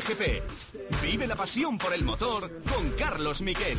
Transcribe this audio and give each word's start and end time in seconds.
Cope 0.00 0.14
GP. 0.14 1.02
Vive 1.02 1.26
la 1.26 1.36
pasión 1.36 1.76
por 1.76 1.92
el 1.92 2.04
motor 2.04 2.50
con 2.64 2.90
Carlos 2.92 3.40
Miquel. 3.40 3.78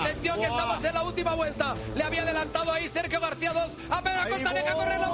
Atención 0.00 0.40
que 0.40 0.46
estamos 0.46 0.84
en 0.84 0.94
la 0.94 1.02
última 1.04 1.34
vuelta. 1.34 1.76
Le 1.94 2.02
había 2.02 2.22
adelantado 2.22 2.72
ahí 2.72 2.88
Sergio 2.88 3.20
García 3.20 3.52
2. 3.52 3.62
A 3.90 4.02
Pedro 4.02 4.20
Acosta 4.22 4.54
deja 4.54 4.74
correr 4.74 5.00
la 5.00 5.08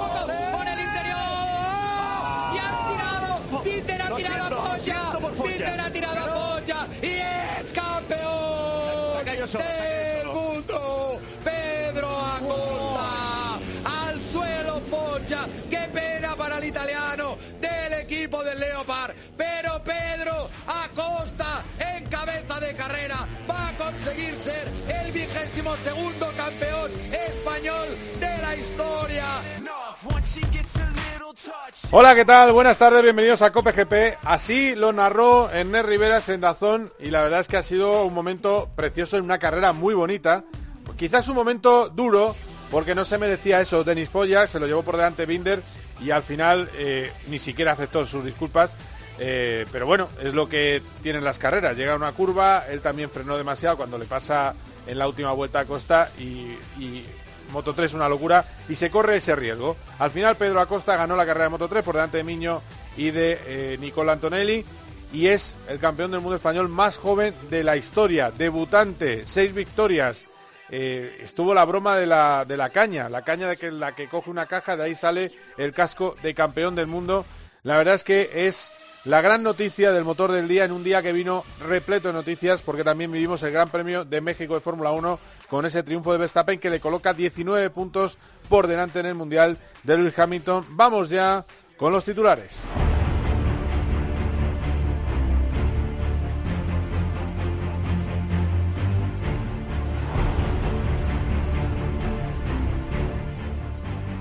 segundo 25.83 26.27
campeón 26.35 26.91
español 27.11 27.87
de 28.19 28.41
la 28.41 28.55
historia. 28.55 29.25
Hola, 31.91 32.13
¿qué 32.15 32.23
tal? 32.25 32.51
Buenas 32.51 32.77
tardes, 32.77 33.01
bienvenidos 33.01 33.41
a 33.41 33.51
Cope 33.51 33.71
GP. 33.71 34.19
Así 34.23 34.75
lo 34.75 34.93
narró 34.93 35.49
Ernest 35.49 35.85
Rivera 35.87 36.19
en 36.27 36.41
Dazón 36.41 36.93
y 36.99 37.09
la 37.09 37.21
verdad 37.23 37.39
es 37.39 37.47
que 37.47 37.57
ha 37.57 37.63
sido 37.63 38.03
un 38.03 38.13
momento 38.13 38.69
precioso 38.75 39.17
en 39.17 39.23
una 39.23 39.39
carrera 39.39 39.73
muy 39.73 39.93
bonita. 39.93 40.43
Quizás 40.97 41.27
un 41.29 41.35
momento 41.35 41.89
duro 41.89 42.35
porque 42.69 42.93
no 42.93 43.05
se 43.05 43.17
merecía 43.17 43.61
eso. 43.61 43.83
Denis 43.83 44.09
Foya 44.09 44.47
se 44.47 44.59
lo 44.59 44.67
llevó 44.67 44.83
por 44.83 44.97
delante 44.97 45.25
Binder 45.25 45.61
y 45.99 46.11
al 46.11 46.23
final 46.23 46.69
eh, 46.75 47.11
ni 47.27 47.39
siquiera 47.39 47.71
aceptó 47.71 48.05
sus 48.05 48.23
disculpas. 48.23 48.75
Eh, 49.17 49.65
pero 49.71 49.85
bueno, 49.85 50.09
es 50.21 50.33
lo 50.33 50.47
que 50.47 50.81
tienen 51.01 51.23
las 51.23 51.39
carreras. 51.39 51.75
Llega 51.75 51.95
una 51.95 52.11
curva, 52.11 52.65
él 52.69 52.81
también 52.81 53.09
frenó 53.09 53.37
demasiado 53.37 53.77
cuando 53.77 53.97
le 53.97 54.05
pasa 54.05 54.53
en 54.89 54.97
la 54.97 55.07
última 55.07 55.31
vuelta 55.31 55.61
a 55.61 55.65
Costa 55.65 56.09
y, 56.19 56.55
Moto 57.51 57.73
3 57.73 57.95
una 57.95 58.07
locura 58.07 58.45
y 58.67 58.75
se 58.75 58.91
corre 58.91 59.15
ese 59.15 59.35
riesgo. 59.35 59.75
Al 59.97 60.11
final 60.11 60.35
Pedro 60.35 60.59
Acosta 60.59 60.95
ganó 60.95 61.15
la 61.15 61.25
carrera 61.25 61.45
de 61.45 61.49
Moto 61.49 61.67
3 61.67 61.83
por 61.83 61.95
delante 61.95 62.17
de 62.17 62.23
Miño 62.23 62.61
y 62.95 63.09
de 63.09 63.39
eh, 63.47 63.77
Nicola 63.79 64.11
Antonelli 64.11 64.63
y 65.11 65.27
es 65.27 65.55
el 65.67 65.79
campeón 65.79 66.11
del 66.11 66.21
mundo 66.21 66.35
español 66.35 66.69
más 66.69 66.97
joven 66.97 67.33
de 67.49 67.63
la 67.63 67.75
historia, 67.75 68.29
debutante, 68.29 69.23
seis 69.25 69.53
victorias. 69.53 70.25
Eh, 70.69 71.21
estuvo 71.23 71.55
la 71.55 71.65
broma 71.65 71.95
de 71.95 72.05
la, 72.05 72.45
de 72.45 72.55
la 72.55 72.69
caña, 72.69 73.09
la 73.09 73.23
caña 73.23 73.49
de 73.49 73.57
que 73.57 73.71
la 73.71 73.95
que 73.95 74.07
coge 74.07 74.29
una 74.29 74.45
caja, 74.45 74.77
de 74.77 74.83
ahí 74.83 74.93
sale 74.93 75.31
el 75.57 75.73
casco 75.73 76.15
de 76.21 76.35
campeón 76.35 76.75
del 76.75 76.85
mundo. 76.85 77.25
La 77.63 77.77
verdad 77.77 77.95
es 77.95 78.03
que 78.03 78.29
es 78.47 78.71
la 79.09 79.21
gran 79.21 79.41
noticia 79.41 79.91
del 79.91 80.03
motor 80.03 80.31
del 80.31 80.47
día 80.47 80.65
en 80.65 80.71
un 80.71 80.83
día 80.83 81.01
que 81.01 81.11
vino 81.13 81.43
repleto 81.67 82.09
de 82.09 82.13
noticias 82.13 82.61
porque 82.61 82.83
también 82.83 83.11
vivimos 83.11 83.41
el 83.41 83.51
Gran 83.51 83.67
Premio 83.67 84.05
de 84.05 84.21
México 84.21 84.53
de 84.53 84.59
Fórmula 84.59 84.91
1 84.91 85.19
con 85.49 85.65
ese 85.65 85.81
triunfo 85.81 86.11
de 86.11 86.19
Verstappen 86.19 86.59
que 86.59 86.69
le 86.69 86.79
coloca 86.79 87.15
19 87.15 87.71
puntos 87.71 88.19
por 88.49 88.67
delante 88.67 88.99
en 88.99 89.07
el 89.07 89.15
Mundial 89.15 89.57
de 89.81 89.97
Lewis 89.97 90.19
Hamilton. 90.19 90.63
Vamos 90.69 91.09
ya 91.09 91.43
con 91.75 91.91
los 91.91 92.05
titulares. 92.05 92.59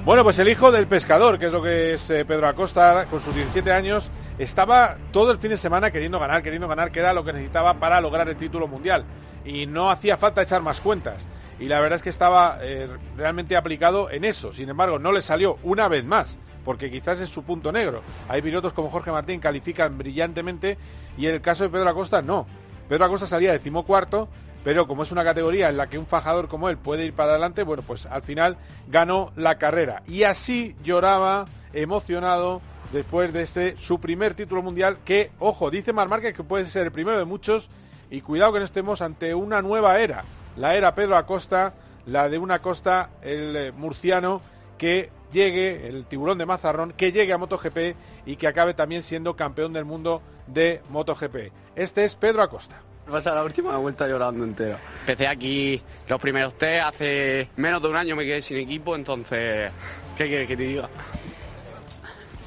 Bueno, 0.08 0.24
pues 0.24 0.38
el 0.38 0.48
hijo 0.48 0.72
del 0.72 0.86
pescador, 0.86 1.38
que 1.38 1.48
es 1.48 1.52
lo 1.52 1.62
que 1.62 1.92
es 1.92 2.08
eh, 2.08 2.24
Pedro 2.24 2.48
Acosta, 2.48 3.04
con 3.10 3.20
sus 3.20 3.34
17 3.34 3.70
años, 3.70 4.10
estaba 4.38 4.96
todo 5.12 5.30
el 5.32 5.36
fin 5.36 5.50
de 5.50 5.58
semana 5.58 5.90
queriendo 5.90 6.18
ganar, 6.18 6.42
queriendo 6.42 6.66
ganar, 6.66 6.90
que 6.90 7.00
era 7.00 7.12
lo 7.12 7.26
que 7.26 7.34
necesitaba 7.34 7.74
para 7.74 8.00
lograr 8.00 8.26
el 8.26 8.36
título 8.36 8.68
mundial. 8.68 9.04
Y 9.44 9.66
no 9.66 9.90
hacía 9.90 10.16
falta 10.16 10.40
echar 10.40 10.62
más 10.62 10.80
cuentas. 10.80 11.26
Y 11.60 11.66
la 11.66 11.78
verdad 11.80 11.96
es 11.96 12.02
que 12.02 12.08
estaba 12.08 12.56
eh, 12.62 12.88
realmente 13.18 13.54
aplicado 13.54 14.10
en 14.10 14.24
eso. 14.24 14.54
Sin 14.54 14.70
embargo, 14.70 14.98
no 14.98 15.12
le 15.12 15.20
salió 15.20 15.58
una 15.62 15.88
vez 15.88 16.06
más, 16.06 16.38
porque 16.64 16.90
quizás 16.90 17.20
es 17.20 17.28
su 17.28 17.42
punto 17.42 17.70
negro. 17.70 18.00
Hay 18.30 18.40
pilotos 18.40 18.72
como 18.72 18.88
Jorge 18.88 19.12
Martín 19.12 19.40
califican 19.40 19.98
brillantemente 19.98 20.78
y 21.18 21.26
en 21.26 21.34
el 21.34 21.42
caso 21.42 21.64
de 21.64 21.68
Pedro 21.68 21.90
Acosta 21.90 22.22
no. 22.22 22.46
Pedro 22.88 23.04
Acosta 23.04 23.26
salía 23.26 23.52
decimocuarto, 23.52 24.30
pero 24.64 24.86
como 24.86 25.02
es 25.02 25.12
una 25.12 25.24
categoría 25.24 25.68
en 25.68 25.76
la 25.76 25.88
que 25.88 25.98
un 25.98 26.06
fajador 26.06 26.48
como 26.48 26.68
él 26.68 26.78
puede 26.78 27.04
ir 27.04 27.12
para 27.12 27.32
adelante, 27.32 27.62
bueno, 27.62 27.82
pues 27.86 28.06
al 28.06 28.22
final 28.22 28.56
ganó 28.88 29.32
la 29.36 29.58
carrera. 29.58 30.02
Y 30.06 30.24
así 30.24 30.74
lloraba, 30.82 31.46
emocionado, 31.72 32.60
después 32.92 33.32
de 33.32 33.42
este 33.42 33.76
su 33.76 34.00
primer 34.00 34.34
título 34.34 34.62
mundial, 34.62 34.98
que, 35.04 35.30
ojo, 35.38 35.70
dice 35.70 35.92
Mar 35.92 36.08
Márquez 36.08 36.34
que 36.34 36.44
puede 36.44 36.64
ser 36.66 36.86
el 36.86 36.92
primero 36.92 37.18
de 37.18 37.24
muchos, 37.24 37.70
y 38.10 38.20
cuidado 38.22 38.52
que 38.54 38.58
no 38.60 38.64
estemos 38.64 39.02
ante 39.02 39.34
una 39.34 39.60
nueva 39.62 39.98
era, 40.00 40.24
la 40.56 40.74
era 40.74 40.94
Pedro 40.94 41.16
Acosta, 41.16 41.74
la 42.06 42.28
de 42.28 42.38
una 42.38 42.54
Acosta, 42.54 43.10
el 43.22 43.56
eh, 43.56 43.72
murciano, 43.72 44.40
que 44.78 45.10
llegue, 45.32 45.88
el 45.88 46.06
tiburón 46.06 46.38
de 46.38 46.46
Mazarrón, 46.46 46.92
que 46.92 47.12
llegue 47.12 47.32
a 47.32 47.38
MotoGP 47.38 47.96
y 48.26 48.36
que 48.36 48.46
acabe 48.46 48.74
también 48.74 49.02
siendo 49.02 49.36
campeón 49.36 49.72
del 49.72 49.84
mundo 49.84 50.22
de 50.46 50.80
MotoGP. 50.90 51.52
Este 51.76 52.04
es 52.04 52.14
Pedro 52.14 52.42
Acosta. 52.42 52.80
Pasa 53.10 53.34
la 53.34 53.42
última 53.42 53.76
vuelta 53.78 54.06
llorando 54.06 54.44
entero. 54.44 54.78
Empecé 55.00 55.26
aquí 55.26 55.82
los 56.08 56.20
primeros 56.20 56.56
test, 56.58 56.84
hace 56.84 57.48
menos 57.56 57.80
de 57.82 57.88
un 57.88 57.96
año 57.96 58.16
me 58.16 58.24
quedé 58.24 58.42
sin 58.42 58.58
equipo, 58.58 58.94
entonces, 58.94 59.70
¿qué 60.16 60.28
quieres 60.28 60.46
que 60.46 60.56
te 60.56 60.62
diga? 60.64 60.88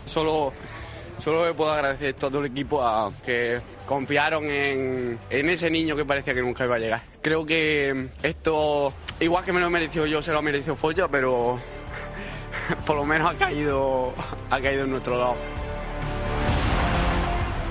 Solo, 0.06 0.54
solo 1.20 1.46
le 1.46 1.54
puedo 1.54 1.72
agradecer 1.72 2.16
a 2.16 2.18
todo 2.18 2.40
el 2.40 2.46
equipo 2.46 2.86
a 2.86 3.12
que 3.26 3.60
confiaron 3.88 4.46
en, 4.46 5.20
en 5.30 5.50
ese 5.50 5.70
niño 5.70 5.96
que 5.96 6.06
parecía 6.06 6.34
que 6.34 6.42
nunca 6.42 6.66
iba 6.66 6.76
a 6.76 6.80
llegar. 6.80 7.02
Creo 7.22 7.46
que 7.46 8.10
esto, 8.22 8.94
igual 9.20 9.44
que 9.44 9.54
me 9.54 9.60
lo 9.60 9.68
he 9.68 9.70
merecido 9.70 10.06
yo, 10.06 10.22
se 10.22 10.32
lo 10.32 10.40
ha 10.40 10.42
merecido 10.42 10.76
Folla, 10.76 11.08
pero 11.08 11.60
por 12.86 12.96
lo 12.96 13.06
menos 13.06 13.34
ha 13.34 13.38
caído, 13.38 14.14
ha 14.50 14.60
caído 14.60 14.84
en 14.84 14.92
nuestro 14.92 15.18
lado. 15.18 15.36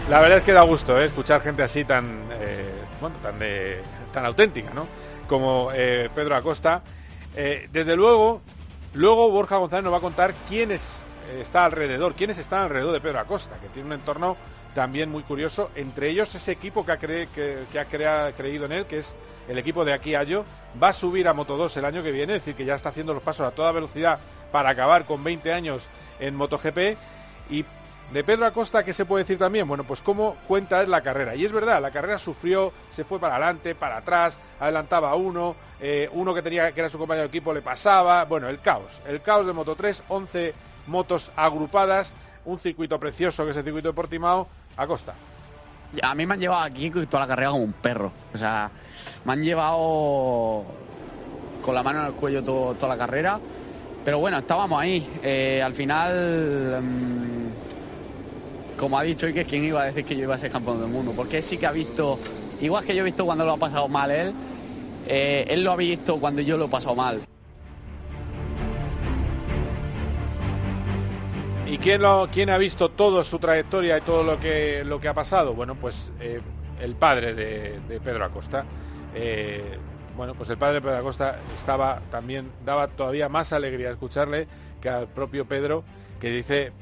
La 0.09 0.19
verdad 0.19 0.39
es 0.39 0.45
que 0.45 0.53
da 0.53 0.62
gusto 0.62 1.01
¿eh? 1.01 1.05
escuchar 1.05 1.41
gente 1.41 1.62
así 1.62 1.84
tan, 1.84 2.05
bueno, 3.00 3.16
tan, 3.22 3.38
de, 3.38 3.81
tan 4.12 4.25
auténtica, 4.25 4.72
¿no? 4.75 4.87
Como 5.28 5.71
eh, 5.75 6.09
Pedro 6.15 6.37
Acosta. 6.37 6.83
Eh, 7.37 7.69
desde 7.72 7.97
luego, 7.97 8.43
luego 8.94 9.31
Borja 9.31 9.56
González 9.56 9.84
nos 9.84 9.93
va 9.93 9.99
a 9.99 10.03
contar 10.03 10.34
quién 10.49 10.71
es, 10.72 10.99
eh, 11.31 11.41
está 11.41 11.65
alrededor, 11.65 12.15
quiénes 12.15 12.39
están 12.39 12.62
alrededor 12.62 12.93
de 12.93 13.00
Pedro 13.00 13.21
Acosta, 13.21 13.56
que 13.60 13.69
tiene 13.69 13.87
un 13.89 13.93
entorno 13.94 14.37
también 14.75 15.10
muy 15.10 15.22
curioso. 15.22 15.71
Entre 15.75 16.09
ellos 16.09 16.34
ese 16.34 16.53
equipo 16.53 16.84
que 16.84 16.93
ha, 16.93 16.99
creído 18.33 18.66
en 18.66 18.72
él, 18.72 18.87
que 18.87 18.99
es 18.99 19.15
el 19.49 19.59
equipo 19.59 19.84
de 19.84 19.93
Aquí 19.93 20.15
Ayo, 20.15 20.44
va 20.81 20.89
a 20.89 20.93
subir 20.93 21.28
a 21.28 21.34
Moto 21.34 21.56
2 21.56 21.77
el 21.77 21.84
año 21.84 22.03
que 22.03 22.12
viene, 22.12 22.37
es 22.37 22.41
decir, 22.41 22.55
que 22.55 22.65
ya 22.65 22.75
está 22.75 22.91
haciendo 22.91 23.15
los 23.15 23.22
pasos 23.22 23.47
a 23.47 23.50
toda 23.50 23.72
velocidad 23.72 24.19
para 24.53 24.71
acabar 24.71 25.05
con 25.05 25.22
20 25.25 25.53
años 25.53 25.83
en 26.19 26.37
MotoGP. 26.37 26.97
Y 27.50 27.65
de 28.12 28.25
Pedro 28.25 28.44
Acosta, 28.47 28.82
¿qué 28.84 28.93
se 28.93 29.04
puede 29.04 29.25
decir 29.25 29.38
también? 29.38 29.69
Bueno, 29.69 29.84
pues 29.84 30.00
cómo 30.00 30.37
cuenta 30.48 30.82
es 30.82 30.88
la 30.88 31.00
carrera. 31.00 31.34
Y 31.37 31.44
es 31.44 31.53
verdad, 31.53 31.81
la 31.81 31.91
carrera 31.93 32.19
sufrió, 32.19 32.72
se 32.94 33.04
fue 33.04 33.21
para 33.21 33.37
adelante, 33.37 33.75
para 33.75 33.98
atrás, 33.98 34.37
adelantaba 34.59 35.15
uno, 35.15 35.54
eh, 35.81 36.09
uno 36.12 36.34
que 36.34 36.43
tenía 36.43 36.72
que 36.72 36.81
era 36.81 36.91
su 36.91 36.98
compañero 36.98 37.22
de 37.22 37.28
equipo 37.28 37.54
le 37.54 37.62
pasaba. 37.62 38.25
Bueno, 38.25 38.48
el 38.48 38.60
caos. 38.60 39.00
El 39.06 39.21
caos 39.22 39.47
de 39.47 39.53
Moto 39.53 39.77
3, 39.77 40.03
11 40.09 40.54
motos 40.89 41.30
agrupadas, 41.36 42.12
un 42.45 42.59
circuito 42.59 42.98
precioso 42.98 43.45
que 43.45 43.53
es 43.53 43.57
el 43.57 43.65
circuito 43.65 43.89
de 43.89 43.95
Portimao. 43.95 44.48
Acosta. 44.77 45.15
A 46.03 46.15
mí 46.15 46.27
me 46.27 46.34
han 46.34 46.41
llevado 46.41 46.62
aquí 46.65 46.91
toda 46.91 47.21
la 47.24 47.27
carrera 47.28 47.51
como 47.51 47.62
un 47.65 47.72
perro. 47.74 48.10
O 48.34 48.39
sea, 48.39 48.71
me 49.24 49.33
han 49.34 49.42
llevado 49.42 50.65
con 51.62 51.74
la 51.74 51.83
mano 51.83 52.01
en 52.01 52.07
el 52.07 52.12
cuello 52.15 52.42
todo- 52.42 52.74
toda 52.74 52.97
la 52.97 52.98
carrera. 52.98 53.39
Pero 54.04 54.18
bueno, 54.18 54.39
estábamos 54.39 54.80
ahí. 54.80 55.09
Eh, 55.22 55.60
al 55.62 55.74
final, 55.74 56.80
mm, 56.83 57.40
como 58.80 58.98
ha 58.98 59.03
dicho 59.03 59.30
que 59.30 59.44
¿quién 59.44 59.62
iba 59.62 59.82
a 59.82 59.84
decir 59.84 60.06
que 60.06 60.16
yo 60.16 60.22
iba 60.22 60.34
a 60.34 60.38
ser 60.38 60.50
campeón 60.50 60.80
del 60.80 60.88
mundo? 60.88 61.12
Porque 61.15 61.42
sí 61.42 61.59
que 61.59 61.66
ha 61.66 61.71
visto, 61.71 62.18
igual 62.62 62.82
que 62.82 62.94
yo 62.94 63.03
he 63.03 63.04
visto 63.04 63.27
cuando 63.27 63.44
lo 63.44 63.53
ha 63.53 63.56
pasado 63.59 63.88
mal 63.88 64.10
él, 64.10 64.32
eh, 65.06 65.44
él 65.48 65.62
lo 65.62 65.72
ha 65.72 65.77
visto 65.77 66.18
cuando 66.18 66.41
yo 66.41 66.56
lo 66.56 66.65
he 66.65 66.68
pasado 66.68 66.94
mal. 66.94 67.21
¿Y 71.66 71.77
quién, 71.77 72.00
quién 72.32 72.48
ha 72.48 72.56
visto 72.56 72.88
toda 72.88 73.22
su 73.22 73.38
trayectoria 73.38 73.98
y 73.98 74.00
todo 74.00 74.24
lo 74.24 74.41
que, 74.41 74.83
lo 74.83 74.98
que 74.98 75.09
ha 75.09 75.15
pasado? 75.15 75.53
Bueno, 75.53 75.74
pues 75.74 76.10
eh, 76.18 76.41
el 76.80 76.94
padre 76.94 77.34
de, 77.34 77.80
de 77.86 78.00
Pedro 78.00 78.24
Acosta. 78.24 78.65
Eh, 79.15 79.76
bueno, 80.16 80.34
pues 80.34 80.48
el 80.48 80.56
padre 80.56 80.76
de 80.76 80.80
Pedro 80.80 80.97
Acosta 80.97 81.38
estaba 81.54 82.00
también, 82.10 82.50
daba 82.65 82.88
todavía 82.88 83.28
más 83.28 83.53
alegría 83.53 83.91
escucharle 83.91 84.48
que 84.80 84.88
al 84.88 85.06
propio 85.06 85.44
Pedro. 85.44 85.84
Que 86.21 86.31
dice, 86.31 86.72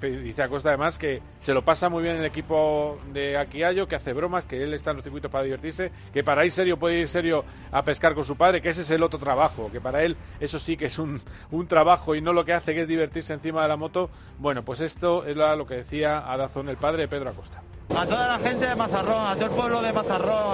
Acosta 0.42 0.70
además 0.70 0.98
que 0.98 1.22
se 1.38 1.54
lo 1.54 1.64
pasa 1.64 1.88
muy 1.88 2.02
bien 2.02 2.16
el 2.16 2.24
equipo 2.24 2.98
de 3.12 3.36
Aquiallo, 3.36 3.86
que 3.86 3.94
hace 3.94 4.12
bromas, 4.12 4.44
que 4.44 4.62
él 4.62 4.74
está 4.74 4.90
en 4.90 4.96
los 4.96 5.04
circuitos 5.04 5.30
para 5.30 5.44
divertirse, 5.44 5.92
que 6.12 6.24
para 6.24 6.44
ir 6.44 6.50
serio 6.50 6.76
puede 6.76 6.98
ir 6.98 7.08
serio 7.08 7.44
a 7.70 7.84
pescar 7.84 8.14
con 8.14 8.24
su 8.24 8.36
padre, 8.36 8.60
que 8.60 8.70
ese 8.70 8.82
es 8.82 8.90
el 8.90 9.02
otro 9.02 9.18
trabajo, 9.20 9.70
que 9.70 9.80
para 9.80 10.02
él 10.02 10.16
eso 10.40 10.58
sí 10.58 10.76
que 10.76 10.86
es 10.86 10.98
un, 10.98 11.22
un 11.52 11.68
trabajo 11.68 12.16
y 12.16 12.20
no 12.20 12.32
lo 12.32 12.44
que 12.44 12.52
hace 12.52 12.74
que 12.74 12.82
es 12.82 12.88
divertirse 12.88 13.32
encima 13.32 13.62
de 13.62 13.68
la 13.68 13.76
moto. 13.76 14.10
Bueno, 14.38 14.64
pues 14.64 14.80
esto 14.80 15.24
es 15.24 15.36
lo 15.36 15.66
que 15.66 15.76
decía 15.76 16.18
Adazón, 16.18 16.68
el 16.68 16.76
padre 16.76 17.02
de 17.02 17.08
Pedro 17.08 17.30
Acosta. 17.30 17.62
A 17.94 18.04
toda 18.04 18.28
la 18.28 18.38
gente 18.38 18.66
de 18.66 18.76
Mazarrón, 18.76 19.26
a 19.26 19.34
todo 19.34 19.46
el 19.46 19.50
pueblo 19.52 19.80
de 19.80 19.92
Mazarrón, 19.92 20.52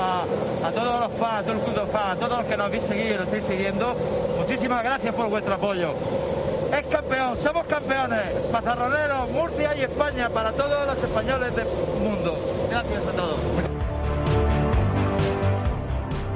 a, 0.63 0.71
todos 0.71 1.01
los 1.01 1.19
fans, 1.19 1.39
a 1.39 1.43
todo 1.43 1.53
el 1.53 1.61
club 1.61 1.75
de 1.75 1.91
fans, 1.91 2.11
a 2.13 2.17
todos 2.17 2.39
los 2.39 2.45
que 2.47 2.57
nos 2.57 2.67
habéis 2.67 2.83
seguido 2.85 3.15
y 3.15 3.17
nos 3.17 3.25
estáis 3.25 3.45
siguiendo, 3.45 3.97
muchísimas 4.39 4.85
gracias 4.85 5.15
por 5.15 5.29
vuestro 5.31 5.55
apoyo 5.55 5.95
es 6.73 6.83
campeón, 6.87 7.37
somos 7.37 7.65
campeones, 7.65 8.23
Mazarroneros, 8.53 9.31
Murcia 9.31 9.77
y 9.77 9.83
España, 9.83 10.29
para 10.31 10.53
todos 10.53 10.87
los 10.87 11.03
españoles 11.03 11.55
del 11.57 11.67
mundo. 12.01 12.67
Gracias 12.71 13.03
a 13.07 13.13
todos. 13.13 13.37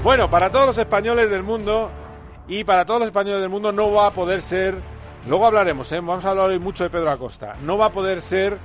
Bueno, 0.02 0.30
para 0.30 0.50
todos 0.50 0.66
los 0.66 0.78
españoles 0.78 1.30
del 1.30 1.42
mundo 1.42 1.90
y 2.46 2.64
para 2.64 2.84
todos 2.84 3.00
los 3.00 3.08
españoles 3.08 3.40
del 3.40 3.50
mundo 3.50 3.72
no 3.72 3.92
va 3.92 4.06
a 4.06 4.10
poder 4.10 4.42
ser, 4.42 4.76
luego 5.28 5.46
hablaremos, 5.46 5.90
¿eh? 5.92 5.96
vamos 5.96 6.24
a 6.24 6.30
hablar 6.30 6.50
hoy 6.50 6.58
mucho 6.58 6.84
de 6.84 6.90
Pedro 6.90 7.10
Acosta, 7.10 7.56
no 7.62 7.76
va 7.76 7.86
a 7.86 7.92
poder 7.92 8.22
ser 8.22 8.56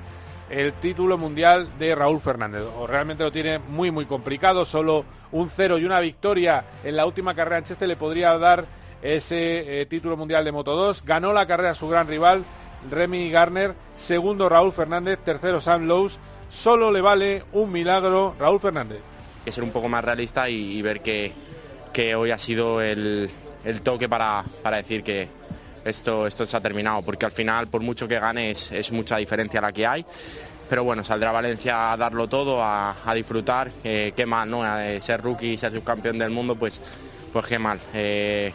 el 0.50 0.74
título 0.74 1.18
mundial 1.18 1.68
de 1.80 1.96
Raúl 1.96 2.20
Fernández. 2.22 2.64
O 2.78 2.86
realmente 2.86 3.24
lo 3.24 3.32
tiene 3.32 3.60
muy 3.60 3.92
muy 3.92 4.06
complicado, 4.06 4.66
solo 4.66 5.06
un 5.32 5.50
cero 5.50 5.78
y 5.78 5.86
una 5.86 6.00
victoria 6.00 6.64
en 6.84 6.96
la 6.96 7.06
última 7.06 7.34
carrera 7.34 7.58
en 7.58 7.64
Cheste 7.64 7.88
le 7.88 7.96
podría 7.96 8.38
dar 8.38 8.66
ese 9.04 9.82
eh, 9.82 9.86
título 9.86 10.16
mundial 10.16 10.46
de 10.46 10.52
Moto 10.52 10.76
2. 10.76 11.04
Ganó 11.06 11.34
la 11.34 11.46
carrera 11.46 11.76
su 11.76 11.88
gran 11.90 12.08
rival, 12.08 12.44
Remy 12.90 13.30
Garner. 13.30 13.76
Segundo, 13.98 14.50
Raúl 14.50 14.72
Fernández. 14.72 15.20
Tercero, 15.24 15.60
Sam 15.62 15.86
Lowe's. 15.86 16.18
Solo 16.50 16.92
le 16.92 17.02
vale 17.02 17.44
un 17.52 17.72
milagro 17.72 18.36
Raúl 18.40 18.62
Fernández. 18.62 19.00
Hay 19.00 19.46
que 19.46 19.52
ser 19.52 19.64
un 19.64 19.72
poco 19.72 19.90
más 19.90 20.06
realista 20.06 20.50
y, 20.50 20.82
ver 20.82 21.02
que, 21.02 21.34
que, 21.92 22.16
hoy 22.16 22.32
ha 22.32 22.38
sido 22.38 22.82
el, 22.82 23.30
toque 23.84 24.08
para, 24.08 24.46
decir 24.72 25.04
que 25.04 25.28
esto, 25.84 26.26
esto 26.26 26.46
se 26.46 26.56
ha 26.56 26.62
terminado, 26.62 27.02
porque 27.02 27.26
al 27.26 27.32
final, 27.32 27.68
por 27.68 27.82
mucho 27.82 28.08
que 28.08 28.20
gane, 28.20 28.52
es, 28.52 28.92
mucha 28.92 29.18
diferencia 29.18 29.60
la 29.60 29.72
que 29.72 29.86
hay 29.86 30.06
pero 30.70 30.86
bueno, 30.86 31.04
saldrá 31.04 31.32
Valencia 31.32 31.92
a 31.92 31.98
darlo 31.98 32.28
todo, 32.28 32.64
a, 32.64 32.96
disfrutar, 33.14 33.70
eh, 33.84 34.14
qué 34.16 34.26
mal, 34.26 34.50
¿no? 34.50 34.64
ser 35.02 35.22
rookie 35.22 35.56
ser 35.56 35.72
subcampeón 35.72 36.18
del 36.18 36.32
mundo, 36.32 36.56
pues, 36.56 36.80
pues 37.32 37.46
qué 37.46 37.60
mal. 37.60 37.80
Eh, 37.94 38.52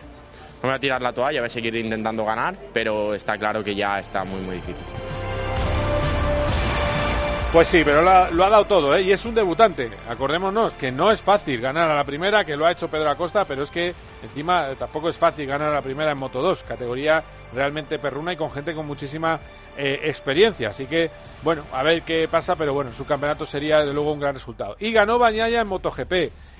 no 0.62 0.68
voy 0.68 0.76
a 0.76 0.78
tirar 0.78 1.02
la 1.02 1.12
toalla, 1.12 1.40
voy 1.40 1.46
a 1.46 1.50
seguir 1.50 1.74
intentando 1.76 2.24
ganar, 2.24 2.56
pero 2.72 3.14
está 3.14 3.38
claro 3.38 3.62
que 3.62 3.74
ya 3.74 3.98
está 3.98 4.24
muy, 4.24 4.40
muy 4.40 4.56
difícil. 4.56 4.84
Pues 7.52 7.66
sí, 7.68 7.80
pero 7.82 8.02
lo 8.02 8.44
ha, 8.44 8.50
dado 8.50 8.66
todo, 8.66 8.94
¿eh? 8.94 9.00
y 9.00 9.10
es 9.10 9.24
un 9.24 9.34
debutante. 9.34 9.88
Acordémonos 10.10 10.74
que 10.74 10.92
no 10.92 11.10
es 11.10 11.22
fácil 11.22 11.62
ganar 11.62 11.90
a 11.90 11.96
la 11.96 12.04
primera, 12.04 12.44
que 12.44 12.58
lo 12.58 12.66
ha 12.66 12.72
hecho 12.72 12.88
Pedro 12.88 13.08
Acosta, 13.08 13.46
pero 13.46 13.62
es 13.62 13.70
que 13.70 13.94
encima 14.22 14.66
tampoco 14.78 15.08
es 15.08 15.16
fácil 15.16 15.46
ganar 15.46 15.70
a 15.70 15.74
la 15.74 15.80
primera 15.80 16.10
en 16.10 16.18
Moto 16.18 16.42
2, 16.42 16.64
categoría 16.64 17.24
realmente 17.54 17.98
perruna 17.98 18.34
y 18.34 18.36
con 18.36 18.50
gente 18.50 18.74
con 18.74 18.86
muchísima 18.86 19.40
eh, 19.78 20.00
experiencia. 20.04 20.68
Así 20.68 20.84
que, 20.84 21.10
bueno, 21.42 21.62
a 21.72 21.82
ver 21.82 22.02
qué 22.02 22.28
pasa, 22.30 22.54
pero 22.54 22.74
bueno, 22.74 22.92
su 22.92 23.06
campeonato 23.06 23.46
sería 23.46 23.82
de 23.82 23.94
luego 23.94 24.12
un 24.12 24.20
gran 24.20 24.34
resultado. 24.34 24.76
Y 24.78 24.92
ganó 24.92 25.18
Bañaya 25.18 25.62
en 25.62 25.68
MotoGP, 25.68 26.10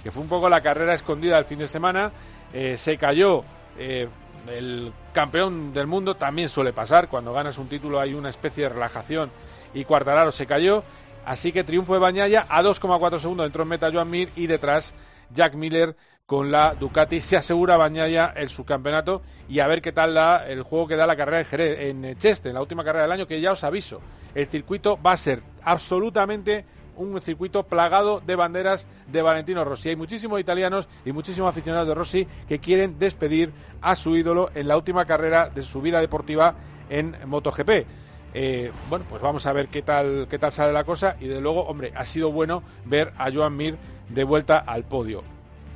que 0.03 0.11
fue 0.11 0.23
un 0.23 0.29
poco 0.29 0.49
la 0.49 0.63
carrera 0.63 0.95
escondida 0.95 1.37
del 1.37 1.45
fin 1.45 1.59
de 1.59 1.69
semana. 1.69 2.13
Eh, 2.55 2.77
se 2.79 2.97
cayó 2.97 3.45
eh, 3.79 4.09
el 4.49 4.93
campeón 5.13 5.73
del 5.73 5.87
mundo 5.87 6.17
también 6.17 6.49
suele 6.49 6.73
pasar, 6.73 7.09
cuando 7.09 7.33
ganas 7.33 7.59
un 7.59 7.69
título 7.69 8.01
hay 8.01 8.15
una 8.15 8.31
especie 8.31 8.65
de 8.65 8.71
relajación 8.71 9.31
y 9.75 9.85
Cuartararo 9.85 10.33
se 10.33 10.47
cayó, 10.47 10.83
así 11.25 11.53
que 11.53 11.65
triunfo 11.65 11.95
de 11.95 12.01
Bañaya 12.01 12.47
a 12.49 12.63
2,4 12.63 13.19
segundos 13.19 13.45
dentro 13.45 13.63
en 13.63 13.69
meta 13.69 13.91
Joan 13.93 14.11
Mir 14.11 14.31
y 14.37 14.47
detrás 14.47 14.95
Jack 15.35 15.55
Miller 15.55 15.97
con 16.27 16.51
la 16.51 16.75
Ducati, 16.75 17.21
se 17.21 17.39
asegura 17.39 17.77
Bañaya 17.79 18.33
el 18.37 18.51
subcampeonato 18.51 19.23
y 19.49 19.61
a 19.61 19.67
ver 19.67 19.81
qué 19.81 19.93
tal 19.93 20.15
da 20.15 20.47
el 20.47 20.63
juego 20.63 20.87
que 20.87 20.97
da 20.97 21.07
la 21.07 21.17
carrera 21.17 21.47
en 21.51 22.05
en 22.05 22.19
Cheste, 22.19 22.49
en 22.49 22.55
la 22.55 22.61
última 22.61 22.85
carrera 22.85 23.05
del 23.05 23.13
año, 23.13 23.27
que 23.27 23.41
ya 23.41 23.53
os 23.53 23.65
aviso, 23.65 24.01
el 24.35 24.47
circuito 24.47 25.01
va 25.01 25.13
a 25.13 25.17
ser 25.17 25.43
absolutamente 25.63 26.67
un 26.99 27.21
circuito 27.21 27.65
plagado 27.65 28.21
de 28.21 28.37
banderas 28.37 28.87
de 29.07 29.23
Valentino 29.23 29.65
Rossi. 29.65 29.91
Hay 29.91 29.97
muchísimos 29.97 30.41
italianos 30.41 30.89
y 31.05 31.13
muchísimos 31.13 31.49
aficionados 31.49 31.89
de 31.89 31.95
Rossi 31.95 32.29
que 32.49 32.59
quieren 32.59 32.99
despedir 32.99 33.53
a 33.81 33.97
su 33.97 34.17
ídolo 34.17 34.51
en 34.55 34.69
la 34.69 34.77
última 34.77 35.05
carrera 35.05 35.49
de 35.49 35.63
su 35.63 35.81
vida 35.81 36.01
deportiva 36.01 36.55
en 36.91 37.17
MotoGP. 37.27 37.87
Eh, 38.35 38.71
bueno, 38.91 39.05
pues 39.09 39.23
vamos 39.23 39.47
a 39.47 39.53
ver 39.53 39.69
qué 39.69 39.83
tal, 39.83 40.27
qué 40.29 40.39
tal 40.39 40.53
sale 40.53 40.73
la 40.73 40.85
cosa 40.85 41.17
y 41.21 41.29
de 41.29 41.41
luego, 41.41 41.63
hombre, 41.63 41.93
ha 41.97 42.05
sido 42.05 42.31
bueno 42.31 42.63
ver 42.85 43.13
a 43.17 43.33
Joan 43.33 43.57
Mir 43.57 43.79
de 44.09 44.25
vuelta 44.25 44.59
al 44.59 44.85
podio. 44.85 45.23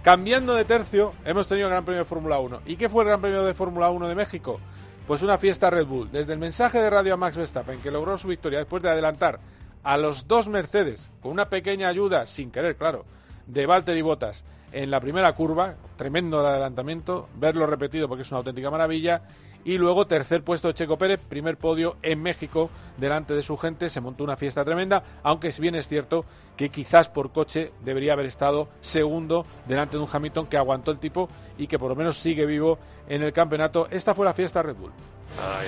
Cambiando 0.02 0.54
de 0.54 0.64
tercio, 0.64 1.14
hemos 1.24 1.46
tenido 1.46 1.69
el 1.69 1.72
Gran 1.72 1.84
Premio 1.84 2.02
de 2.02 2.08
Fórmula 2.08 2.38
1. 2.40 2.62
¿Y 2.66 2.76
qué 2.76 2.88
fue 2.88 3.04
el 3.04 3.08
Gran 3.08 3.20
Premio 3.20 3.44
de 3.44 3.54
Fórmula 3.54 3.90
1 3.90 4.08
de 4.08 4.14
México? 4.14 4.58
Pues 5.06 5.22
una 5.22 5.38
fiesta 5.38 5.70
Red 5.70 5.86
Bull. 5.86 6.10
Desde 6.10 6.32
el 6.32 6.38
mensaje 6.38 6.80
de 6.80 6.90
radio 6.90 7.14
a 7.14 7.16
Max 7.16 7.36
Verstappen, 7.36 7.80
que 7.80 7.90
logró 7.90 8.19
su 8.19 8.28
victoria 8.28 8.58
después 8.58 8.82
de 8.82 8.90
adelantar 8.90 9.38
a 9.82 9.96
los 9.96 10.29
dos 10.29 10.49
Mercedes, 10.49 11.11
con 11.20 11.32
una 11.32 11.49
pequeña 11.49 11.88
ayuda, 11.88 12.26
sin 12.26 12.50
querer, 12.50 12.76
claro, 12.76 13.05
de 13.46 13.67
Valtteri 13.67 14.02
Bottas 14.02 14.44
en 14.73 14.90
la 14.90 15.00
primera 15.00 15.32
curva, 15.34 15.75
tremendo 15.96 16.40
el 16.40 16.46
adelantamiento, 16.46 17.29
verlo 17.37 17.67
repetido 17.67 18.08
porque 18.08 18.23
es 18.23 18.31
una 18.31 18.38
auténtica 18.38 18.70
maravilla, 18.70 19.23
y 19.64 19.79
luego 19.79 20.06
tercer 20.06 20.43
puesto 20.43 20.69
de 20.69 20.75
Checo 20.75 20.99
Pérez, 20.99 21.20
primer 21.20 21.56
podio 21.56 21.96
en 22.02 22.20
México 22.20 22.70
delante 22.96 23.34
de 23.34 23.43
su 23.43 23.56
gente, 23.56 23.90
se 23.90 24.00
montó 24.00 24.25
una 24.25 24.37
fiesta 24.37 24.64
tremenda, 24.64 25.05
aunque 25.23 25.52
si 25.52 25.62
bien 25.62 25.75
es 25.75 25.87
cierto 25.87 26.25
que 26.56 26.70
quizás 26.70 27.08
por 27.08 27.32
coche 27.32 27.73
debería 27.84 28.14
haber 28.14 28.26
estado 28.26 28.69
segundo 28.81 29.46
delante 29.67 29.96
de 29.96 30.02
un 30.02 30.08
Hamilton 30.12 30.46
que 30.46 30.56
aguantó 30.56 30.90
el 30.90 30.99
tipo 30.99 31.29
y 31.58 31.69
que 31.69 31.79
por 31.79 31.90
lo 31.90 31.96
menos 31.96 32.19
sigue 32.19 32.46
vivo 32.46 32.79
en 33.08 33.23
el 33.23 33.32
campeonato. 33.32 33.87
Esta 33.90 34.14
fue 34.14 34.26
la 34.26 34.34
fiesta 34.34 34.62
Red 34.62 34.76
Bull. 34.76 34.93
Ah, 35.38 35.62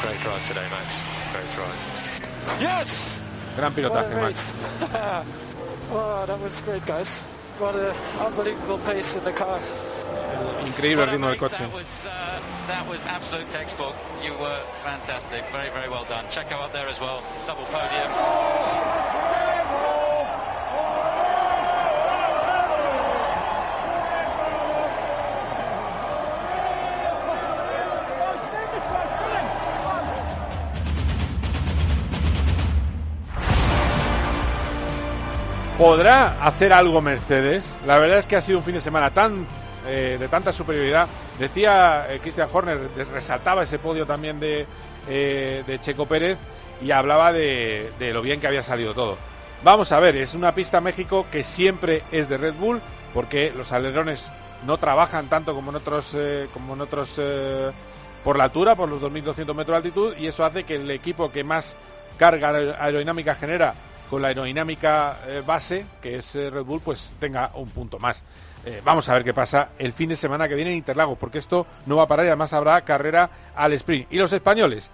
Great 0.00 0.20
drive 0.20 0.46
today, 0.46 0.66
Max. 0.70 1.00
Great 1.32 1.50
drive. 1.54 2.60
Yes! 2.60 3.22
Gran 3.56 3.72
pilotaje, 3.72 4.14
Max. 4.14 4.54
oh, 5.92 6.24
that 6.26 6.40
was 6.40 6.60
great, 6.62 6.84
guys. 6.86 7.22
What 7.58 7.74
an 7.76 7.94
unbelievable 8.18 8.78
pace 8.78 9.16
in 9.16 9.24
the 9.24 9.32
car. 9.32 9.60
Increíble 10.64 11.02
el 11.02 11.10
ritmo 11.10 11.28
del 11.28 11.36
coche. 11.36 11.64
That 11.64 11.72
was, 11.72 12.06
uh, 12.06 12.40
that 12.68 12.88
was 12.88 13.02
absolute 13.04 13.50
textbook. 13.50 13.94
You 14.22 14.32
were 14.34 14.60
fantastic. 14.82 15.44
Very, 15.52 15.70
very 15.70 15.88
well 15.88 16.04
done. 16.04 16.24
Checo 16.26 16.62
up 16.62 16.72
there 16.72 16.88
as 16.88 17.00
well. 17.00 17.22
Double 17.46 17.64
podium. 17.66 18.99
¿Podrá 35.80 36.44
hacer 36.44 36.74
algo 36.74 37.00
Mercedes? 37.00 37.74
La 37.86 37.96
verdad 37.96 38.18
es 38.18 38.26
que 38.26 38.36
ha 38.36 38.42
sido 38.42 38.58
un 38.58 38.64
fin 38.64 38.74
de 38.74 38.82
semana 38.82 39.10
eh, 39.88 40.18
de 40.20 40.28
tanta 40.28 40.52
superioridad. 40.52 41.08
Decía 41.38 42.04
eh, 42.10 42.18
Christian 42.20 42.50
Horner, 42.52 42.78
resaltaba 43.14 43.62
ese 43.62 43.78
podio 43.78 44.04
también 44.04 44.38
de, 44.38 44.66
eh, 45.08 45.78
Checo 45.80 46.04
Pérez 46.04 46.36
y 46.82 46.90
hablaba 46.90 47.32
de, 47.32 47.90
lo 48.12 48.20
bien 48.20 48.42
que 48.42 48.46
había 48.46 48.62
salido 48.62 48.92
todo. 48.92 49.16
Vamos 49.64 49.90
a 49.92 50.00
ver, 50.00 50.16
es 50.16 50.34
una 50.34 50.54
pista 50.54 50.82
México 50.82 51.24
que 51.32 51.42
siempre 51.42 52.02
es 52.12 52.28
de 52.28 52.36
Red 52.36 52.56
Bull, 52.56 52.82
porque 53.14 53.50
los 53.56 53.72
alerones 53.72 54.30
no 54.66 54.76
trabajan 54.76 55.28
tanto 55.28 55.54
como 55.54 55.70
en 55.70 55.76
otros, 55.76 56.14
como 56.52 56.74
en 56.74 56.82
otros 56.82 57.18
por 58.22 58.36
la 58.36 58.44
altura, 58.44 58.76
por 58.76 58.90
los 58.90 59.00
2.200 59.00 59.54
metros 59.54 59.66
de 59.68 59.76
altitud, 59.76 60.14
y 60.18 60.26
eso 60.26 60.44
hace 60.44 60.64
que 60.64 60.76
el 60.76 60.90
equipo 60.90 61.32
que 61.32 61.42
más 61.42 61.78
carga 62.18 62.50
aerodinámica 62.78 63.34
genera 63.34 63.72
con 64.10 64.20
la 64.20 64.28
aerodinámica 64.28 65.18
eh, 65.28 65.42
base, 65.46 65.86
que 66.02 66.16
es 66.16 66.34
eh, 66.34 66.50
Red 66.50 66.64
Bull, 66.64 66.80
pues 66.80 67.12
tenga 67.20 67.52
un 67.54 67.68
punto 67.68 68.00
más. 68.00 68.24
Eh, 68.66 68.82
vamos 68.84 69.08
a 69.08 69.14
ver 69.14 69.22
qué 69.22 69.32
pasa 69.32 69.70
el 69.78 69.92
fin 69.92 70.08
de 70.08 70.16
semana 70.16 70.48
que 70.48 70.56
viene 70.56 70.72
en 70.72 70.78
Interlagos, 70.78 71.16
porque 71.16 71.38
esto 71.38 71.64
no 71.86 71.96
va 71.96 72.02
a 72.02 72.08
parar 72.08 72.26
y 72.26 72.28
además 72.28 72.52
habrá 72.52 72.80
carrera 72.82 73.30
al 73.54 73.72
sprint. 73.74 74.12
Y 74.12 74.18
los 74.18 74.32
españoles, 74.32 74.90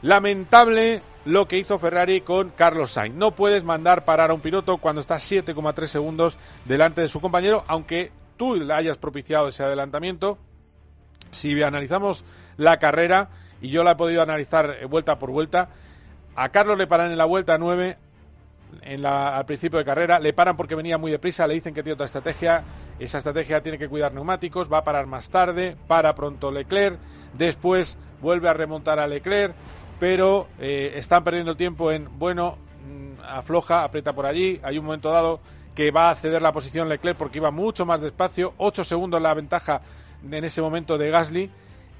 lamentable 0.00 1.02
lo 1.26 1.46
que 1.46 1.58
hizo 1.58 1.78
Ferrari 1.78 2.22
con 2.22 2.50
Carlos 2.50 2.92
Sainz. 2.92 3.14
No 3.14 3.32
puedes 3.32 3.64
mandar 3.64 4.06
parar 4.06 4.30
a 4.30 4.34
un 4.34 4.40
piloto 4.40 4.78
cuando 4.78 5.02
está 5.02 5.16
7,3 5.16 5.86
segundos 5.86 6.38
delante 6.64 7.02
de 7.02 7.08
su 7.08 7.20
compañero, 7.20 7.64
aunque 7.66 8.12
tú 8.38 8.56
le 8.56 8.72
hayas 8.72 8.96
propiciado 8.96 9.48
ese 9.48 9.62
adelantamiento. 9.62 10.38
Si 11.32 11.62
analizamos 11.62 12.24
la 12.56 12.78
carrera, 12.78 13.28
y 13.60 13.68
yo 13.68 13.84
la 13.84 13.92
he 13.92 13.96
podido 13.96 14.22
analizar 14.22 14.86
vuelta 14.86 15.18
por 15.18 15.30
vuelta, 15.30 15.68
a 16.34 16.48
Carlos 16.48 16.78
le 16.78 16.86
paran 16.86 17.12
en 17.12 17.18
la 17.18 17.26
vuelta 17.26 17.58
9, 17.58 17.98
al 19.04 19.46
principio 19.46 19.78
de 19.78 19.84
carrera, 19.84 20.18
le 20.18 20.32
paran 20.32 20.56
porque 20.56 20.74
venía 20.74 20.98
muy 20.98 21.10
deprisa, 21.10 21.46
le 21.46 21.54
dicen 21.54 21.74
que 21.74 21.82
tiene 21.82 21.94
otra 21.94 22.06
estrategia, 22.06 22.64
esa 22.98 23.18
estrategia 23.18 23.62
tiene 23.62 23.78
que 23.78 23.88
cuidar 23.88 24.12
neumáticos, 24.12 24.72
va 24.72 24.78
a 24.78 24.84
parar 24.84 25.06
más 25.06 25.28
tarde, 25.28 25.76
para 25.86 26.14
pronto 26.14 26.50
Leclerc, 26.50 26.98
después 27.32 27.98
vuelve 28.20 28.48
a 28.48 28.54
remontar 28.54 28.98
a 28.98 29.06
Leclerc, 29.06 29.54
pero 30.00 30.48
eh, 30.58 30.92
están 30.96 31.24
perdiendo 31.24 31.56
tiempo 31.56 31.92
en, 31.92 32.08
bueno, 32.18 32.56
mm, 32.86 33.22
afloja, 33.22 33.84
aprieta 33.84 34.12
por 34.12 34.26
allí, 34.26 34.60
hay 34.62 34.78
un 34.78 34.84
momento 34.84 35.10
dado 35.10 35.40
que 35.74 35.90
va 35.90 36.10
a 36.10 36.14
ceder 36.14 36.40
la 36.40 36.52
posición 36.52 36.88
Leclerc 36.88 37.18
porque 37.18 37.38
iba 37.38 37.50
mucho 37.50 37.84
más 37.84 38.00
despacio, 38.00 38.54
8 38.58 38.84
segundos 38.84 39.20
la 39.20 39.34
ventaja 39.34 39.82
en 40.30 40.44
ese 40.44 40.62
momento 40.62 40.98
de 40.98 41.10
Gasly. 41.10 41.50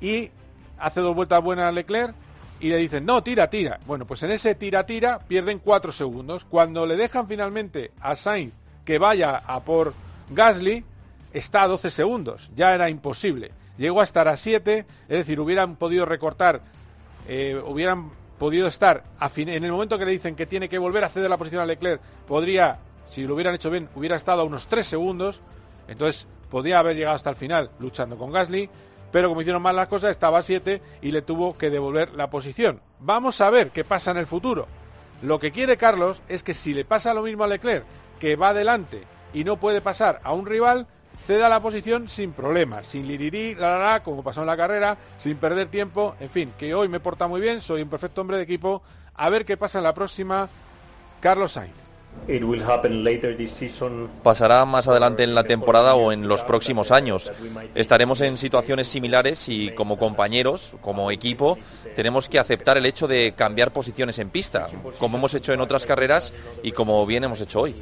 Y 0.00 0.30
hace 0.78 1.00
dos 1.00 1.14
vueltas 1.14 1.42
buenas 1.42 1.72
Leclerc 1.74 2.14
y 2.60 2.68
le 2.68 2.76
dicen, 2.76 3.04
no, 3.04 3.22
tira, 3.22 3.50
tira. 3.50 3.78
Bueno, 3.86 4.06
pues 4.06 4.22
en 4.22 4.30
ese 4.30 4.54
tira, 4.54 4.86
tira 4.86 5.18
pierden 5.18 5.58
4 5.58 5.92
segundos. 5.92 6.44
Cuando 6.44 6.86
le 6.86 6.96
dejan 6.96 7.28
finalmente 7.28 7.92
a 8.00 8.16
Sainz 8.16 8.54
que 8.84 8.98
vaya 8.98 9.36
a 9.46 9.60
por 9.60 9.94
Gasly, 10.30 10.84
está 11.32 11.62
a 11.62 11.68
12 11.68 11.90
segundos. 11.90 12.50
Ya 12.54 12.74
era 12.74 12.88
imposible. 12.88 13.50
Llegó 13.76 14.00
a 14.00 14.04
estar 14.04 14.28
a 14.28 14.36
7, 14.36 14.86
es 15.08 15.18
decir, 15.18 15.40
hubieran 15.40 15.76
podido 15.76 16.06
recortar, 16.06 16.60
eh, 17.28 17.60
hubieran 17.66 18.10
podido 18.38 18.68
estar 18.68 19.04
a 19.18 19.28
fin 19.28 19.48
en 19.48 19.64
el 19.64 19.72
momento 19.72 19.98
que 19.98 20.04
le 20.04 20.12
dicen 20.12 20.36
que 20.36 20.46
tiene 20.46 20.68
que 20.68 20.78
volver 20.78 21.02
a 21.02 21.08
ceder 21.08 21.30
la 21.30 21.36
posición 21.36 21.60
a 21.62 21.66
Leclerc, 21.66 22.00
podría, 22.26 22.78
si 23.08 23.26
lo 23.26 23.34
hubieran 23.34 23.54
hecho 23.54 23.70
bien, 23.70 23.88
hubiera 23.96 24.16
estado 24.16 24.42
a 24.42 24.44
unos 24.44 24.66
3 24.68 24.86
segundos. 24.86 25.40
Entonces, 25.88 26.26
podía 26.50 26.78
haber 26.78 26.96
llegado 26.96 27.16
hasta 27.16 27.30
el 27.30 27.36
final 27.36 27.70
luchando 27.80 28.16
con 28.16 28.30
Gasly, 28.30 28.70
pero 29.14 29.28
como 29.28 29.42
hicieron 29.42 29.62
mal 29.62 29.76
las 29.76 29.86
cosas, 29.86 30.10
estaba 30.10 30.40
a 30.40 30.42
7 30.42 30.82
y 31.00 31.12
le 31.12 31.22
tuvo 31.22 31.56
que 31.56 31.70
devolver 31.70 32.12
la 32.14 32.30
posición. 32.30 32.80
Vamos 32.98 33.40
a 33.40 33.48
ver 33.48 33.70
qué 33.70 33.84
pasa 33.84 34.10
en 34.10 34.16
el 34.16 34.26
futuro. 34.26 34.66
Lo 35.22 35.38
que 35.38 35.52
quiere 35.52 35.76
Carlos 35.76 36.20
es 36.28 36.42
que 36.42 36.52
si 36.52 36.74
le 36.74 36.84
pasa 36.84 37.14
lo 37.14 37.22
mismo 37.22 37.44
a 37.44 37.46
Leclerc, 37.46 37.84
que 38.18 38.34
va 38.34 38.48
adelante 38.48 39.04
y 39.32 39.44
no 39.44 39.56
puede 39.56 39.80
pasar 39.80 40.20
a 40.24 40.32
un 40.32 40.46
rival, 40.46 40.88
ceda 41.28 41.48
la 41.48 41.60
posición 41.60 42.08
sin 42.08 42.32
problemas, 42.32 42.86
sin 42.86 43.06
lirirí, 43.06 43.54
la, 43.54 43.78
la, 43.78 43.92
la, 43.92 44.02
como 44.02 44.24
pasó 44.24 44.40
en 44.40 44.48
la 44.48 44.56
carrera, 44.56 44.98
sin 45.16 45.36
perder 45.36 45.68
tiempo, 45.68 46.16
en 46.18 46.30
fin, 46.30 46.52
que 46.58 46.74
hoy 46.74 46.88
me 46.88 46.98
porta 46.98 47.28
muy 47.28 47.40
bien, 47.40 47.60
soy 47.60 47.82
un 47.82 47.88
perfecto 47.88 48.20
hombre 48.20 48.38
de 48.38 48.42
equipo, 48.42 48.82
a 49.14 49.28
ver 49.28 49.44
qué 49.44 49.56
pasa 49.56 49.78
en 49.78 49.84
la 49.84 49.94
próxima, 49.94 50.48
Carlos 51.20 51.52
Sainz. 51.52 51.83
Pasará 54.22 54.64
más 54.64 54.88
adelante 54.88 55.24
en 55.24 55.34
la 55.34 55.44
temporada 55.44 55.94
o 55.94 56.10
en 56.10 56.26
los 56.26 56.42
próximos 56.42 56.90
años. 56.90 57.30
Estaremos 57.74 58.20
en 58.22 58.36
situaciones 58.36 58.88
similares 58.88 59.48
y 59.48 59.70
como 59.70 59.98
compañeros, 59.98 60.74
como 60.80 61.10
equipo, 61.10 61.58
tenemos 61.94 62.28
que 62.28 62.38
aceptar 62.38 62.78
el 62.78 62.86
hecho 62.86 63.06
de 63.06 63.34
cambiar 63.36 63.72
posiciones 63.72 64.18
en 64.18 64.30
pista, 64.30 64.68
como 64.98 65.18
hemos 65.18 65.34
hecho 65.34 65.52
en 65.52 65.60
otras 65.60 65.84
carreras 65.84 66.32
y 66.62 66.72
como 66.72 67.04
bien 67.04 67.24
hemos 67.24 67.40
hecho 67.40 67.60
hoy. 67.60 67.74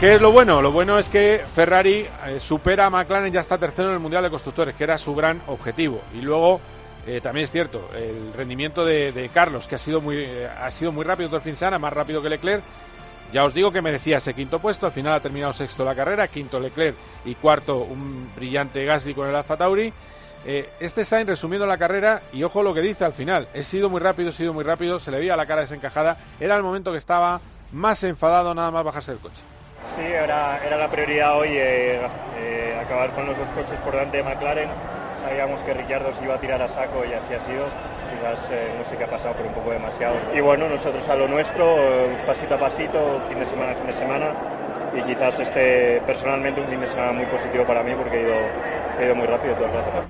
¿Qué 0.00 0.14
es 0.14 0.20
lo 0.20 0.30
bueno? 0.30 0.62
Lo 0.62 0.70
bueno 0.70 0.96
es 0.96 1.08
que 1.08 1.42
Ferrari 1.56 2.06
eh, 2.26 2.38
supera 2.38 2.86
a 2.86 2.90
McLaren, 2.90 3.32
ya 3.32 3.40
está 3.40 3.58
tercero 3.58 3.88
en 3.88 3.94
el 3.94 4.00
Mundial 4.00 4.22
de 4.22 4.30
Constructores, 4.30 4.76
que 4.76 4.84
era 4.84 4.96
su 4.96 5.12
gran 5.12 5.42
objetivo. 5.48 6.00
Y 6.14 6.20
luego 6.20 6.60
eh, 7.08 7.22
también 7.22 7.44
es 7.44 7.50
cierto, 7.50 7.88
el 7.96 8.34
rendimiento 8.34 8.84
de, 8.84 9.30
Carlos, 9.32 9.66
que 9.66 9.76
ha 9.76 9.78
sido, 9.78 10.02
muy, 10.02 10.16
eh, 10.18 10.46
ha 10.46 10.70
sido 10.70 10.92
muy 10.92 11.06
rápido 11.06 11.30
todo 11.30 11.38
el 11.38 11.56
fin 11.56 11.56
más 11.80 11.92
rápido 11.92 12.20
que 12.20 12.28
Leclerc. 12.28 12.62
Ya 13.32 13.44
os 13.44 13.54
digo 13.54 13.72
que 13.72 13.80
merecía 13.80 14.18
ese 14.18 14.34
quinto 14.34 14.58
puesto, 14.58 14.84
al 14.84 14.92
final 14.92 15.14
ha 15.14 15.20
terminado 15.20 15.54
sexto 15.54 15.86
la 15.86 15.94
carrera, 15.94 16.28
quinto 16.28 16.60
Leclerc 16.60 16.94
y 17.24 17.34
cuarto 17.34 17.78
un 17.78 18.30
brillante 18.36 18.84
Gasly 18.84 19.14
con 19.14 19.26
el 19.26 19.34
Alfa 19.34 19.56
Tauri. 19.56 19.90
Eh, 20.44 20.68
este 20.80 21.06
Sainz 21.06 21.28
resumiendo 21.28 21.66
la 21.66 21.78
carrera, 21.78 22.20
y 22.30 22.42
ojo 22.42 22.62
lo 22.62 22.74
que 22.74 22.82
dice 22.82 23.06
al 23.06 23.14
final, 23.14 23.48
he 23.54 23.64
sido 23.64 23.88
muy 23.88 24.00
rápido, 24.00 24.28
he 24.28 24.34
sido 24.34 24.52
muy 24.52 24.64
rápido, 24.64 25.00
se 25.00 25.10
le 25.10 25.18
veía 25.18 25.34
la 25.34 25.46
cara 25.46 25.62
desencajada, 25.62 26.18
era 26.38 26.56
el 26.56 26.62
momento 26.62 26.92
que 26.92 26.98
estaba 26.98 27.40
más 27.72 28.04
enfadado 28.04 28.54
nada 28.54 28.70
más 28.70 28.84
bajarse 28.84 29.12
del 29.12 29.20
coche. 29.20 29.40
Sí, 29.96 30.02
era, 30.02 30.62
era 30.62 30.76
la 30.76 30.90
prioridad 30.90 31.38
hoy 31.38 31.58
acabar 32.82 33.10
con 33.12 33.26
los 33.26 33.36
dos 33.36 33.48
coches 33.48 33.78
por 33.80 33.92
delante 33.92 34.18
de 34.18 34.22
McLaren. 34.24 34.68
Sabíamos 35.22 35.62
que 35.62 35.74
Ricciardo 35.74 36.12
se 36.14 36.24
iba 36.24 36.34
a 36.34 36.40
tirar 36.40 36.62
a 36.62 36.68
saco 36.68 37.04
y 37.04 37.12
así 37.12 37.34
ha 37.34 37.40
sido. 37.44 37.66
Quizás 38.10 38.48
eh, 38.50 38.74
no 38.78 38.84
sé 38.84 38.96
qué 38.96 39.04
ha 39.04 39.10
pasado, 39.10 39.34
pero 39.36 39.48
un 39.48 39.54
poco 39.54 39.70
demasiado. 39.70 40.14
Y 40.34 40.40
bueno, 40.40 40.68
nosotros 40.68 41.06
a 41.08 41.16
lo 41.16 41.28
nuestro, 41.28 41.76
pasito 42.26 42.54
a 42.54 42.58
pasito, 42.58 43.20
fin 43.28 43.38
de 43.38 43.46
semana 43.46 43.72
a 43.72 43.74
fin 43.74 43.86
de 43.86 43.94
semana. 43.94 44.32
Y 44.96 45.02
quizás 45.02 45.38
este 45.38 46.02
personalmente 46.06 46.60
un 46.60 46.68
fin 46.68 46.80
de 46.80 46.86
semana 46.86 47.12
muy 47.12 47.26
positivo 47.26 47.64
para 47.64 47.82
mí 47.82 47.92
porque 47.94 48.18
he 48.18 48.22
ido, 48.22 48.36
he 49.00 49.04
ido 49.06 49.14
muy 49.14 49.26
rápido 49.26 49.54
todo 49.54 49.66
el 49.66 49.72
rato. 49.72 50.08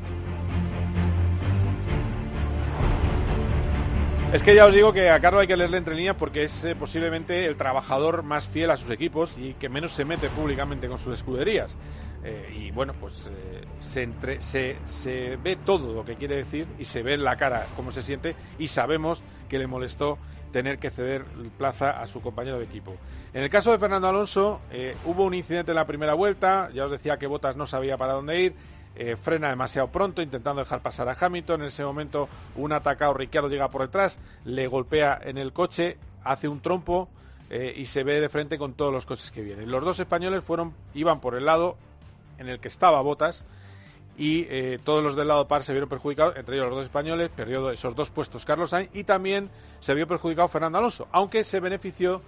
Es 4.33 4.43
que 4.43 4.55
ya 4.55 4.67
os 4.67 4.75
digo 4.75 4.93
que 4.93 5.09
a 5.09 5.21
Carlos 5.21 5.41
hay 5.41 5.47
que 5.47 5.57
leerle 5.57 5.79
entre 5.79 5.95
líneas 5.95 6.15
porque 6.15 6.45
es 6.45 6.63
eh, 6.63 6.77
posiblemente 6.77 7.47
el 7.47 7.57
trabajador 7.57 8.23
más 8.23 8.47
fiel 8.47 8.71
a 8.71 8.77
sus 8.77 8.91
equipos 8.91 9.33
y 9.39 9.55
que 9.55 9.71
menos 9.71 9.93
se 9.93 10.05
mete 10.05 10.29
públicamente 10.29 10.87
con 10.87 10.99
sus 10.99 11.15
escuderías. 11.15 11.79
Eh, 12.25 12.55
y 12.57 12.71
bueno, 12.73 12.95
pues 13.01 13.29
eh, 13.29 13.65
se, 13.81 14.03
entre, 14.03 14.43
se, 14.43 14.79
se, 14.87 15.37
ve 15.37 15.57
todo 15.57 15.95
lo 15.95 16.05
que 16.05 16.17
quiere 16.17 16.37
decir 16.37 16.67
y 16.79 16.85
se 16.85 17.03
ve 17.03 17.15
en 17.15 17.25
la 17.25 17.37
cara 17.37 17.67
cómo 17.77 17.93
se 17.93 18.03
siente 18.03 18.35
y 18.59 18.69
sabemos 18.69 19.23
que 19.49 19.59
le 19.59 19.69
molestó 19.69 20.19
tener 20.53 20.79
que 20.79 20.91
ceder 20.91 21.25
plaza 21.57 22.01
a 22.01 22.07
su 22.07 22.21
compañero 22.21 22.59
de 22.59 22.65
equipo. 22.65 22.97
En 23.35 23.43
el 23.45 23.51
caso 23.51 23.71
de 23.71 23.79
Fernando 23.79 24.09
Alonso, 24.09 24.61
hubo 25.05 25.25
un 25.25 25.35
incidente 25.35 25.73
en 25.73 25.77
la 25.77 25.87
primera 25.87 26.15
vuelta, 26.15 26.71
ya 26.75 26.87
os 26.87 26.91
decía 26.91 27.19
que 27.19 27.27
Botas 27.27 27.55
no 27.55 27.67
sabía 27.67 27.99
para 27.99 28.15
dónde 28.15 28.41
ir, 28.41 28.55
eh, 29.01 29.15
frena 29.15 29.49
demasiado 29.49 29.87
pronto, 29.93 30.23
intentando 30.23 30.61
dejar 30.61 30.83
pasar 30.83 31.09
a 31.09 31.17
Hamilton. 31.19 31.61
En 31.61 31.69
ese 31.69 31.85
momento, 31.85 32.29
un 32.57 32.73
atacado 32.73 33.15
Ricciardo 33.15 33.49
llega 33.49 33.71
por 33.71 33.83
detrás, 33.83 34.19
le 34.45 34.67
golpea 34.67 35.21
en 35.23 35.39
el 35.39 35.53
coche, 35.53 35.97
hace 36.25 36.49
un 36.49 36.61
trompo 36.61 37.09
eh, 37.49 37.73
y 37.77 37.87
se 37.87 38.03
ve 38.03 38.21
de 38.21 38.29
frente 38.29 38.59
con 38.59 38.73
todos 38.73 38.93
los 38.93 39.07
coches 39.07 39.31
que 39.31 39.43
vienen. 39.43 39.71
Los 39.71 39.85
dos 39.85 40.01
españoles 40.01 40.43
fueron, 40.43 40.75
iban 40.95 41.21
por 41.21 41.37
el 41.37 41.45
lado 41.45 41.77
en 42.39 42.49
el 42.49 42.61
que 42.61 42.69
estaba 42.69 43.01
Botas 43.03 43.45
y 44.17 44.47
eh, 44.51 44.79
todos 44.83 45.03
los 45.03 45.15
del 45.15 45.29
lado 45.29 45.47
par 45.47 45.63
se 45.63 45.73
vieron 45.73 45.89
perjudicados, 45.89 46.37
entre 46.37 46.57
ellos 46.57 46.67
los 46.67 46.77
dos 46.77 46.85
españoles, 46.87 47.31
perdió 47.35 47.71
esos 47.71 47.95
dos 47.95 48.11
puestos 48.11 48.45
Carlos 48.45 48.71
Sainz 48.71 48.91
y 48.93 49.05
también 49.05 49.49
se 49.81 49.95
vio 49.95 50.09
perjudicado 50.09 50.49
Fernando 50.49 50.79
Alonso, 50.79 51.07
aunque 51.13 51.45
se 51.45 51.61
benefició 51.61 52.21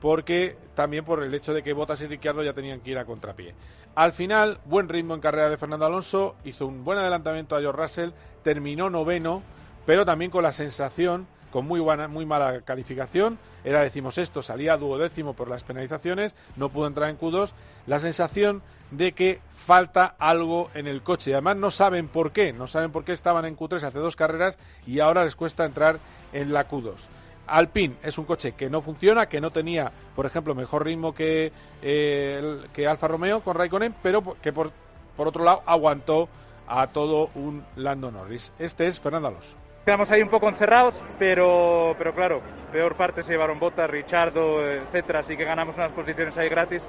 porque 0.00 0.56
también 0.74 1.04
por 1.04 1.22
el 1.22 1.34
hecho 1.34 1.54
de 1.54 1.62
que 1.62 1.72
Botas 1.72 2.00
y 2.02 2.06
Ricciardo 2.06 2.42
ya 2.42 2.52
tenían 2.52 2.80
que 2.80 2.90
ir 2.90 2.98
a 2.98 3.04
contrapié. 3.04 3.54
Al 3.94 4.12
final, 4.12 4.60
buen 4.66 4.88
ritmo 4.88 5.14
en 5.14 5.20
carrera 5.20 5.48
de 5.48 5.56
Fernando 5.56 5.86
Alonso, 5.86 6.36
hizo 6.44 6.66
un 6.66 6.84
buen 6.84 6.98
adelantamiento 6.98 7.56
a 7.56 7.60
George 7.60 7.82
Russell, 7.82 8.10
terminó 8.42 8.90
noveno, 8.90 9.42
pero 9.86 10.04
también 10.04 10.30
con 10.30 10.44
la 10.44 10.52
sensación, 10.52 11.26
con 11.50 11.66
muy, 11.66 11.80
buena, 11.80 12.06
muy 12.06 12.26
mala 12.26 12.60
calificación, 12.60 13.38
era 13.64 13.82
decimosexto, 13.82 14.42
salía 14.42 14.76
duodécimo 14.76 15.34
por 15.34 15.48
las 15.48 15.64
penalizaciones, 15.64 16.34
no 16.56 16.68
pudo 16.68 16.86
entrar 16.86 17.10
en 17.10 17.18
Q2, 17.18 17.52
la 17.86 18.00
sensación 18.00 18.62
de 18.90 19.12
que 19.12 19.40
falta 19.66 20.14
algo 20.18 20.70
en 20.74 20.86
el 20.86 21.02
coche. 21.02 21.34
Además 21.34 21.56
no 21.56 21.70
saben 21.70 22.08
por 22.08 22.32
qué, 22.32 22.52
no 22.52 22.66
saben 22.66 22.90
por 22.90 23.04
qué 23.04 23.12
estaban 23.12 23.44
en 23.44 23.56
Q3 23.56 23.82
hace 23.82 23.98
dos 23.98 24.16
carreras 24.16 24.58
y 24.86 25.00
ahora 25.00 25.24
les 25.24 25.36
cuesta 25.36 25.64
entrar 25.64 25.98
en 26.32 26.52
la 26.52 26.68
Q2. 26.68 26.94
Alpine 27.46 27.96
es 28.02 28.18
un 28.18 28.24
coche 28.24 28.52
que 28.52 28.70
no 28.70 28.82
funciona, 28.82 29.28
que 29.28 29.40
no 29.40 29.50
tenía, 29.50 29.90
por 30.14 30.26
ejemplo, 30.26 30.54
mejor 30.54 30.84
ritmo 30.84 31.14
que, 31.14 31.52
eh, 31.82 32.60
que 32.72 32.86
Alfa 32.86 33.08
Romeo 33.08 33.40
con 33.40 33.56
Raikkonen, 33.56 33.94
pero 34.02 34.36
que 34.42 34.52
por, 34.52 34.70
por 35.16 35.28
otro 35.28 35.44
lado 35.44 35.62
aguantó 35.66 36.28
a 36.66 36.86
todo 36.88 37.30
un 37.34 37.64
Lando 37.76 38.10
Norris. 38.10 38.52
Este 38.58 38.86
es 38.86 39.00
Fernando 39.00 39.28
Alonso. 39.28 39.56
Quedamos 39.88 40.10
ahí 40.10 40.20
un 40.20 40.28
poco 40.28 40.50
encerrados, 40.50 40.92
pero, 41.18 41.94
pero 41.96 42.12
claro, 42.12 42.42
peor 42.70 42.94
parte 42.94 43.24
se 43.24 43.30
llevaron 43.30 43.58
botas, 43.58 43.88
Richardo, 43.88 44.62
etcétera, 44.70 45.20
así 45.20 45.34
que 45.34 45.44
ganamos 45.44 45.76
unas 45.76 45.92
posiciones 45.92 46.36
ahí 46.36 46.50
gratis. 46.50 46.82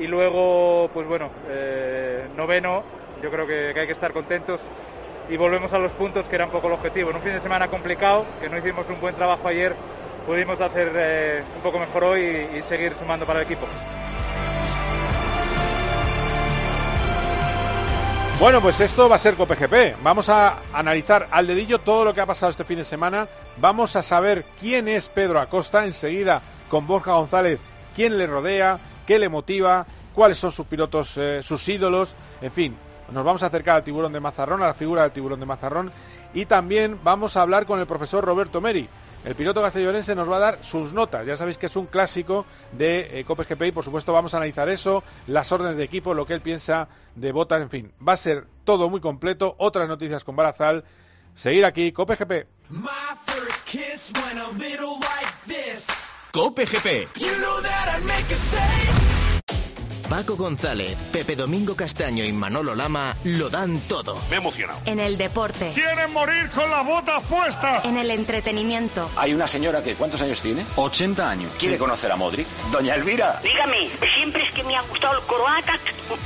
Y 0.00 0.08
luego, 0.08 0.90
pues 0.92 1.06
bueno, 1.06 1.30
eh, 1.48 2.26
noveno, 2.36 2.82
yo 3.22 3.30
creo 3.30 3.46
que, 3.46 3.72
hay 3.78 3.86
que 3.86 3.92
estar 3.92 4.12
contentos 4.12 4.58
y 5.30 5.36
volvemos 5.36 5.72
a 5.74 5.78
los 5.78 5.92
puntos 5.92 6.26
que 6.26 6.34
era 6.34 6.46
un 6.46 6.50
poco 6.50 6.66
el 6.66 6.72
objetivo. 6.72 7.10
En 7.10 7.16
un 7.18 7.22
fin 7.22 7.34
de 7.34 7.40
semana 7.40 7.68
complicado, 7.68 8.24
que 8.40 8.48
no 8.48 8.58
hicimos 8.58 8.84
un 8.90 9.00
buen 9.00 9.14
trabajo 9.14 9.46
ayer, 9.46 9.72
pudimos 10.26 10.60
hacer 10.60 10.90
eh, 10.92 11.42
un 11.54 11.62
poco 11.62 11.78
mejor 11.78 12.02
hoy 12.02 12.48
y 12.52 12.62
seguir 12.62 12.94
sumando 12.98 13.26
para 13.26 13.42
el 13.42 13.46
equipo. 13.46 13.68
Bueno, 18.40 18.60
pues 18.60 18.80
esto 18.80 19.08
va 19.08 19.16
a 19.16 19.18
ser 19.18 19.36
COPGP. 19.36 20.02
Vamos 20.02 20.28
a 20.28 20.58
analizar 20.72 21.28
al 21.30 21.46
dedillo 21.46 21.78
todo 21.78 22.04
lo 22.04 22.12
que 22.12 22.20
ha 22.20 22.26
pasado 22.26 22.50
este 22.50 22.64
fin 22.64 22.78
de 22.78 22.84
semana. 22.84 23.28
Vamos 23.58 23.94
a 23.96 24.02
saber 24.02 24.44
quién 24.60 24.88
es 24.88 25.08
Pedro 25.08 25.40
Acosta 25.40 25.86
enseguida 25.86 26.42
con 26.68 26.86
Borja 26.86 27.12
González, 27.12 27.60
quién 27.94 28.18
le 28.18 28.26
rodea, 28.26 28.78
qué 29.06 29.18
le 29.18 29.28
motiva, 29.28 29.86
cuáles 30.14 30.38
son 30.38 30.50
sus 30.50 30.66
pilotos, 30.66 31.16
eh, 31.16 31.42
sus 31.42 31.66
ídolos, 31.68 32.10
en 32.42 32.50
fin, 32.50 32.76
nos 33.12 33.24
vamos 33.24 33.42
a 33.44 33.46
acercar 33.46 33.76
al 33.76 33.84
tiburón 33.84 34.12
de 34.12 34.20
Mazarrón, 34.20 34.62
a 34.62 34.66
la 34.66 34.74
figura 34.74 35.02
del 35.02 35.12
tiburón 35.12 35.40
de 35.40 35.46
Mazarrón, 35.46 35.92
y 36.34 36.46
también 36.46 36.98
vamos 37.04 37.36
a 37.36 37.42
hablar 37.42 37.64
con 37.66 37.78
el 37.78 37.86
profesor 37.86 38.24
Roberto 38.24 38.60
Meri. 38.60 38.88
El 39.24 39.34
piloto 39.36 39.62
castellonense 39.62 40.14
nos 40.14 40.30
va 40.30 40.36
a 40.36 40.40
dar 40.40 40.58
sus 40.60 40.92
notas. 40.92 41.24
Ya 41.24 41.36
sabéis 41.36 41.56
que 41.56 41.66
es 41.66 41.76
un 41.76 41.86
clásico 41.86 42.44
de 42.72 43.20
eh, 43.20 43.24
COPGP 43.24 43.62
y 43.62 43.72
por 43.72 43.84
supuesto 43.84 44.12
vamos 44.12 44.34
a 44.34 44.36
analizar 44.36 44.68
eso, 44.68 45.02
las 45.28 45.50
órdenes 45.50 45.78
de 45.78 45.84
equipo, 45.84 46.12
lo 46.12 46.26
que 46.26 46.34
él 46.34 46.42
piensa 46.42 46.88
de 47.14 47.32
botas, 47.32 47.62
en 47.62 47.70
fin. 47.70 47.92
Va 48.06 48.14
a 48.14 48.16
ser 48.16 48.46
todo 48.64 48.88
muy 48.88 49.00
completo. 49.00 49.54
Otras 49.58 49.88
noticias 49.88 50.24
con 50.24 50.36
Barazal. 50.36 50.84
Seguir 51.34 51.64
aquí, 51.64 51.92
COPGP. 51.92 52.46
COPGP. 56.32 57.14
Paco 60.08 60.36
González, 60.36 61.02
Pepe 61.12 61.34
Domingo 61.36 61.74
Castaño 61.74 62.24
y 62.24 62.32
Manolo 62.32 62.74
Lama 62.74 63.16
lo 63.24 63.50
dan 63.50 63.80
todo. 63.80 64.16
Me 64.28 64.36
he 64.36 64.38
emocionado. 64.38 64.78
En 64.84 65.00
el 65.00 65.16
deporte. 65.18 65.72
¡Quieren 65.74 66.12
morir 66.12 66.50
con 66.50 66.70
las 66.70 66.84
botas 66.84 67.22
puestas! 67.24 67.84
En 67.84 67.96
el 67.96 68.10
entretenimiento. 68.10 69.10
Hay 69.16 69.34
una 69.34 69.48
señora 69.48 69.82
que, 69.82 69.94
¿cuántos 69.94 70.20
años 70.20 70.40
tiene? 70.40 70.64
80 70.76 71.28
años. 71.30 71.52
¿Quiere 71.58 71.78
conocer 71.78 72.12
a 72.12 72.16
Modric? 72.16 72.46
Doña 72.70 72.94
Elvira. 72.94 73.40
Dígame, 73.42 73.90
siempre 74.14 74.42
es 74.42 74.50
que 74.52 74.62
me 74.64 74.76
ha 74.76 74.82
gustado 74.82 75.18
el 75.18 75.24
croata. 75.24 75.78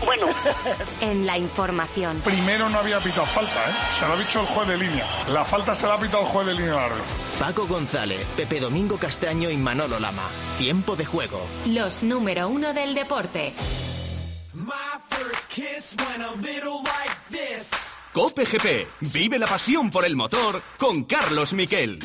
Bueno. 0.05 0.27
en 1.01 1.27
la 1.27 1.39
información. 1.39 2.21
Primero 2.25 2.69
no 2.69 2.79
había 2.79 3.01
pitado 3.01 3.27
falta, 3.27 3.71
¿eh? 3.71 3.75
Se 3.99 4.07
lo 4.07 4.15
ha 4.15 4.17
dicho 4.17 4.41
el 4.41 4.47
juez 4.47 4.69
de 4.69 4.77
línea. 4.77 5.07
La 5.33 5.45
falta 5.45 5.75
se 5.75 5.87
la 5.87 5.95
ha 5.95 5.99
pitado 5.99 6.25
el 6.25 6.29
juez 6.29 6.47
de 6.47 6.55
línea 6.55 6.75
largo. 6.75 7.05
Paco 7.39 7.69
González, 7.69 8.27
Pepe 8.37 8.59
Domingo 8.59 8.99
Castaño 8.99 9.49
y 9.49 9.57
Manolo 9.57 10.01
Lama. 10.01 10.25
Tiempo 10.59 10.97
de 10.97 11.05
juego. 11.05 11.41
Los 11.67 12.03
número 12.03 12.49
uno 12.49 12.75
del 12.75 12.95
deporte. 12.95 13.55
Cope 18.13 18.45
GP. 18.45 18.89
Vive 19.13 19.39
la 19.39 19.47
pasión 19.47 19.89
por 19.89 20.05
el 20.05 20.17
motor 20.17 20.61
con 20.79 21.05
Carlos 21.05 21.53
Miquel. 21.53 22.01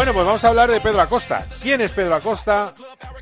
Bueno, 0.00 0.14
pues 0.14 0.24
vamos 0.24 0.42
a 0.42 0.48
hablar 0.48 0.70
de 0.70 0.80
Pedro 0.80 1.02
Acosta. 1.02 1.46
¿Quién 1.60 1.82
es 1.82 1.90
Pedro 1.90 2.14
Acosta? 2.14 2.72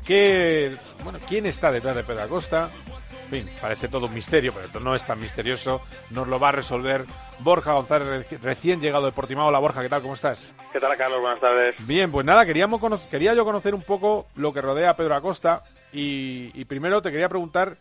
¿Qué, 0.05 0.77
bueno, 1.03 1.19
¿Quién 1.27 1.45
está 1.45 1.73
detrás 1.73 1.93
de 1.93 2.05
Pedro 2.05 2.23
Acosta? 2.23 2.69
En 3.25 3.29
fin, 3.29 3.49
parece 3.59 3.89
todo 3.89 4.05
un 4.05 4.13
misterio, 4.13 4.53
pero 4.53 4.65
esto 4.65 4.79
no 4.79 4.95
es 4.95 5.03
tan 5.03 5.19
misterioso. 5.19 5.81
Nos 6.09 6.29
lo 6.29 6.39
va 6.39 6.49
a 6.49 6.51
resolver 6.53 7.03
Borja 7.39 7.73
González, 7.73 8.31
recién 8.41 8.79
llegado 8.79 9.07
de 9.07 9.11
Portimao. 9.11 9.51
La 9.51 9.59
Borja, 9.59 9.81
¿qué 9.81 9.89
tal? 9.89 10.01
¿Cómo 10.01 10.13
estás? 10.13 10.53
¿Qué 10.71 10.79
tal, 10.79 10.95
Carlos? 10.95 11.19
Buenas 11.19 11.41
tardes. 11.41 11.75
Bien, 11.85 12.13
pues 12.13 12.25
nada, 12.25 12.45
queríamos 12.45 12.79
quería 13.07 13.33
yo 13.33 13.43
conocer 13.43 13.75
un 13.75 13.83
poco 13.83 14.27
lo 14.35 14.53
que 14.53 14.61
rodea 14.61 14.91
a 14.91 14.95
Pedro 14.95 15.15
Acosta 15.15 15.63
y, 15.91 16.49
y 16.53 16.63
primero 16.63 17.01
te 17.01 17.11
quería 17.11 17.27
preguntar 17.27 17.77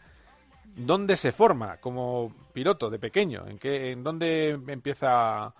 dónde 0.75 1.17
se 1.17 1.31
forma 1.31 1.77
como 1.77 2.35
piloto 2.53 2.91
de 2.91 2.99
pequeño, 2.99 3.47
en 3.47 3.61
qué, 3.61 3.93
en 3.93 4.03
dónde 4.03 4.59
empieza 4.67 5.45
a, 5.45 5.53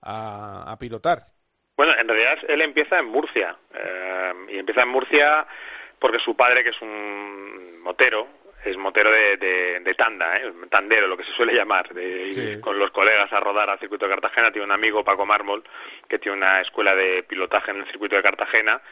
a 0.00 0.78
pilotar. 0.78 1.35
Bueno, 1.76 1.92
en 1.98 2.08
realidad 2.08 2.38
él 2.48 2.62
empieza 2.62 2.98
en 2.98 3.06
Murcia. 3.06 3.56
Eh, 3.74 4.32
y 4.50 4.58
empieza 4.58 4.82
en 4.82 4.88
Murcia 4.88 5.46
porque 5.98 6.18
su 6.18 6.34
padre, 6.34 6.64
que 6.64 6.70
es 6.70 6.80
un 6.80 7.80
motero, 7.82 8.28
es 8.64 8.76
motero 8.76 9.10
de, 9.12 9.36
de, 9.36 9.94
tanda, 9.94 10.36
¿eh? 10.38 10.52
tandero, 10.68 11.06
lo 11.06 11.16
que 11.16 11.24
se 11.24 11.32
suele 11.32 11.54
llamar, 11.54 11.94
de 11.94 12.28
ir 12.28 12.60
con 12.60 12.78
los 12.78 12.90
colegas 12.90 13.32
a 13.32 13.38
rodar 13.38 13.70
al 13.70 13.78
circuito 13.78 14.06
de 14.06 14.14
Cartagena. 14.14 14.50
Tiene 14.50 14.64
un 14.64 14.72
amigo, 14.72 15.04
Paco 15.04 15.24
Mármol, 15.24 15.62
que 16.08 16.18
tiene 16.18 16.38
una 16.38 16.60
escuela 16.60 16.96
de 16.96 17.22
pilotaje 17.22 17.70
en 17.70 17.78
el 17.78 17.86
circuito 17.86 18.16
de 18.16 18.22
Cartagena 18.22 18.82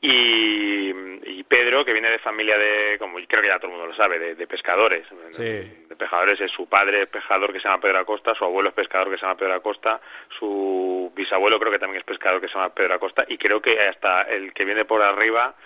y, 0.00 1.42
Pedro, 1.44 1.84
que 1.84 1.92
viene 1.92 2.10
de 2.10 2.18
familia 2.18 2.56
de, 2.58 2.98
como 2.98 3.18
creo 3.26 3.42
que 3.42 3.48
ya 3.48 3.58
todo 3.58 3.66
el 3.66 3.72
mundo 3.72 3.86
lo 3.88 3.94
sabe, 3.94 4.34
de, 4.34 4.46
pescadores. 4.46 5.06
De 5.32 5.96
pescadores 5.96 6.40
es 6.40 6.52
su 6.52 6.68
padre 6.68 7.02
es 7.02 7.08
pescador 7.08 7.52
que 7.52 7.58
se 7.58 7.68
llama 7.68 7.80
Pedro 7.80 7.98
Acosta, 7.98 8.34
su 8.34 8.44
abuelo 8.44 8.68
es 8.68 8.74
pescador 8.74 9.10
que 9.10 9.18
se 9.18 9.22
llama 9.22 9.36
Pedro 9.36 9.54
Acosta, 9.54 10.00
su 10.28 11.12
bisabuelo 11.16 11.58
creo 11.58 11.72
que 11.72 11.78
también 11.78 11.98
es 11.98 12.04
pescador 12.04 12.40
que 12.40 12.48
se 12.48 12.54
llama 12.54 12.74
Pedro 12.74 12.94
Acosta, 12.94 13.24
y 13.28 13.38
creo 13.38 13.60
que 13.60 13.80
hasta 13.80 14.22
el 14.22 14.52
que 14.52 14.64
viene 14.64 14.84
por 14.84 15.02
arriba 15.02 15.56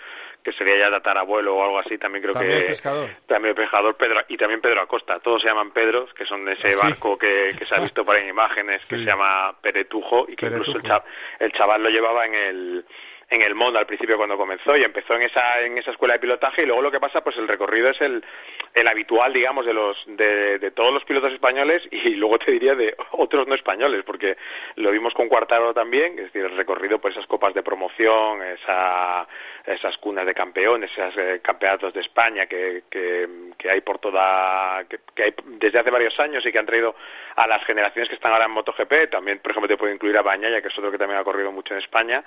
que 0.43 0.51
sería 0.51 0.77
ya 0.77 0.91
tatarabuelo 0.91 1.55
o 1.55 1.63
algo 1.63 1.79
así, 1.79 1.97
también 1.97 2.21
creo 2.21 2.33
¿También 2.33 2.61
que... 2.61 2.67
pescador? 2.67 3.09
También 3.25 3.55
pescador. 3.55 3.95
Pedro, 3.95 4.19
y 4.27 4.37
también 4.37 4.59
Pedro 4.59 4.81
Acosta. 4.81 5.19
Todos 5.19 5.41
se 5.41 5.47
llaman 5.47 5.71
Pedros, 5.71 6.13
que 6.13 6.25
son 6.25 6.43
de 6.43 6.53
ese 6.53 6.73
¿Ah, 6.73 6.83
barco 6.83 7.17
que, 7.17 7.55
que, 7.57 7.65
se 7.65 7.73
ha 7.73 7.79
visto 7.79 8.05
por 8.05 8.15
ahí 8.15 8.23
en 8.23 8.29
imágenes, 8.29 8.85
que 8.85 8.97
se 8.97 9.05
llama 9.05 9.55
Peretujo, 9.61 10.25
y 10.27 10.35
que 10.35 10.47
incluso 10.47 10.77
el, 10.77 10.83
chav 10.83 11.03
el 11.39 11.51
chaval 11.53 11.81
lo 11.81 11.89
llevaba 11.89 12.25
en 12.25 12.35
el 12.35 12.85
en 13.33 13.41
el 13.41 13.55
mundo 13.55 13.79
al 13.79 13.87
principio 13.87 14.17
cuando 14.17 14.37
comenzó 14.37 14.77
y 14.77 14.83
empezó 14.83 15.15
en 15.15 15.23
esa 15.23 15.61
en 15.61 15.77
esa 15.77 15.91
escuela 15.91 16.13
de 16.13 16.19
pilotaje 16.19 16.63
y 16.63 16.65
luego 16.67 16.83
lo 16.83 16.91
que 16.91 16.99
pasa 16.99 17.23
pues 17.23 17.35
el 17.37 17.47
recorrido 17.47 17.89
es 17.89 17.99
el, 18.01 18.23
el 18.75 18.87
habitual 18.87 19.33
digamos 19.33 19.65
de 19.65 19.73
los 19.73 20.05
de, 20.07 20.71
todos 20.71 20.93
los 20.93 21.03
pilotos 21.03 21.33
españoles 21.33 21.81
y 21.89 22.09
luego 22.15 22.37
te 22.37 22.51
diría 22.51 22.75
de 22.75 22.95
otros 23.11 23.47
no 23.47 23.55
españoles 23.55 24.03
porque 24.03 24.37
lo 24.75 24.91
vimos 24.91 25.13
con 25.15 25.29
Cuartaro 25.29 25.73
también 25.73 26.13
es 26.19 26.25
decir 26.25 26.45
el 26.45 26.55
recorrido 26.55 26.99
por 26.99 27.11
esas 27.11 27.25
copas 27.25 27.55
de 27.55 27.63
promoción 27.63 28.43
esa, 28.43 29.27
esas 29.65 29.97
cunas 29.97 30.25
de 30.25 30.33
campeones 30.33 30.91
esos 30.91 31.15
eh, 31.17 31.39
campeonatos 31.41 31.93
de 31.93 32.01
España 32.01 32.45
que, 32.45 32.83
que, 32.89 33.27
que 33.57 33.69
hay 33.69 33.81
por 33.81 33.99
toda 33.99 34.83
que, 34.87 35.23
hay 35.23 35.33
desde 35.45 35.79
hace 35.79 35.89
varios 35.89 36.19
años 36.19 36.45
y 36.45 36.51
que 36.51 36.59
han 36.59 36.65
traído 36.65 36.95
a 37.35 37.47
las 37.47 37.63
generaciones 37.63 38.09
que 38.09 38.15
están 38.15 38.33
ahora 38.33 38.45
en 38.45 38.51
MotoGP. 38.51 39.09
También 39.09 39.39
por 39.39 39.51
ejemplo 39.51 39.67
te 39.67 39.77
puedo 39.77 39.93
incluir 39.93 40.17
a 40.17 40.21
Bañaya 40.21 40.61
que 40.61 40.67
es 40.67 40.77
otro 40.77 40.91
que 40.91 40.97
también 40.97 41.19
ha 41.19 41.23
corrido 41.23 41.51
mucho 41.51 41.73
en 41.73 41.79
España. 41.79 42.23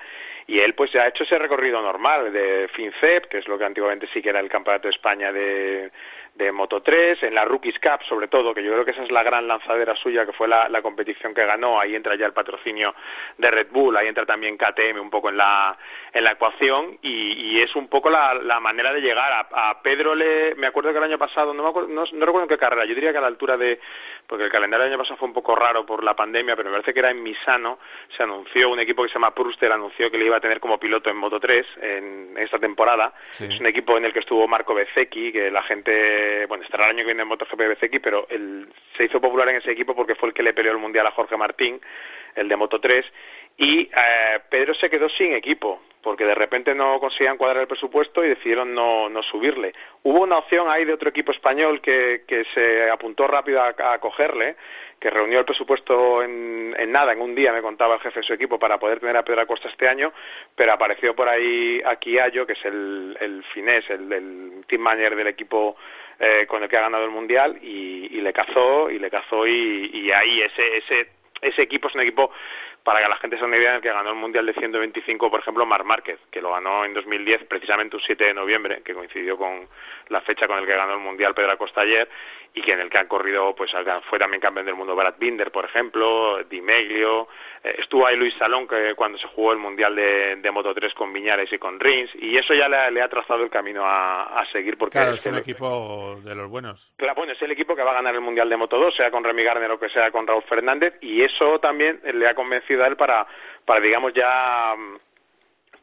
Y 0.47 0.61
él 0.61 0.75
pues 0.75 0.95
ha 0.97 1.07
hecho 1.07 1.25
ese 1.25 1.39
recorrido 1.39 1.83
normal 1.83 2.33
de 2.33 2.69
FinCEP, 2.73 3.27
que 3.27 3.39
es 3.39 3.49
lo 3.49 3.59
que 3.59 3.65
antiguamente 3.65 4.09
sí 4.13 4.23
que 4.23 4.31
era 4.31 4.41
el 4.41 4.49
Campeonato 4.49 4.89
de 4.89 4.95
España 4.95 5.33
de, 5.33 5.91
de 6.37 6.53
Moto 6.53 6.83
3, 6.83 7.23
en 7.23 7.35
la 7.35 7.45
Rookies 7.45 7.79
Cup 7.79 8.03
sobre 8.07 8.29
todo, 8.29 8.55
que 8.55 8.63
yo 8.63 8.73
creo 8.73 8.85
que 8.85 8.91
esa 8.91 9.03
es 9.03 9.11
la 9.11 9.23
gran 9.23 9.49
lanzadera 9.49 9.97
suya, 9.97 10.27
que 10.27 10.33
fue 10.33 10.49
la, 10.49 10.69
la, 10.69 10.83
competición 10.83 11.35
que 11.35 11.45
ganó, 11.45 11.81
ahí 11.81 11.95
entra 11.95 12.15
ya 12.15 12.27
el 12.27 12.33
patrocinio 12.33 12.95
de 13.39 13.51
Red 13.51 13.69
Bull, 13.71 13.97
ahí 13.97 14.07
entra 14.07 14.27
también 14.27 14.59
KTM 14.59 15.01
un 15.01 15.11
poco 15.11 15.31
en 15.31 15.39
la, 15.39 15.77
en 16.13 16.25
la 16.25 16.33
ecuación 16.33 16.99
y, 17.03 17.33
y 17.33 17.61
es 17.61 17.75
un 17.75 17.89
poco 17.89 18.11
la, 18.11 18.35
la 18.35 18.61
manera 18.61 18.93
de 18.93 19.01
llegar. 19.01 19.33
A, 19.33 19.71
a, 19.71 19.83
Pedro 19.83 20.15
le, 20.15 20.55
me 20.57 20.67
acuerdo 20.67 20.93
que 20.93 20.99
el 20.99 21.05
año 21.05 21.19
pasado, 21.19 21.55
no, 21.55 21.63
me 21.63 21.69
acuerdo, 21.71 21.89
no, 21.89 22.05
no, 22.13 22.27
recuerdo 22.27 22.43
en 22.43 22.49
qué 22.49 22.59
carrera, 22.59 22.85
yo 22.85 22.95
diría 22.95 23.13
que 23.13 23.19
a 23.19 23.23
la 23.23 23.27
altura 23.29 23.57
de, 23.57 23.81
porque 24.27 24.45
el 24.45 24.51
calendario 24.51 24.85
del 24.85 24.93
año 24.93 25.03
pasado 25.03 25.17
fue 25.17 25.29
un 25.29 25.35
poco 25.35 25.57
raro 25.57 25.87
por 25.87 26.05
la 26.05 26.15
pandemia, 26.15 26.57
pero 26.57 26.69
me 26.69 26.75
parece 26.75 26.93
que 26.93 27.01
era 27.01 27.11
en 27.11 27.23
Misano, 27.23 27.79
se 28.15 28.23
anunció 28.23 28.69
un 28.69 28.81
equipo 28.81 29.03
que 29.03 29.09
se 29.09 29.15
llama 29.15 29.35
Pruster, 29.35 29.73
anunció 29.73 30.11
que 30.11 30.19
le 30.19 30.27
iba 30.27 30.37
a 30.37 30.41
tener 30.41 30.61
como 30.61 30.79
piloto 30.79 31.09
en 31.09 31.17
Moto 31.17 31.41
3 31.41 31.67
en, 31.81 32.27
en 32.37 32.39
esta 32.39 32.59
temporada, 32.59 33.15
sí. 33.37 33.45
es 33.45 33.59
un 33.61 33.67
equipo 33.67 33.97
en 33.97 34.05
el 34.05 34.13
que 34.13 34.21
estuvo 34.21 34.47
Marco 34.47 34.75
Bezzecchi, 34.75 35.33
que 35.33 35.51
la 35.51 35.63
gente, 35.63 36.26
bueno, 36.49 36.65
estará 36.65 36.85
el 36.85 36.91
año 36.91 36.99
que 36.99 37.07
viene 37.07 37.23
en 37.23 37.29
MotoGP 37.29 37.61
BCX, 37.61 38.01
pero 38.03 38.27
el, 38.31 38.73
se 38.97 39.05
hizo 39.05 39.21
popular 39.21 39.49
en 39.49 39.57
ese 39.57 39.71
equipo 39.71 39.95
porque 39.95 40.15
fue 40.15 40.29
el 40.29 40.35
que 40.35 40.43
le 40.43 40.55
peleó 40.55 40.73
el 40.73 40.79
mundial 40.79 41.07
a 41.07 41.13
Jorge 41.13 41.37
Martín, 41.37 41.81
el 42.35 42.49
de 42.49 42.57
Moto 42.57 42.81
3, 42.81 43.05
y 43.57 43.81
eh, 43.81 44.41
Pedro 44.51 44.75
se 44.75 44.91
quedó 44.91 45.09
sin 45.09 45.33
equipo, 45.33 45.81
porque 46.03 46.25
de 46.25 46.35
repente 46.35 46.75
no 46.75 47.01
conseguían 47.01 47.39
cuadrar 47.39 47.63
el 47.63 47.69
presupuesto 47.69 48.25
y 48.25 48.29
decidieron 48.29 48.75
no, 48.75 49.09
no 49.09 49.23
subirle. 49.23 49.75
Hubo 50.03 50.23
una 50.23 50.39
opción 50.39 50.69
ahí 50.69 50.85
de 50.85 50.93
otro 50.93 51.09
equipo 51.09 51.33
español 51.33 51.81
que, 51.81 52.25
que 52.29 52.45
se 52.55 52.91
apuntó 52.91 53.27
rápido 53.27 53.63
a, 53.63 53.99
cogerle, 53.99 54.57
que 55.01 55.11
reunió 55.11 55.41
el 55.41 55.45
presupuesto 55.45 56.23
en, 56.23 56.75
en, 56.79 56.93
nada, 56.93 57.13
en 57.13 57.21
un 57.21 57.35
día, 57.35 57.53
me 57.53 57.63
contaba 57.63 57.95
el 57.95 58.01
jefe 58.01 58.21
de 58.21 58.27
su 58.27 58.35
equipo, 58.35 58.59
para 58.59 58.79
poder 58.79 59.01
tener 59.01 59.17
a 59.17 59.25
Pedro 59.25 59.41
Acosta 59.41 59.69
este 59.69 59.89
año, 59.89 60.13
pero 60.55 60.73
apareció 60.73 61.17
por 61.17 61.29
ahí 61.29 61.83
Aquiallo, 61.85 62.47
que 62.47 62.53
es 62.53 62.65
el, 62.67 63.17
el 63.21 63.43
finés, 63.45 63.89
el 63.91 64.65
team 64.67 64.83
manager 64.83 65.17
del 65.17 65.27
equipo 65.29 65.77
eh, 66.19 66.47
con 66.49 66.63
el 66.63 66.69
que 66.69 66.77
ha 66.77 66.83
ganado 66.83 67.05
el 67.05 67.11
mundial 67.11 67.59
y, 67.63 68.09
y 68.11 68.21
le 68.21 68.33
cazó 68.33 68.91
y 68.91 68.99
le 68.99 69.11
cazó 69.11 69.47
y, 69.47 69.91
y, 69.93 70.11
ahí 70.13 70.41
ese 70.41 70.79
ese 70.79 71.11
ese 71.43 71.63
equipo 71.63 71.89
es 71.89 71.95
un 71.95 72.01
equipo 72.01 72.31
para 72.83 73.03
que 73.03 73.09
la 73.09 73.17
gente 73.17 73.37
se 73.37 73.45
una 73.45 73.57
idea 73.57 73.71
en 73.71 73.77
el 73.77 73.83
que 73.83 73.93
ganó 73.93 74.11
el 74.11 74.17
mundial 74.17 74.47
de 74.47 74.55
125 74.55 75.31
por 75.31 75.41
ejemplo 75.41 75.67
Mar 75.67 75.85
Márquez 75.85 76.19
que 76.31 76.41
lo 76.41 76.53
ganó 76.53 76.85
en 76.85 76.95
2010 76.95 77.45
precisamente 77.45 77.97
un 77.97 78.03
7 78.03 78.25
de 78.25 78.35
noviembre 78.35 78.83
que 78.83 78.95
coincidió 78.95 79.37
con 79.37 79.69
la 80.09 80.21
fecha 80.23 80.49
con 80.49 80.59
el 80.59 80.67
que 80.67 80.75
ganó 80.75 80.95
el 80.95 81.01
mundial 81.01 81.35
Pedro 81.35 81.53
Acosta 81.53 81.83
ayer 81.83 82.09
y 82.57 82.63
que 82.63 82.73
en 82.73 82.81
el 82.81 82.89
que 82.89 82.97
han 82.97 83.07
corrido 83.07 83.55
pues 83.55 83.73
fue 84.09 84.19
también 84.19 84.41
campeón 84.41 84.65
del 84.65 84.75
mundo 84.75 84.97
Brad 84.97 85.17
Binder 85.19 85.53
por 85.53 85.67
ejemplo 85.67 86.43
Di 86.49 86.63
Meglio 86.63 87.29
eh, 87.63 87.77
estuvo 87.79 88.07
ahí 88.07 88.17
Luis 88.17 88.35
Salón 88.39 88.67
que 88.67 88.95
cuando 88.95 89.19
se 89.19 89.29
jugó 89.29 89.53
el 89.53 89.59
mundial 89.59 89.95
de, 89.95 90.37
de 90.37 90.51
Moto 90.51 90.75
3 90.75 90.95
con 90.95 91.13
Viñares 91.13 91.53
y 91.53 91.59
con 91.59 91.79
Rins 91.79 92.11
y 92.15 92.39
eso 92.39 92.55
ya 92.55 92.67
le, 92.67 92.91
le 92.93 93.03
ha 93.03 93.09
trazado 93.11 93.45
el 93.45 93.51
camino 93.51 93.85
a, 93.85 94.41
a 94.41 94.47
seguir 94.47 94.79
porque 94.79 94.93
claro, 94.93 95.13
es, 95.13 95.21
es 95.21 95.27
un 95.27 95.35
el, 95.35 95.41
equipo 95.41 96.19
de 96.25 96.35
los 96.35 96.49
buenos. 96.49 96.91
Claro 96.97 97.15
bueno 97.15 97.35
es 97.35 97.43
el 97.43 97.51
equipo 97.51 97.77
que 97.77 97.83
va 97.83 97.91
a 97.91 97.97
ganar 97.97 98.15
el 98.15 98.23
mundial 98.23 98.49
de 98.49 98.57
Moto 98.57 98.79
2 98.79 98.97
sea 98.97 99.11
con 99.11 99.23
Remy 99.23 99.43
Gardner 99.43 99.71
o 99.71 99.79
que 99.79 99.91
sea 99.91 100.11
con 100.11 100.27
Raúl 100.27 100.43
Fernández 100.49 100.95
y 101.03 101.21
eso 101.21 101.61
también 101.61 102.01
le 102.03 102.27
ha 102.27 102.35
convencido 102.35 102.85
a 102.85 102.87
él 102.87 102.97
para 102.97 103.27
para 103.67 103.81
digamos 103.81 104.15
ya 104.15 104.75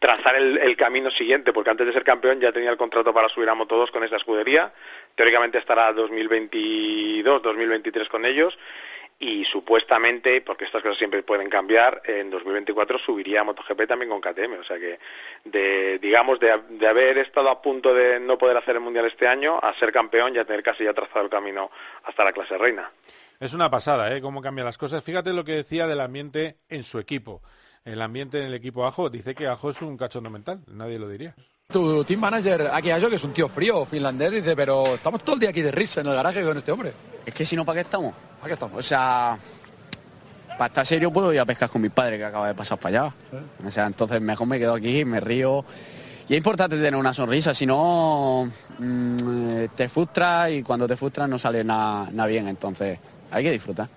trazar 0.03 0.35
el, 0.35 0.57
el, 0.57 0.75
camino 0.75 1.09
siguiente, 1.09 1.53
porque 1.53 1.69
antes 1.69 1.87
de 1.87 1.93
ser 1.93 2.03
campeón 2.03 2.41
ya 2.41 2.51
tenía 2.51 2.69
el 2.69 2.75
contrato 2.75 3.13
para 3.13 3.29
subir 3.29 3.47
a 3.47 3.55
Moto 3.55 3.77
2 3.77 3.89
con 3.89 4.03
esta 4.03 4.17
escudería, 4.17 4.73
teóricamente 5.15 5.57
estará 5.57 5.91
2022, 5.93 7.41
2023 7.41 8.09
con 8.09 8.25
ellos, 8.25 8.57
y 9.19 9.45
supuestamente, 9.45 10.41
porque 10.41 10.65
estas 10.65 10.81
cosas 10.81 10.97
siempre 10.97 11.23
pueden 11.23 11.49
cambiar, 11.49 12.01
en 12.05 12.29
2024 12.29 12.99
subiría 12.99 13.41
a 13.41 13.43
MotoGP 13.45 13.87
también 13.87 14.09
con 14.09 14.19
KTM. 14.19 14.59
O 14.59 14.63
sea 14.63 14.77
que, 14.77 14.99
de, 15.45 15.97
digamos, 15.99 16.39
de, 16.39 16.51
haber 16.85 17.17
estado 17.19 17.49
a 17.49 17.61
punto 17.61 17.93
de 17.93 18.19
no 18.19 18.37
poder 18.37 18.57
hacer 18.57 18.75
el 18.75 18.81
Mundial 18.81 19.05
este 19.05 19.27
año, 19.27 19.59
a 19.61 19.73
ser 19.79 19.93
campeón 19.93 20.35
y 20.35 20.39
a 20.39 20.45
tener 20.45 20.61
casi 20.61 20.83
ya 20.83 20.93
trazado 20.93 21.23
el 21.23 21.31
camino 21.31 21.71
hasta 22.03 22.25
la 22.25 22.33
clase 22.33 22.57
reina. 22.57 22.91
Es 23.39 23.53
una 23.53 23.69
pasada, 23.69 24.13
¿eh? 24.13 24.21
Cómo 24.21 24.41
cambian 24.41 24.65
las 24.65 24.77
cosas. 24.77 25.03
Fíjate 25.03 25.31
lo 25.31 25.45
que 25.45 25.53
decía 25.53 25.87
del 25.87 26.01
ambiente 26.01 26.57
en 26.67 26.83
su 26.83 26.99
equipo. 26.99 27.41
El 27.85 28.01
ambiente 28.01 28.39
en 28.39 28.47
el 28.47 28.53
equipo 28.53 28.85
Ajo. 28.85 29.09
Dice 29.09 29.35
que 29.35 29.47
Ajo 29.47 29.69
es 29.69 29.81
un 29.81 29.97
cachondo 29.97 30.29
mental. 30.29 30.63
Nadie 30.67 30.99
lo 30.99 31.07
diría. 31.07 31.35
Tu 31.73 32.03
team 32.03 32.19
manager, 32.19 32.69
aquí 32.71 32.91
Ajo, 32.91 33.09
que 33.09 33.15
es 33.15 33.23
un 33.23 33.33
tío 33.33 33.49
frío, 33.49 33.83
finlandés, 33.87 34.31
dice, 34.31 34.55
pero 34.55 34.93
estamos 34.93 35.23
todo 35.23 35.33
el 35.33 35.39
día 35.39 35.49
aquí 35.49 35.63
de 35.63 35.71
risa 35.71 36.01
en 36.01 36.07
el 36.07 36.13
garaje 36.13 36.43
con 36.43 36.55
este 36.55 36.71
hombre. 36.71 36.93
Es 37.25 37.33
que 37.33 37.43
si 37.43 37.55
no, 37.55 37.65
¿para 37.65 37.77
qué 37.77 37.81
estamos? 37.81 38.13
¿Para 38.37 38.47
qué 38.47 38.53
estamos? 38.53 38.77
O 38.77 38.83
sea, 38.83 39.35
para 40.49 40.67
estar 40.67 40.85
serio 40.85 41.11
puedo 41.11 41.33
ir 41.33 41.39
a 41.39 41.45
pescar 41.45 41.69
con 41.69 41.81
mi 41.81 41.89
padre 41.89 42.19
que 42.19 42.25
acaba 42.25 42.47
de 42.47 42.53
pasar 42.53 42.77
para 42.77 43.05
allá. 43.05 43.15
O 43.65 43.71
sea, 43.71 43.87
entonces 43.87 44.21
mejor 44.21 44.45
me 44.45 44.59
quedo 44.59 44.75
aquí, 44.75 45.03
me 45.03 45.19
río. 45.19 45.65
Y 46.29 46.33
es 46.33 46.37
importante 46.37 46.75
tener 46.75 46.95
una 46.95 47.11
sonrisa, 47.11 47.55
si 47.55 47.65
no 47.65 48.51
mmm, 48.77 49.65
te 49.75 49.89
frustras 49.89 50.51
y 50.51 50.61
cuando 50.61 50.87
te 50.87 50.95
frustras 50.95 51.27
no 51.27 51.39
sale 51.39 51.63
nada 51.63 52.07
na 52.11 52.27
bien, 52.27 52.47
entonces 52.49 52.99
hay 53.31 53.43
que 53.43 53.51
disfrutar. 53.51 53.89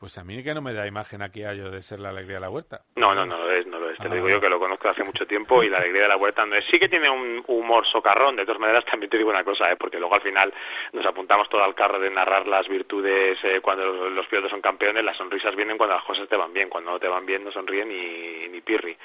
Pues 0.00 0.16
a 0.16 0.24
mí 0.24 0.42
que 0.42 0.54
no 0.54 0.62
me 0.62 0.72
da 0.72 0.86
imagen 0.86 1.20
aquí 1.20 1.44
a 1.44 1.52
yo 1.52 1.70
de 1.70 1.82
ser 1.82 2.00
la 2.00 2.08
alegría 2.08 2.36
de 2.36 2.40
la 2.40 2.48
huerta. 2.48 2.80
No, 2.96 3.14
no, 3.14 3.26
no 3.26 3.36
lo 3.36 3.50
es, 3.50 3.66
no 3.66 3.78
lo 3.78 3.90
es. 3.90 3.98
Te 3.98 4.08
lo 4.08 4.14
digo 4.14 4.30
yo 4.30 4.40
que 4.40 4.48
lo 4.48 4.58
conozco 4.58 4.88
hace 4.88 5.04
mucho 5.04 5.26
tiempo 5.26 5.62
y 5.62 5.68
la 5.68 5.76
alegría 5.76 6.04
de 6.04 6.08
la 6.08 6.16
huerta 6.16 6.46
no 6.46 6.56
es. 6.56 6.64
Sí 6.64 6.78
que 6.78 6.88
tiene 6.88 7.10
un 7.10 7.44
humor 7.48 7.84
socarrón, 7.84 8.34
de 8.34 8.46
todas 8.46 8.58
maneras 8.58 8.82
también 8.90 9.10
te 9.10 9.18
digo 9.18 9.28
una 9.28 9.44
cosa, 9.44 9.70
¿eh? 9.70 9.76
porque 9.76 9.98
luego 9.98 10.14
al 10.14 10.22
final 10.22 10.54
nos 10.94 11.04
apuntamos 11.04 11.50
todo 11.50 11.62
al 11.62 11.74
carro 11.74 11.98
de 11.98 12.08
narrar 12.08 12.48
las 12.48 12.66
virtudes 12.66 13.38
eh, 13.44 13.60
cuando 13.60 13.92
los, 13.92 14.12
los, 14.12 14.26
pilotos 14.26 14.50
son 14.50 14.62
campeones, 14.62 15.04
las 15.04 15.18
sonrisas 15.18 15.54
vienen 15.54 15.76
cuando 15.76 15.96
las 15.96 16.04
cosas 16.04 16.26
te 16.26 16.36
van 16.38 16.54
bien, 16.54 16.70
cuando 16.70 16.92
no 16.92 16.98
te 16.98 17.08
van 17.08 17.26
bien 17.26 17.44
no 17.44 17.52
sonríen 17.52 17.90
ni, 17.90 18.48
ni 18.48 18.62
pirri, 18.62 18.96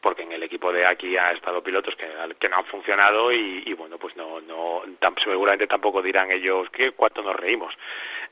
porque 0.00 0.22
en 0.22 0.30
el 0.30 0.42
equipo 0.44 0.72
de 0.72 0.86
aquí 0.86 1.16
ha 1.16 1.32
estado 1.32 1.64
pilotos 1.64 1.96
que, 1.96 2.06
que 2.38 2.48
no 2.48 2.58
han 2.58 2.64
funcionado 2.66 3.32
y, 3.32 3.64
y 3.66 3.72
bueno, 3.72 3.98
pues 3.98 4.14
no, 4.14 4.40
no 4.40 4.82
seguramente 5.24 5.66
tampoco 5.66 6.02
dirán 6.02 6.30
ellos 6.30 6.70
que 6.70 6.92
cuánto 6.92 7.22
nos 7.22 7.34
reímos. 7.34 7.76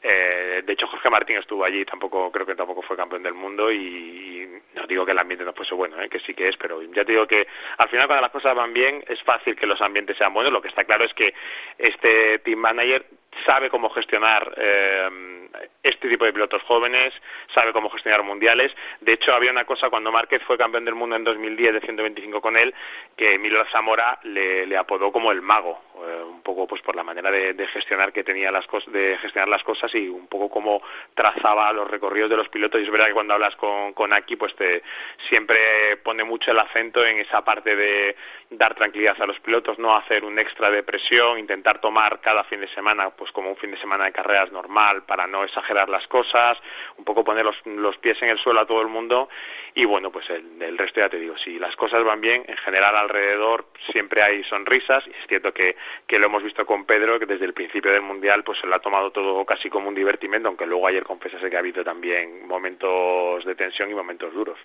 Eh, 0.02 0.62
de 0.64 0.72
hecho, 0.72 0.86
Jorge 0.86 1.10
Martín 1.10 1.36
estuvo 1.36 1.64
allí, 1.64 1.84
tampoco 1.84 2.11
creo 2.32 2.46
que 2.46 2.54
tampoco 2.54 2.82
fue 2.82 2.96
campeón 2.96 3.22
del 3.22 3.34
mundo 3.34 3.72
y, 3.72 4.48
no 4.74 4.86
digo 4.86 5.04
que 5.04 5.12
el 5.12 5.18
ambiente 5.18 5.44
no 5.44 5.52
fuese 5.52 5.74
bueno, 5.74 6.00
¿eh? 6.00 6.08
que 6.08 6.20
sí 6.20 6.34
que 6.34 6.48
es, 6.48 6.56
pero 6.56 6.82
ya 6.82 7.04
te 7.04 7.12
digo 7.12 7.26
que 7.26 7.46
al 7.78 7.88
final 7.88 8.06
cuando 8.06 8.22
las 8.22 8.30
cosas 8.30 8.54
van 8.54 8.72
bien 8.72 9.04
es 9.08 9.22
fácil 9.22 9.56
que 9.56 9.66
los 9.66 9.80
ambientes 9.80 10.16
sean 10.16 10.32
buenos. 10.32 10.52
Lo 10.52 10.62
que 10.62 10.68
está 10.68 10.84
claro 10.84 11.04
es 11.04 11.14
que 11.14 11.34
este 11.78 12.38
team 12.40 12.58
manager 12.58 13.06
sabe 13.46 13.70
cómo 13.70 13.90
gestionar 13.90 14.54
eh, 14.56 15.41
este 15.82 16.08
tipo 16.08 16.24
de 16.24 16.32
pilotos 16.32 16.62
jóvenes, 16.62 17.12
sabe 17.54 17.72
cómo 17.72 17.90
gestionar 17.90 18.22
mundiales. 18.22 18.74
De 19.00 19.12
hecho, 19.12 19.34
había 19.34 19.50
una 19.50 19.64
cosa 19.64 19.90
cuando 19.90 20.12
Márquez 20.12 20.42
fue 20.44 20.58
campeón 20.58 20.84
del 20.84 20.94
mundo 20.94 21.16
en 21.16 21.24
2010 21.24 21.74
de 21.74 21.80
125 21.80 22.40
con 22.40 22.56
él, 22.56 22.74
que 23.16 23.34
Emilio 23.34 23.64
Zamora 23.66 24.18
le, 24.24 24.76
apodó 24.76 25.12
como 25.12 25.32
el 25.32 25.42
mago, 25.42 25.82
eh, 25.96 26.22
un 26.24 26.42
poco 26.42 26.66
pues 26.66 26.80
por 26.82 26.96
la 26.96 27.04
manera 27.04 27.30
de, 27.30 27.54
de 27.54 27.66
gestionar 27.66 28.12
que 28.12 28.24
tenía 28.24 28.50
las 28.50 28.66
cosas, 28.66 28.92
de 28.92 29.16
gestionar 29.20 29.48
las 29.48 29.62
cosas 29.62 29.94
y 29.94 30.08
un 30.08 30.26
poco 30.26 30.48
cómo 30.48 30.82
trazaba 31.14 31.72
los 31.72 31.90
recorridos 31.90 32.30
de 32.30 32.36
los 32.36 32.48
pilotos. 32.48 32.80
Y 32.80 32.84
es 32.84 32.90
verdad 32.90 33.06
que 33.06 33.14
cuando 33.14 33.34
hablas 33.34 33.56
con, 33.56 33.92
con 33.92 34.12
Aki, 34.12 34.36
pues 34.36 34.54
te 34.54 34.82
siempre 35.28 35.56
pone 36.02 36.24
mucho 36.24 36.50
el 36.50 36.58
acento 36.58 37.04
en 37.04 37.18
esa 37.18 37.44
parte 37.44 37.76
de 37.76 38.16
dar 38.50 38.74
tranquilidad 38.74 39.20
a 39.20 39.26
los 39.26 39.40
pilotos, 39.40 39.78
no 39.78 39.96
hacer 39.96 40.24
un 40.24 40.38
extra 40.38 40.70
de 40.70 40.82
presión, 40.82 41.38
intentar 41.38 41.80
tomar 41.80 42.20
cada 42.20 42.44
fin 42.44 42.60
de 42.60 42.68
semana 42.68 43.10
pues 43.10 43.32
como 43.32 43.50
un 43.50 43.56
fin 43.56 43.70
de 43.70 43.78
semana 43.78 44.04
de 44.04 44.12
carreras 44.12 44.52
normal 44.52 45.04
para 45.04 45.26
no 45.26 45.41
exagerar 45.44 45.88
las 45.88 46.06
cosas, 46.08 46.58
un 46.96 47.04
poco 47.04 47.24
poner 47.24 47.44
los, 47.44 47.56
los 47.64 47.96
pies 47.98 48.20
en 48.22 48.30
el 48.30 48.38
suelo 48.38 48.60
a 48.60 48.66
todo 48.66 48.80
el 48.82 48.88
mundo 48.88 49.28
y 49.74 49.84
bueno, 49.84 50.10
pues 50.10 50.28
el, 50.30 50.76
resto 50.76 51.00
ya 51.00 51.08
te 51.08 51.18
digo, 51.18 51.36
si 51.36 51.58
las 51.58 51.76
cosas 51.76 52.04
van 52.04 52.20
bien, 52.20 52.44
en 52.46 52.56
general 52.56 52.94
alrededor 52.96 53.66
siempre 53.90 54.22
hay 54.22 54.44
sonrisas 54.44 55.06
y 55.06 55.10
es 55.10 55.26
cierto 55.26 55.52
que, 55.54 55.76
que 56.06 56.18
lo 56.18 56.26
hemos 56.26 56.42
visto 56.42 56.66
con 56.66 56.84
Pedro, 56.84 57.18
que 57.18 57.26
desde 57.26 57.46
el 57.46 57.54
principio 57.54 57.90
del 57.90 58.02
Mundial 58.02 58.44
pues 58.44 58.58
se 58.58 58.66
lo 58.66 58.74
ha 58.74 58.80
tomado 58.80 59.10
todo 59.12 59.44
casi 59.44 59.70
como 59.70 59.88
un 59.88 59.94
divertimento, 59.94 60.48
aunque 60.48 60.66
luego 60.66 60.86
ayer 60.86 61.04
confesase 61.04 61.48
que 61.48 61.56
ha 61.56 61.60
habido 61.60 61.82
también 61.82 62.46
momentos 62.46 63.44
de 63.44 63.54
tensión 63.54 63.90
y 63.90 63.94
momentos 63.94 64.32
duros. 64.34 64.58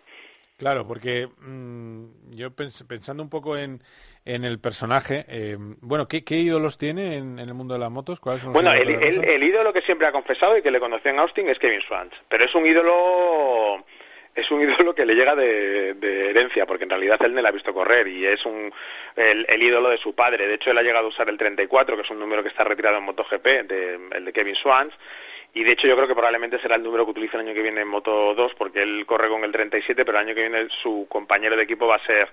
Claro, 0.58 0.88
porque 0.88 1.30
mmm, 1.40 2.32
yo 2.32 2.52
pens 2.52 2.84
pensando 2.88 3.22
un 3.22 3.30
poco 3.30 3.56
en, 3.56 3.82
en 4.28 4.44
el 4.44 4.60
personaje, 4.60 5.26
eh, 5.30 5.56
bueno, 5.58 6.08
¿qué, 6.08 6.24
¿qué, 6.26 6.36
ídolos 6.36 6.78
tiene 6.78 7.16
en, 7.16 7.40
en, 7.40 7.48
el 7.48 7.54
mundo 7.54 7.74
de 7.74 7.80
las 7.80 7.90
motos? 7.90 8.20
¿Cuáles 8.20 8.42
son 8.42 8.52
los 8.52 8.62
bueno, 8.62 8.74
el, 8.74 8.90
el, 8.90 9.24
el, 9.24 9.44
ídolo 9.44 9.72
que 9.72 9.82
siempre 9.82 10.06
ha 10.06 10.12
confesado 10.12 10.58
y 10.58 10.62
que 10.62 10.70
le 10.70 10.82
conoció 10.82 11.12
en 11.12 11.20
Austin 11.20 11.48
es 11.48 11.58
Kevin 11.58 11.80
Swans, 11.80 12.13
pero 12.28 12.44
es 12.44 12.54
un 12.54 12.66
ídolo 12.66 13.86
es 14.36 14.52
un 14.52 14.62
ídolo 14.70 14.94
que 14.94 15.06
le 15.06 15.16
llega 15.16 15.34
de, 15.34 15.94
de, 15.94 16.30
herencia, 16.30 16.66
porque 16.66 16.84
en 16.84 16.90
realidad 16.90 17.20
él 17.24 17.34
no 17.34 17.42
la 17.42 17.50
ha 17.50 17.54
visto 17.54 17.74
correr 17.74 18.08
y 18.10 18.26
es 18.26 18.46
un, 18.46 18.72
el, 19.16 19.46
el, 19.48 19.63
ídolo 19.63 19.90
de 19.90 19.98
su 19.98 20.13
padre. 20.13 20.46
De 20.46 20.56
hecho, 20.56 20.72
él 20.72 20.78
ha 20.78 20.84
llegado 20.84 21.06
a 21.06 21.10
usar 21.10 21.30
el 21.30 21.38
34, 21.38 21.96
que 21.96 22.02
es 22.02 22.10
un 22.10 22.20
número 22.20 22.44
que 22.44 22.50
está 22.50 22.66
retirado 22.66 22.98
en 22.98 23.04
MotoGP, 23.04 23.46
de, 23.66 24.00
el 24.12 24.26
de 24.26 24.34
Kevin 24.34 24.56
Swans, 24.56 24.94
y 25.58 25.63
de 25.63 25.72
hecho 25.72 25.88
yo 25.88 25.96
creo 25.96 26.08
que 26.08 26.13
probablemente 26.13 26.60
será 26.60 26.76
el 26.76 26.84
número 26.84 27.04
que 27.04 27.12
utilice 27.12 27.36
el 27.36 27.48
año 27.48 27.54
que 27.56 27.63
viene 27.63 27.82
en 27.82 27.88
Moto 27.88 28.36
2 28.36 28.54
porque 28.54 28.84
él 28.84 29.08
corre 29.08 29.28
con 29.28 29.43
el 29.43 29.52
37 29.52 30.06
pero 30.06 30.20
el 30.20 30.28
año 30.28 30.36
que 30.36 30.48
viene 30.48 30.67
su 30.70 31.08
compañero 31.10 31.56
de 31.56 31.63
equipo 31.63 31.88
va 31.88 31.96
a 31.96 32.06
ser 32.06 32.30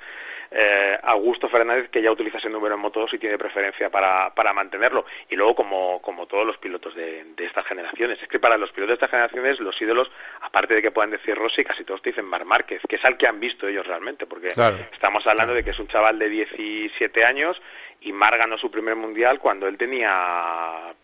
eh, 0.51 0.99
Augusto 1.03 1.49
Fernández 1.49 1.89
que 1.89 2.03
ya 2.03 2.13
utiliza 2.13 2.37
ese 2.37 2.51
número 2.51 2.75
en 2.75 2.83
Moto 2.83 3.01
2 3.01 3.15
y 3.15 3.19
tiene 3.19 3.39
preferencia 3.39 3.89
para, 3.89 4.35
para 4.35 4.53
mantenerlo. 4.53 5.07
Y 5.31 5.37
luego 5.37 5.55
como, 5.55 6.03
como 6.03 6.27
todos 6.27 6.47
los 6.47 6.59
pilotos 6.59 6.95
de, 6.95 7.25
de, 7.35 7.47
estas 7.47 7.65
generaciones. 7.65 8.21
Es 8.21 8.29
que 8.29 8.39
para 8.39 8.59
los 8.59 8.71
pilotos 8.71 8.91
de 8.91 8.95
estas 8.95 9.11
generaciones 9.11 9.59
los 9.59 9.81
ídolos 9.81 10.13
aparte 10.43 10.75
de 10.75 10.83
que 10.83 10.91
puedan 10.91 11.11
decir 11.11 11.35
Rossi 11.35 11.65
casi 11.65 11.83
todos 11.83 12.03
te 12.03 12.11
dicen 12.11 12.27
Mar 12.27 12.45
Márquez 12.45 12.83
que 12.87 12.97
es 12.97 13.05
al 13.07 13.17
que 13.17 13.27
han 13.27 13.41
visto 13.41 13.67
ellos 13.67 13.87
realmente 13.87 14.27
porque 14.27 14.53
claro. 14.53 14.77
estamos 14.93 15.27
hablando 15.27 15.55
de 15.55 15.65
que 15.65 15.71
es 15.71 15.79
un 15.79 15.89
chaval 15.89 16.19
de 16.19 16.29
17 16.29 17.25
años 17.25 17.63
y 18.03 18.13
Mar 18.13 18.37
ganó 18.37 18.59
su 18.59 18.71
primer 18.71 18.97
mundial 18.97 19.39
cuando 19.39 19.67
él 19.67 19.79
tenía 19.79 20.95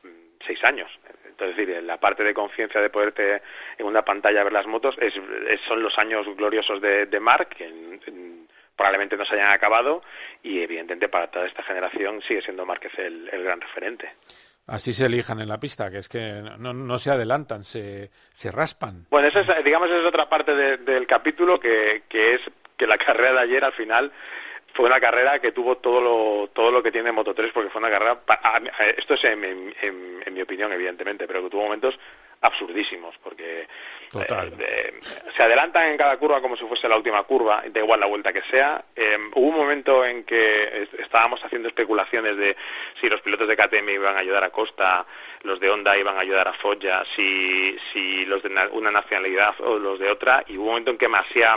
6 0.47 0.65
años 0.65 0.91
es 1.45 1.57
decir, 1.57 1.83
la 1.83 1.99
parte 1.99 2.25
de 2.25 2.35
conciencia 2.35 2.81
de 2.81 2.91
poderte 2.91 3.43
en 3.79 3.87
una 3.87 4.05
pantalla 4.05 4.45
ver 4.45 4.53
las 4.53 4.67
motos 4.67 4.97
es, 5.01 5.15
es, 5.49 5.61
son 5.63 5.83
los 5.83 5.99
años 5.99 6.27
gloriosos 6.37 6.81
de, 6.81 7.07
de 7.07 7.21
Mark, 7.21 7.49
que 7.49 7.65
en, 7.65 8.01
en, 8.07 8.49
probablemente 8.77 9.17
no 9.17 9.25
se 9.25 9.35
hayan 9.35 9.53
acabado, 9.53 10.03
y 10.43 10.61
evidentemente 10.63 11.09
para 11.09 11.31
toda 11.31 11.47
esta 11.47 11.63
generación 11.63 12.23
sigue 12.23 12.43
siendo 12.43 12.65
Márquez 12.65 12.93
el, 12.99 13.29
el 13.31 13.45
gran 13.45 13.61
referente. 13.61 14.15
Así 14.67 14.93
se 14.93 15.07
elijan 15.07 15.41
en 15.41 15.49
la 15.49 15.59
pista, 15.59 15.91
que 15.91 15.99
es 15.99 16.09
que 16.09 16.43
no, 16.59 16.73
no 16.73 16.99
se 16.99 17.11
adelantan, 17.11 17.65
se, 17.65 18.11
se 18.33 18.53
raspan. 18.53 19.07
Bueno, 19.11 19.29
esa 19.29 19.41
es, 19.41 19.65
digamos, 19.65 19.89
esa 19.91 19.99
es 19.99 20.05
otra 20.05 20.29
parte 20.29 20.55
de, 20.55 20.77
del 20.79 21.07
capítulo 21.07 21.59
que, 21.59 22.05
que 22.09 22.35
es 22.35 22.41
que 22.77 22.87
la 22.87 22.97
carrera 23.07 23.33
de 23.33 23.41
ayer 23.41 23.65
al 23.65 23.73
final 23.73 24.13
fue 24.73 24.87
una 24.87 25.01
carrera 25.01 25.39
que 25.39 25.53
tuvo 25.53 25.79
todo 25.79 26.01
lo 26.01 26.49
todo 26.49 26.71
lo 26.71 26.83
que 26.83 26.93
tiene 26.93 27.13
Moto 27.13 27.35
3 27.35 27.53
porque 27.53 27.71
fue 27.71 27.81
una 27.81 27.91
carrera 27.91 28.21
esto 28.97 29.15
es 29.15 29.25
en, 29.25 29.45
en, 29.45 29.75
en, 29.83 30.23
en 30.25 30.35
mi 30.35 30.43
opinión 30.43 30.73
evidentemente 30.73 31.27
pero 31.27 31.43
que 31.43 31.51
tuvo 31.51 31.63
momentos 31.63 31.99
absurdísimos 32.41 33.15
porque 33.23 33.69
Total. 34.11 34.53
Eh, 34.59 35.01
se 35.37 35.43
adelantan 35.43 35.91
en 35.91 35.97
cada 35.97 36.17
curva 36.17 36.41
como 36.41 36.57
si 36.57 36.65
fuese 36.65 36.89
la 36.89 36.97
última 36.97 37.23
curva, 37.23 37.63
da 37.71 37.81
igual 37.81 38.01
la 38.01 38.07
vuelta 38.07 38.33
que 38.33 38.43
sea. 38.43 38.85
Eh, 38.97 39.17
hubo 39.35 39.49
un 39.49 39.57
momento 39.57 40.05
en 40.05 40.25
que 40.25 40.89
estábamos 40.99 41.45
haciendo 41.45 41.69
especulaciones 41.69 42.37
de 42.37 42.57
si 43.01 43.09
los 43.09 43.21
pilotos 43.21 43.47
de 43.47 43.57
KTM 43.57 43.89
iban 43.89 44.17
a 44.17 44.21
ayudar 44.21 44.43
a 44.43 44.51
Costa, 44.51 45.07
los 45.43 45.61
de 45.61 45.71
Honda 45.71 45.97
iban 45.97 46.17
a 46.17 46.21
ayudar 46.21 46.49
a 46.49 46.53
Foggia, 46.53 47.05
si, 47.15 47.77
si 47.93 48.27
los 48.27 48.43
de 48.43 48.51
una 48.73 48.91
nacionalidad 48.91 49.55
o 49.61 49.79
los 49.79 50.01
de 50.01 50.11
otra, 50.11 50.43
y 50.49 50.57
hubo 50.57 50.65
un 50.65 50.71
momento 50.71 50.91
en 50.91 50.99
que 50.99 51.09
Masia 51.09 51.57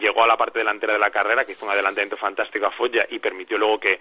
llegó 0.00 0.24
a 0.24 0.26
la 0.26 0.36
parte 0.36 0.58
delantera 0.58 0.94
de 0.94 0.98
la 0.98 1.10
carrera, 1.10 1.44
que 1.44 1.52
hizo 1.52 1.64
un 1.64 1.70
adelantamiento 1.70 2.16
fantástico 2.16 2.66
a 2.66 2.72
Foggia 2.72 3.06
y 3.10 3.20
permitió 3.20 3.58
luego 3.58 3.78
que, 3.78 4.00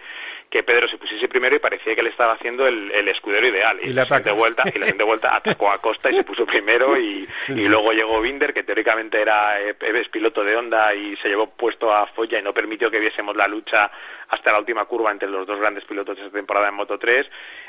que 0.50 0.63
Pedro 0.63 0.88
se 0.88 0.98
pusiese 0.98 1.28
primero 1.28 1.56
y 1.56 1.60
parecía 1.60 1.96
que 1.96 2.02
le 2.02 2.10
estaba 2.10 2.34
haciendo 2.34 2.67
el, 2.67 2.91
el 2.91 3.08
escudero 3.08 3.48
ideal. 3.48 3.80
Y, 3.84 3.89
y 3.89 3.94
la 3.94 4.06
siguiente 4.06 4.32
vuelta, 4.32 4.63
y 4.63 4.80
la 4.80 4.86
siguiente 4.86 5.04
vuelta 5.04 5.36
atacó 5.36 5.72
a 5.72 5.80
Costa 5.80 6.10
y 6.10 6.20
se 6.21 6.23
puso 6.23 6.45
primero 6.45 6.97
y, 6.99 7.27
sí, 7.47 7.53
y 7.53 7.67
luego 7.67 7.91
llegó 7.93 8.21
Binder, 8.21 8.53
que 8.53 8.62
teóricamente 8.62 9.19
era 9.19 9.60
eh, 9.60 9.75
es 9.81 10.10
piloto 10.10 10.43
de 10.43 10.55
Honda 10.55 10.93
y 10.93 11.17
se 11.17 11.29
llevó 11.29 11.49
puesto 11.49 11.91
a 11.91 12.05
Folla 12.05 12.38
y 12.38 12.43
no 12.43 12.53
permitió 12.53 12.91
que 12.91 12.99
viésemos 12.99 13.36
la 13.36 13.47
lucha 13.47 13.91
hasta 14.29 14.51
la 14.51 14.60
última 14.60 14.86
curva 14.86 15.12
entre 15.12 15.27
los 15.27 15.47
dos 15.47 15.60
grandes 15.60 15.84
pilotos 15.86 16.15
de 16.15 16.21
esta 16.21 16.38
temporada 16.38 16.69
en 16.69 16.75
Moto 16.75 16.99
3. 16.99 17.25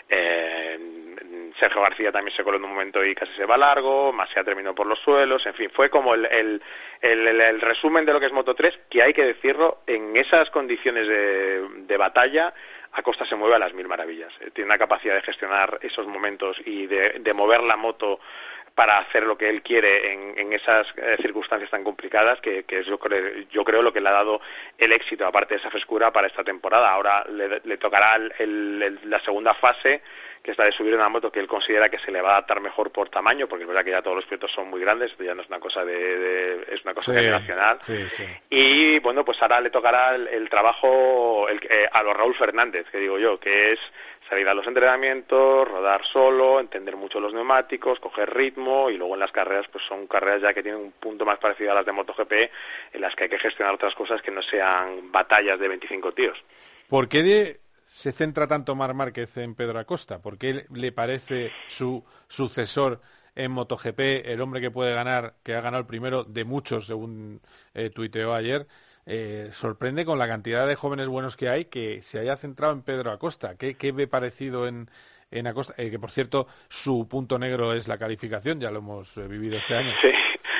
Eh, 0.06 0.78
Sergio 1.58 1.80
García 1.80 2.12
también 2.12 2.36
se 2.36 2.44
coló 2.44 2.58
en 2.58 2.64
un 2.64 2.72
momento 2.72 3.02
y 3.02 3.14
casi 3.14 3.32
se 3.34 3.46
va 3.46 3.56
largo, 3.56 4.12
Masia 4.12 4.44
terminó 4.44 4.74
por 4.74 4.86
los 4.86 4.98
suelos, 4.98 5.46
en 5.46 5.54
fin, 5.54 5.70
fue 5.72 5.88
como 5.88 6.14
el, 6.14 6.26
el, 6.26 6.62
el, 7.00 7.40
el, 7.40 7.60
resumen 7.60 8.04
de 8.04 8.12
lo 8.12 8.20
que 8.20 8.26
es 8.26 8.32
Moto 8.32 8.54
3, 8.54 8.80
que 8.90 9.02
hay 9.02 9.12
que 9.12 9.24
decirlo, 9.24 9.82
en 9.86 10.16
esas 10.16 10.50
condiciones 10.50 11.06
de, 11.06 11.66
de 11.86 11.96
batalla, 11.96 12.52
Acosta 12.92 13.24
se 13.24 13.36
mueve 13.36 13.56
a 13.56 13.58
las 13.58 13.72
mil 13.74 13.88
maravillas. 13.88 14.32
Eh, 14.40 14.50
tiene 14.52 14.66
una 14.66 14.78
capacidad 14.78 15.14
de 15.14 15.22
gestionar 15.22 15.78
esos 15.82 16.06
momentos 16.06 16.60
y 16.64 16.86
de, 16.86 17.18
de 17.20 17.34
mover 17.34 17.62
la 17.62 17.76
moto 17.76 18.20
para 18.74 18.98
hacer 18.98 19.24
lo 19.24 19.36
que 19.36 19.50
él 19.50 19.62
quiere 19.62 20.12
en, 20.12 20.38
en 20.38 20.52
esas 20.54 20.86
eh, 20.96 21.16
circunstancias 21.20 21.70
tan 21.70 21.84
complicadas 21.84 22.40
que, 22.40 22.64
que 22.64 22.78
es 22.80 22.86
yo 22.86 22.98
creo, 22.98 23.44
yo 23.50 23.64
creo 23.64 23.82
lo 23.82 23.92
que 23.92 24.00
le 24.00 24.08
ha 24.08 24.12
dado 24.12 24.40
el 24.78 24.92
éxito, 24.92 25.26
aparte 25.26 25.54
de 25.54 25.60
esa 25.60 25.70
frescura, 25.70 26.10
para 26.10 26.26
esta 26.26 26.42
temporada. 26.42 26.90
Ahora 26.90 27.24
le, 27.30 27.60
le 27.64 27.76
tocará 27.76 28.16
el, 28.16 28.32
el, 28.38 28.98
la 29.04 29.20
segunda 29.20 29.52
fase 29.52 30.02
que 30.42 30.50
está 30.50 30.64
de 30.64 30.72
subir 30.72 30.94
una 30.94 31.08
moto 31.08 31.30
que 31.30 31.38
él 31.40 31.46
considera 31.46 31.88
que 31.88 31.98
se 32.00 32.10
le 32.10 32.20
va 32.20 32.30
a 32.30 32.32
adaptar 32.32 32.60
mejor 32.60 32.90
por 32.90 33.08
tamaño, 33.08 33.46
porque 33.48 33.62
es 33.62 33.68
verdad 33.68 33.84
que 33.84 33.92
ya 33.92 34.02
todos 34.02 34.16
los 34.16 34.26
pilotos 34.26 34.50
son 34.50 34.68
muy 34.68 34.80
grandes, 34.80 35.12
esto 35.12 35.22
ya 35.22 35.34
no 35.36 35.42
es 35.42 35.48
una 35.48 35.60
cosa 35.60 35.84
de, 35.84 36.66
es 36.68 36.82
una 36.84 36.94
cosa 36.94 37.12
Sí, 37.12 37.18
generacional. 37.18 37.78
sí, 37.86 38.06
sí. 38.16 38.24
Y 38.50 38.98
bueno, 38.98 39.24
pues 39.24 39.40
ahora 39.40 39.60
le 39.60 39.70
tocará 39.70 40.14
el, 40.16 40.26
el 40.28 40.48
trabajo 40.50 41.48
el- 41.48 41.60
eh, 41.70 41.88
a 41.92 42.02
los 42.02 42.16
Raúl 42.16 42.34
Fernández, 42.34 42.86
que 42.90 42.98
digo 42.98 43.18
yo, 43.20 43.38
que 43.38 43.72
es 43.72 43.78
salir 44.28 44.48
a 44.48 44.54
los 44.54 44.66
entrenamientos, 44.66 45.68
rodar 45.68 46.04
solo, 46.04 46.58
entender 46.58 46.96
mucho 46.96 47.20
los 47.20 47.34
neumáticos, 47.34 48.00
coger 48.00 48.34
ritmo 48.34 48.90
y 48.90 48.96
luego 48.96 49.14
en 49.14 49.20
las 49.20 49.30
carreras 49.30 49.68
pues 49.68 49.84
son 49.84 50.06
carreras 50.06 50.40
ya 50.42 50.54
que 50.54 50.62
tienen 50.62 50.80
un 50.80 50.92
punto 50.92 51.24
más 51.26 51.38
parecido 51.38 51.70
a 51.72 51.74
las 51.74 51.84
de 51.86 51.92
MotoGP 51.92 52.32
en 52.94 53.00
las 53.00 53.14
que 53.14 53.24
hay 53.24 53.30
que 53.30 53.38
gestionar 53.38 53.74
otras 53.74 53.94
cosas 53.94 54.22
que 54.22 54.30
no 54.30 54.40
sean 54.42 55.12
batallas 55.12 55.58
de 55.58 55.68
25 55.68 56.12
tíos. 56.14 56.42
¿Por 56.88 57.08
qué 57.08 57.22
de- 57.22 57.60
se 57.92 58.12
centra 58.12 58.48
tanto 58.48 58.74
Mar 58.74 58.94
Márquez 58.94 59.36
en 59.36 59.54
Pedro 59.54 59.78
Acosta? 59.78 60.20
¿Por 60.22 60.38
qué 60.38 60.66
le 60.70 60.92
parece 60.92 61.52
su 61.68 62.04
sucesor 62.26 63.00
en 63.34 63.52
MotoGP, 63.52 64.00
el 64.24 64.40
hombre 64.40 64.60
que 64.60 64.70
puede 64.70 64.94
ganar, 64.94 65.36
que 65.42 65.54
ha 65.54 65.60
ganado 65.60 65.80
el 65.82 65.86
primero 65.86 66.24
de 66.24 66.44
muchos, 66.44 66.86
según 66.86 67.42
eh, 67.74 67.90
tuiteó 67.90 68.34
ayer? 68.34 68.66
Eh, 69.04 69.50
sorprende 69.52 70.04
con 70.04 70.18
la 70.18 70.28
cantidad 70.28 70.66
de 70.66 70.76
jóvenes 70.76 71.08
buenos 71.08 71.36
que 71.36 71.48
hay 71.48 71.64
que 71.66 72.02
se 72.02 72.18
haya 72.18 72.36
centrado 72.36 72.72
en 72.72 72.82
Pedro 72.82 73.10
Acosta. 73.10 73.56
¿Qué, 73.56 73.76
qué 73.76 73.92
ve 73.92 74.06
parecido 74.06 74.66
en, 74.66 74.88
Eh, 75.32 75.90
que 75.90 75.98
por 75.98 76.10
cierto, 76.10 76.46
su 76.68 77.08
punto 77.08 77.38
negro 77.38 77.72
es 77.72 77.88
la 77.88 77.96
calificación, 77.96 78.60
ya 78.60 78.70
lo 78.70 78.78
hemos 78.78 79.16
eh, 79.16 79.26
vivido 79.26 79.56
este 79.56 79.76
año. 79.76 79.92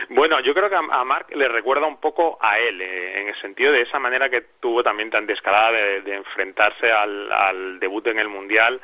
Bueno, 0.09 0.41
yo 0.41 0.53
creo 0.53 0.69
que 0.69 0.77
a, 0.77 0.81
a 0.81 1.05
Marc 1.05 1.35
le 1.35 1.49
recuerda 1.49 1.87
un 1.87 1.97
poco 1.97 2.37
a 2.41 2.59
él, 2.59 2.83
eh, 2.83 3.21
en 3.21 3.29
el 3.29 3.35
sentido 3.37 3.73
de 3.73 3.83
esa 3.83 3.99
manera 3.99 4.29
que 4.29 4.43
tuvo 4.61 4.83
también 4.83 5.11
tan 5.11 5.27
descarada 5.27 5.73
de, 5.73 6.15
enfrentarse 6.15 6.91
al, 6.91 7.79
debut 7.81 8.07
en 8.09 8.19
el 8.19 8.29
Mundial, 8.29 8.81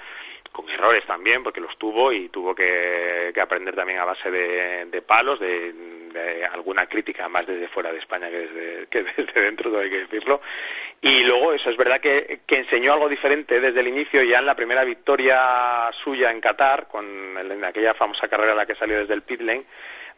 con 0.53 0.69
errores 0.71 1.05
también, 1.07 1.43
porque 1.43 1.61
los 1.61 1.77
tuvo 1.77 2.13
y 2.13 2.29
tuvo 2.29 2.55
que, 2.55 3.33
que 3.35 3.41
aprender 3.41 3.75
también 3.75 3.99
a 3.99 4.07
base 4.07 4.31
de, 4.31 4.87
de 4.87 5.03
palos, 5.03 5.39
de, 5.39 5.75
de 6.13 6.45
alguna 6.47 6.87
crítica 6.87 7.29
más 7.29 7.47
desde 7.47 7.69
fuera 7.69 7.93
de 7.93 7.99
España 7.99 8.29
que 8.29 8.39
desde, 8.39 8.87
que 8.91 9.03
desde 9.03 9.41
dentro, 9.41 9.71
todo 9.71 9.81
hay 9.81 9.91
que 9.91 10.07
decirlo. 10.07 10.41
Y 11.01 11.25
luego 11.25 11.53
eso 11.53 11.71
es 11.71 11.77
verdad 11.77 12.01
que, 12.01 12.41
que 12.47 12.59
enseñó 12.59 12.93
algo 12.93 13.09
diferente 13.09 13.61
desde 13.61 13.81
el 13.81 13.89
inicio, 13.89 14.23
ya 14.23 14.39
en 14.39 14.47
la 14.47 14.57
primera 14.57 14.85
victoria 14.85 15.91
suya 15.93 16.31
en 16.31 16.41
Qatar, 16.41 16.89
con 16.89 17.07
en 17.39 17.65
aquella 17.65 17.95
famosa 17.95 18.29
carrera 18.29 18.53
en 18.53 18.59
la 18.59 18.67
que 18.67 18.75
salió 18.75 18.99
desde 18.99 19.15
el 19.15 19.23
pit 19.23 19.41
lane, 19.41 19.65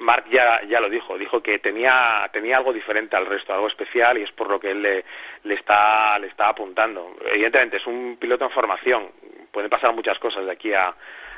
Mark 0.01 0.25
ya, 0.31 0.63
ya 0.63 0.81
lo 0.81 0.89
dijo, 0.89 1.19
dijo 1.19 1.43
que 1.43 1.59
tenía, 1.59 2.29
tenía 2.33 2.57
algo 2.57 2.73
diferente 2.73 3.17
al 3.17 3.27
resto, 3.27 3.53
algo 3.53 3.67
especial 3.67 4.17
y 4.17 4.23
es 4.23 4.33
por 4.33 4.49
lo 4.49 4.59
que 4.59 4.71
él 4.71 4.83
le, 4.83 5.05
le 5.45 5.55
está, 5.55 6.19
le 6.19 6.29
está 6.29 6.49
apuntando. 6.49 7.15
Evidentemente 7.27 7.77
es 7.77 7.87
un 7.87 8.17
piloto 8.19 8.47
en 8.47 8.51
formación, 8.51 9.11
pueden 9.53 9.69
pasar 9.69 9.95
muchas 9.95 10.19
cosas 10.19 10.47
de 10.47 10.53
aquí 10.53 10.73
a, 10.73 10.95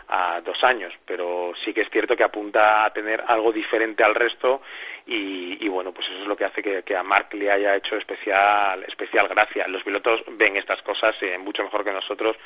a 0.08 0.40
dos 0.40 0.62
años, 0.64 0.92
pero 1.04 1.52
sí 1.62 1.72
que 1.72 1.82
es 1.82 1.90
cierto 1.90 2.16
que 2.16 2.24
apunta 2.24 2.84
a 2.84 2.92
tener 2.92 3.24
algo 3.26 3.52
diferente 3.52 4.04
al 4.04 4.14
resto 4.14 4.62
y, 5.06 5.64
y 5.64 5.68
bueno, 5.68 5.92
pues 5.92 6.08
eso 6.08 6.20
es 6.20 6.26
lo 6.26 6.36
que 6.36 6.44
hace 6.44 6.62
que, 6.62 6.96
a 6.96 7.02
Mark 7.02 7.28
le 7.32 7.50
haya 7.50 7.76
hecho 7.76 7.96
especial, 7.96 8.84
especial 8.84 9.28
gracia. 9.28 9.66
Los 9.68 9.82
pilotos 9.82 10.22
ven 10.32 10.56
estas 10.56 10.82
cosas 10.82 11.14
eh, 11.22 11.38
mucho 11.38 11.62
mejor 11.64 11.84
que 11.84 11.92
nosotros 11.92 12.36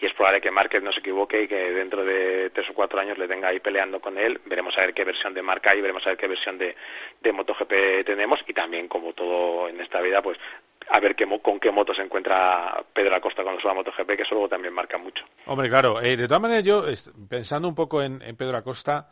y 0.00 0.06
es 0.06 0.14
probable 0.14 0.40
que 0.40 0.50
Márquez 0.50 0.82
no 0.82 0.92
se 0.92 1.00
equivoque 1.00 1.42
y 1.42 1.48
que 1.48 1.72
dentro 1.72 2.04
de 2.04 2.50
tres 2.50 2.70
o 2.70 2.74
cuatro 2.74 2.98
años 2.98 3.18
le 3.18 3.28
tenga 3.28 3.48
ahí 3.48 3.60
peleando 3.60 4.00
con 4.00 4.16
él. 4.16 4.40
Veremos 4.46 4.76
a 4.78 4.82
ver 4.82 4.94
qué 4.94 5.04
versión 5.04 5.34
de 5.34 5.42
marca 5.42 5.72
hay, 5.72 5.82
veremos 5.82 6.06
a 6.06 6.10
ver 6.10 6.18
qué 6.18 6.26
versión 6.26 6.56
de, 6.56 6.74
de 7.20 7.32
MotoGP 7.32 8.04
tenemos 8.06 8.42
y 8.46 8.54
también, 8.54 8.88
como 8.88 9.12
todo 9.12 9.68
en 9.68 9.78
esta 9.80 10.00
vida, 10.00 10.22
pues 10.22 10.38
a 10.90 11.00
ver 11.00 11.14
qué, 11.16 11.26
con 11.40 11.58
qué 11.60 11.70
moto 11.70 11.94
se 11.94 12.02
encuentra 12.02 12.84
Pedro 12.92 13.14
Acosta 13.14 13.42
cuando 13.42 13.60
suba 13.60 13.72
a 13.72 13.74
MotoGP, 13.76 14.16
que 14.16 14.22
eso 14.22 14.34
luego 14.34 14.48
también 14.48 14.74
marca 14.74 14.98
mucho. 14.98 15.24
Hombre, 15.46 15.68
claro. 15.68 16.00
eh, 16.02 16.16
de 16.16 16.26
todas 16.28 16.42
maneras, 16.42 16.64
yo, 16.64 16.84
pensando 17.28 17.68
un 17.68 17.74
poco 17.74 18.02
en, 18.02 18.20
en 18.22 18.36
Pedro 18.36 18.56
Acosta, 18.56 19.10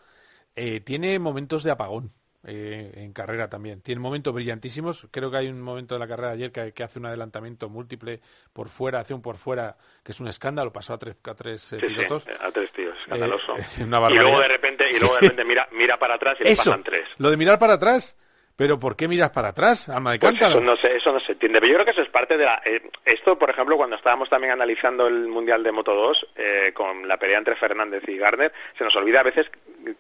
eh, 0.57 0.81
tiene 0.81 1.19
momentos 1.19 1.63
de 1.63 1.71
apagón 1.71 2.13
eh, 2.45 2.93
en 2.97 3.13
carrera 3.13 3.49
también. 3.49 3.81
Tiene 3.83 4.01
momentos 4.01 4.33
brillantísimos. 4.35 5.07
Creo 5.11 5.31
que 5.31 5.37
hay 5.37 5.49
un 5.49 5.61
momento 5.61 5.95
de 5.95 5.99
la 6.01 6.09
carrera 6.09 6.29
de 6.29 6.35
ayer 6.35 6.53
que, 6.53 6.73
que 6.73 6.83
hace 6.83 6.99
un 6.99 7.07
adelantamiento 7.07 7.69
múltiple 7.69 8.21
por 8.53 8.69
fuera, 8.69 9.01
hace 9.01 9.15
un 9.15 9.23
por 9.23 9.37
fuera, 9.37 9.77
que 10.03 10.13
es 10.13 10.21
un 10.21 10.29
escándalo. 10.29 10.73
Pasó 10.73 10.95
a 10.95 10.99
tres, 10.99 11.17
a 11.25 11.35
tres 11.35 11.73
eh, 11.73 11.79
Sí, 11.81 11.87
sí, 11.89 11.95
pilotos. 11.95 12.27
a 12.41 12.51
tres 12.51 12.73
tíos, 12.73 12.97
escandaloso. 13.01 13.57
Eh, 13.57 13.65
una 13.85 14.11
y 14.11 14.15
luego 14.15 14.41
de 14.41 14.49
repente, 14.49 14.85
y 14.91 14.99
luego 14.99 15.15
de 15.17 15.21
repente 15.23 15.45
mira, 15.45 15.69
mira 15.73 15.99
para 15.99 16.15
atrás 16.15 16.37
y 16.41 16.45
le 16.45 16.53
Eso, 16.53 16.71
pasan 16.71 16.83
tres. 16.85 17.05
lo 17.19 17.31
de 17.31 17.37
mirar 17.37 17.59
para 17.59 17.75
atrás. 17.75 18.17
Pero 18.59 18.77
¿por 18.77 18.97
qué 18.97 19.07
miras 19.07 19.31
para 19.31 19.51
atrás, 19.51 19.89
alma 19.89 20.11
de 20.11 20.19
Pues 20.19 20.33
cántaro? 20.33 20.57
eso 20.57 20.61
no 20.61 20.77
se, 20.77 20.97
eso 20.97 21.13
no 21.13 21.21
se 21.21 21.31
entiende. 21.31 21.61
Pero 21.61 21.69
yo 21.71 21.75
creo 21.77 21.85
que 21.85 21.93
eso 21.93 22.03
es 22.03 22.09
parte 22.09 22.37
de 22.37 22.45
la... 22.45 22.61
eh, 22.65 22.83
esto, 23.05 23.39
por 23.39 23.49
ejemplo, 23.51 23.77
cuando 23.77 23.95
estábamos 23.95 24.29
también 24.29 24.53
analizando 24.53 25.07
el 25.07 25.29
Mundial 25.29 25.63
de 25.63 25.71
Moto 25.71 25.95
2, 25.95 26.27
eh, 26.35 26.73
con 26.75 27.07
la 27.07 27.19
pelea 27.19 27.39
entre 27.39 27.55
Fernández 27.55 28.03
y 28.09 28.17
Garner, 28.19 28.53
se 28.77 28.83
nos 28.83 28.97
olvida 28.97 29.21
a 29.21 29.23
veces 29.23 29.47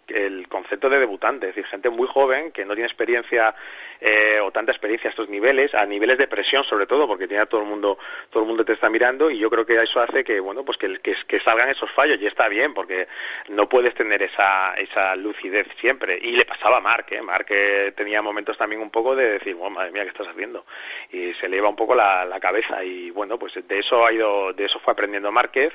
el 0.09 0.49
concepto 0.49 0.90
de 0.90 0.99
debutante, 0.99 1.49
es 1.49 1.55
decir, 1.55 1.71
gente 1.71 1.88
muy 1.88 2.09
joven 2.09 2.51
que 2.51 2.64
no 2.64 2.75
tiene 2.75 2.88
experiencia 2.88 3.55
eh, 4.01 4.38
o 4.42 4.51
tanta 4.51 4.73
experiencia 4.73 5.09
a 5.09 5.12
estos 5.12 5.29
niveles, 5.29 5.73
a 5.75 5.87
niveles 5.87 6.18
de 6.18 6.27
presión 6.27 6.64
sobre 6.64 6.87
todo, 6.87 7.07
porque 7.07 7.29
tiene 7.29 7.42
a 7.44 7.47
todo 7.47 7.62
el 7.62 7.68
mundo, 7.68 7.97
todo 8.31 8.42
el 8.42 8.49
mundo 8.49 8.64
te 8.64 8.73
está 8.73 8.90
mirando 8.90 9.31
y 9.31 9.38
yo 9.38 9.49
creo 9.51 9.64
que 9.64 9.81
eso 9.81 10.01
hace 10.01 10.25
que, 10.25 10.40
bueno, 10.40 10.64
pues 10.64 10.79
que, 10.79 10.99
que, 10.99 11.14
que 11.27 11.40
salgan 11.40 11.68
esos 11.68 11.90
fallos 11.92 12.18
y 12.21 12.27
está 12.27 12.49
bien, 12.49 12.75
porque 12.75 13.07
no 13.51 13.68
puedes 13.68 13.94
tener 13.94 14.21
esa, 14.23 14.75
esa 14.75 15.14
lucidez 15.16 15.66
siempre. 15.81 16.18
Y 16.21 16.33
le 16.33 16.44
pasaba 16.44 16.79
a 16.79 16.81
Marc, 16.81 17.12
¿eh? 17.12 17.23
Marc 17.23 17.47
eh, 17.51 17.92
tenía 17.97 18.21
momentos 18.21 18.47
también 18.56 18.80
un 18.80 18.90
poco 18.90 19.14
de 19.14 19.32
decir, 19.32 19.56
oh, 19.61 19.68
madre 19.70 19.90
mía, 19.90 20.02
¿qué 20.04 20.08
estás 20.11 20.28
haciendo? 20.28 20.64
Y 21.12 21.32
se 21.34 21.48
le 21.48 21.58
iba 21.58 21.68
un 21.68 21.76
poco 21.76 21.94
la, 21.94 22.26
cabeza 22.40 22.82
y 22.84 23.11
bueno, 23.11 23.38
pues 23.38 23.54
de 23.66 23.78
eso 23.78 24.06
ha 24.06 24.12
ido, 24.12 24.52
de 24.52 24.64
eso 24.64 24.78
fue 24.80 24.92
aprendiendo 24.92 25.30
Márquez 25.32 25.72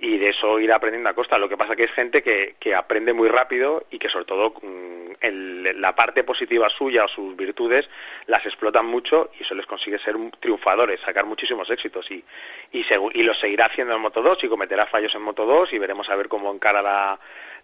y 0.00 0.16
de 0.16 0.30
eso 0.30 0.58
irá 0.60 0.76
aprendiendo 0.76 1.10
a 1.10 1.14
costa. 1.14 1.38
Lo 1.38 1.48
que 1.48 1.56
pasa 1.56 1.76
que 1.76 1.84
es 1.84 1.92
gente 1.92 2.22
que, 2.22 2.56
que 2.58 2.74
aprende 2.74 3.12
muy 3.12 3.28
rápido 3.28 3.84
y 3.90 3.98
que 3.98 4.08
sobre 4.08 4.24
todo 4.24 4.54
mm, 4.62 5.12
el- 5.20 5.80
la 5.80 5.94
parte 5.94 6.22
positiva 6.24 6.68
suya 6.70 7.04
o 7.04 7.08
sus 7.08 7.36
virtudes 7.36 7.88
las 8.26 8.46
explotan 8.46 8.86
mucho 8.86 9.30
y 9.38 9.42
eso 9.42 9.54
les 9.54 9.66
consigue 9.66 9.98
ser 9.98 10.16
un- 10.16 10.30
triunfadores, 10.30 11.00
sacar 11.00 11.26
muchísimos 11.26 11.68
éxitos 11.70 12.10
y, 12.10 12.24
y, 12.72 12.84
y 13.14 13.22
lo 13.24 13.34
seguirá 13.34 13.66
haciendo 13.66 13.94
en 13.94 14.00
Moto 14.00 14.22
2 14.22 14.42
y 14.44 14.48
cometerá 14.48 14.86
fallos 14.86 15.14
en 15.14 15.22
Moto 15.22 15.44
2 15.46 15.72
y 15.72 15.78
veremos 15.78 16.08
a 16.10 16.16
ver 16.16 16.28
cómo 16.28 16.50
encara 16.52 16.80
la, 16.80 17.18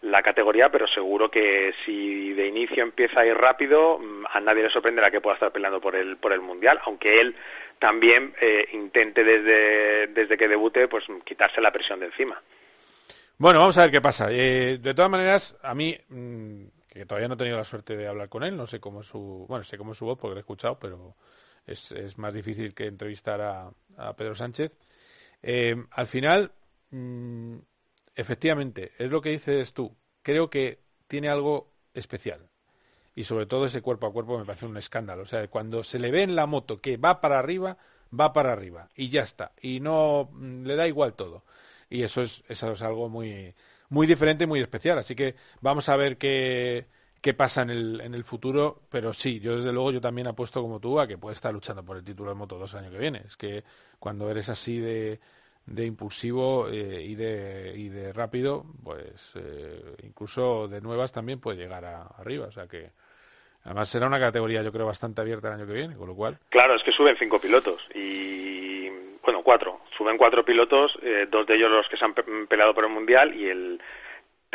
la 0.04 0.22
categoría, 0.22 0.70
pero 0.70 0.86
seguro 0.86 1.30
que 1.30 1.74
si 1.84 2.32
de 2.34 2.46
inicio 2.46 2.82
empieza 2.82 3.20
a 3.20 3.26
ir 3.26 3.36
rápido, 3.36 3.98
mm, 3.98 4.24
a 4.30 4.40
nadie 4.40 4.62
le 4.62 4.70
sorprenderá 4.70 5.10
que 5.10 5.20
pueda 5.20 5.34
estar 5.34 5.52
peleando 5.52 5.80
por 5.80 5.96
el, 5.96 6.16
por 6.18 6.32
el 6.32 6.40
Mundial, 6.40 6.78
aunque 6.84 7.20
él 7.20 7.34
también 7.78 8.34
eh, 8.40 8.68
intente 8.72 9.24
desde, 9.24 10.08
desde 10.08 10.36
que 10.36 10.48
debute 10.48 10.88
pues 10.88 11.04
quitarse 11.24 11.60
la 11.60 11.72
presión 11.72 12.00
de 12.00 12.06
encima. 12.06 12.40
Bueno, 13.38 13.60
vamos 13.60 13.78
a 13.78 13.82
ver 13.82 13.90
qué 13.90 14.00
pasa. 14.00 14.28
Eh, 14.30 14.78
de 14.80 14.94
todas 14.94 15.10
maneras, 15.10 15.56
a 15.62 15.74
mí, 15.74 15.98
mm, 16.08 16.64
que 16.88 17.06
todavía 17.06 17.28
no 17.28 17.34
he 17.34 17.38
tenido 17.38 17.56
la 17.56 17.64
suerte 17.64 17.96
de 17.96 18.06
hablar 18.06 18.28
con 18.28 18.44
él, 18.44 18.56
no 18.56 18.66
sé 18.66 18.80
cómo 18.80 19.00
es 19.00 19.06
su, 19.06 19.46
bueno, 19.48 19.64
sé 19.64 19.78
cómo 19.78 19.94
su 19.94 20.04
voz 20.04 20.18
porque 20.18 20.34
lo 20.34 20.38
he 20.38 20.40
escuchado, 20.40 20.78
pero 20.78 21.16
es, 21.66 21.92
es 21.92 22.18
más 22.18 22.34
difícil 22.34 22.74
que 22.74 22.86
entrevistar 22.86 23.40
a, 23.40 23.70
a 23.96 24.14
Pedro 24.14 24.34
Sánchez. 24.34 24.76
Eh, 25.42 25.76
al 25.90 26.06
final, 26.06 26.52
mm, 26.90 27.56
efectivamente, 28.14 28.92
es 28.98 29.10
lo 29.10 29.20
que 29.20 29.30
dices 29.30 29.72
tú. 29.72 29.96
Creo 30.22 30.50
que 30.50 30.80
tiene 31.06 31.28
algo 31.28 31.72
especial. 31.92 32.48
Y 33.14 33.24
sobre 33.24 33.46
todo 33.46 33.66
ese 33.66 33.82
cuerpo 33.82 34.06
a 34.06 34.12
cuerpo 34.12 34.38
me 34.38 34.44
parece 34.44 34.66
un 34.66 34.76
escándalo. 34.76 35.22
O 35.22 35.26
sea, 35.26 35.46
cuando 35.48 35.84
se 35.84 35.98
le 35.98 36.10
ve 36.10 36.22
en 36.22 36.34
la 36.34 36.46
moto 36.46 36.80
que 36.80 36.96
va 36.96 37.20
para 37.20 37.38
arriba, 37.38 37.78
va 38.18 38.32
para 38.32 38.52
arriba. 38.52 38.88
Y 38.96 39.08
ya 39.08 39.22
está. 39.22 39.52
Y 39.60 39.80
no 39.80 40.30
mm, 40.32 40.64
le 40.64 40.76
da 40.76 40.88
igual 40.88 41.14
todo. 41.14 41.44
Y 41.88 42.02
eso 42.02 42.22
es, 42.22 42.42
eso 42.48 42.72
es 42.72 42.82
algo 42.82 43.08
muy, 43.08 43.54
muy 43.88 44.06
diferente 44.06 44.44
y 44.44 44.46
muy 44.46 44.60
especial. 44.60 44.98
Así 44.98 45.14
que 45.14 45.36
vamos 45.60 45.88
a 45.88 45.96
ver 45.96 46.18
qué, 46.18 46.86
qué 47.20 47.34
pasa 47.34 47.62
en 47.62 47.70
el, 47.70 48.00
en 48.00 48.14
el 48.14 48.24
futuro. 48.24 48.82
Pero 48.90 49.12
sí, 49.12 49.38
yo 49.38 49.56
desde 49.56 49.72
luego 49.72 49.92
yo 49.92 50.00
también 50.00 50.26
apuesto 50.26 50.60
como 50.60 50.80
tú 50.80 50.98
a 50.98 51.06
que 51.06 51.18
puede 51.18 51.34
estar 51.34 51.54
luchando 51.54 51.84
por 51.84 51.96
el 51.96 52.04
título 52.04 52.30
de 52.30 52.36
Moto 52.36 52.58
2 52.58 52.74
el 52.74 52.80
año 52.80 52.90
que 52.90 52.98
viene. 52.98 53.22
Es 53.24 53.36
que 53.36 53.62
cuando 54.00 54.28
eres 54.28 54.48
así 54.48 54.78
de, 54.80 55.20
de 55.66 55.86
impulsivo 55.86 56.68
eh, 56.68 57.02
y, 57.02 57.14
de, 57.14 57.72
y 57.76 57.88
de 57.88 58.12
rápido, 58.12 58.64
pues 58.82 59.32
eh, 59.36 59.94
incluso 60.02 60.68
de 60.68 60.80
nuevas 60.80 61.12
también 61.12 61.40
puede 61.40 61.58
llegar 61.58 61.84
a, 61.84 62.02
arriba. 62.18 62.46
O 62.46 62.52
sea 62.52 62.66
que 62.66 62.90
además 63.64 63.88
será 63.88 64.06
una 64.06 64.20
categoría 64.20 64.62
yo 64.62 64.72
creo 64.72 64.86
bastante 64.86 65.20
abierta 65.22 65.48
el 65.48 65.54
año 65.54 65.66
que 65.66 65.72
viene, 65.72 65.96
con 65.96 66.08
lo 66.08 66.14
cual... 66.14 66.38
Claro, 66.50 66.74
es 66.74 66.82
que 66.82 66.92
suben 66.92 67.16
cinco 67.18 67.40
pilotos 67.40 67.88
y, 67.94 68.88
bueno, 69.22 69.42
cuatro. 69.42 69.80
Suben 69.96 70.18
cuatro 70.18 70.44
pilotos, 70.44 70.98
eh, 71.02 71.26
dos 71.30 71.46
de 71.46 71.54
ellos 71.54 71.70
los 71.70 71.88
que 71.88 71.96
se 71.96 72.04
han 72.04 72.12
pe- 72.14 72.24
peleado 72.48 72.74
por 72.74 72.84
el 72.84 72.90
Mundial 72.90 73.34
y 73.34 73.48
el 73.48 73.80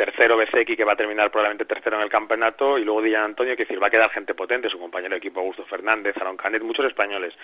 tercero 0.00 0.38
Bezeki 0.38 0.78
que 0.78 0.84
va 0.84 0.92
a 0.92 0.96
terminar 0.96 1.30
probablemente 1.30 1.66
tercero 1.66 1.96
en 1.96 2.02
el 2.02 2.08
campeonato 2.08 2.78
y 2.78 2.84
luego 2.84 3.02
Dillan 3.02 3.24
Antonio 3.24 3.54
que 3.54 3.66
va 3.76 3.88
a 3.88 3.90
quedar 3.90 4.08
gente 4.08 4.34
potente, 4.34 4.70
su 4.70 4.78
compañero 4.78 5.10
de 5.10 5.18
equipo 5.18 5.40
Augusto 5.40 5.66
Fernández, 5.66 6.16
Aaron 6.16 6.38
Canet, 6.38 6.62
muchos 6.62 6.86
españoles. 6.86 7.34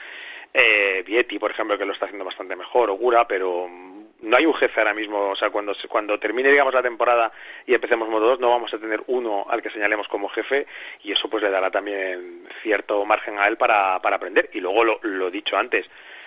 Eh, 0.55 1.03
Vietti, 1.07 1.39
por 1.39 1.51
ejemplo, 1.51 1.77
que 1.77 1.85
lo 1.85 1.93
está 1.93 2.07
haciendo 2.07 2.25
bastante 2.25 2.57
mejor, 2.57 2.89
Ogura, 2.89 3.29
pero 3.29 3.69
mm, 3.69 4.05
no 4.23 4.37
hay 4.39 4.47
un 4.47 4.55
jefe 4.55 4.81
ahora 4.81 4.95
mismo, 4.95 5.29
o 5.29 5.37
sea, 5.37 5.51
cuando, 5.51 5.77
cuando 5.87 6.19
termine, 6.19 6.51
digamos, 6.51 6.73
la 6.73 6.83
temporada 6.83 7.31
y 7.67 7.75
empecemos 7.75 8.09
Moto 8.09 8.29
2, 8.29 8.41
no 8.41 8.49
vamos 8.49 8.73
a 8.73 8.79
tener 8.79 9.03
uno 9.09 9.45
al 9.51 9.61
que 9.61 9.69
señalemos 9.69 10.09
como 10.09 10.31
jefe 10.31 10.67
y 11.03 11.13
eso 11.13 11.29
pues 11.29 11.43
le 11.43 11.51
dará 11.51 11.71
también 11.71 12.49
cierto 12.63 13.05
margen 13.05 13.39
a 13.39 13.49
él 13.49 13.59
para, 13.59 14.01
para 14.01 14.17
aprender. 14.17 14.49
Y 14.55 14.61
luego 14.61 14.83
lo, 14.83 14.99
lo 15.03 15.31
dicho 15.31 15.59
antes, 15.59 15.85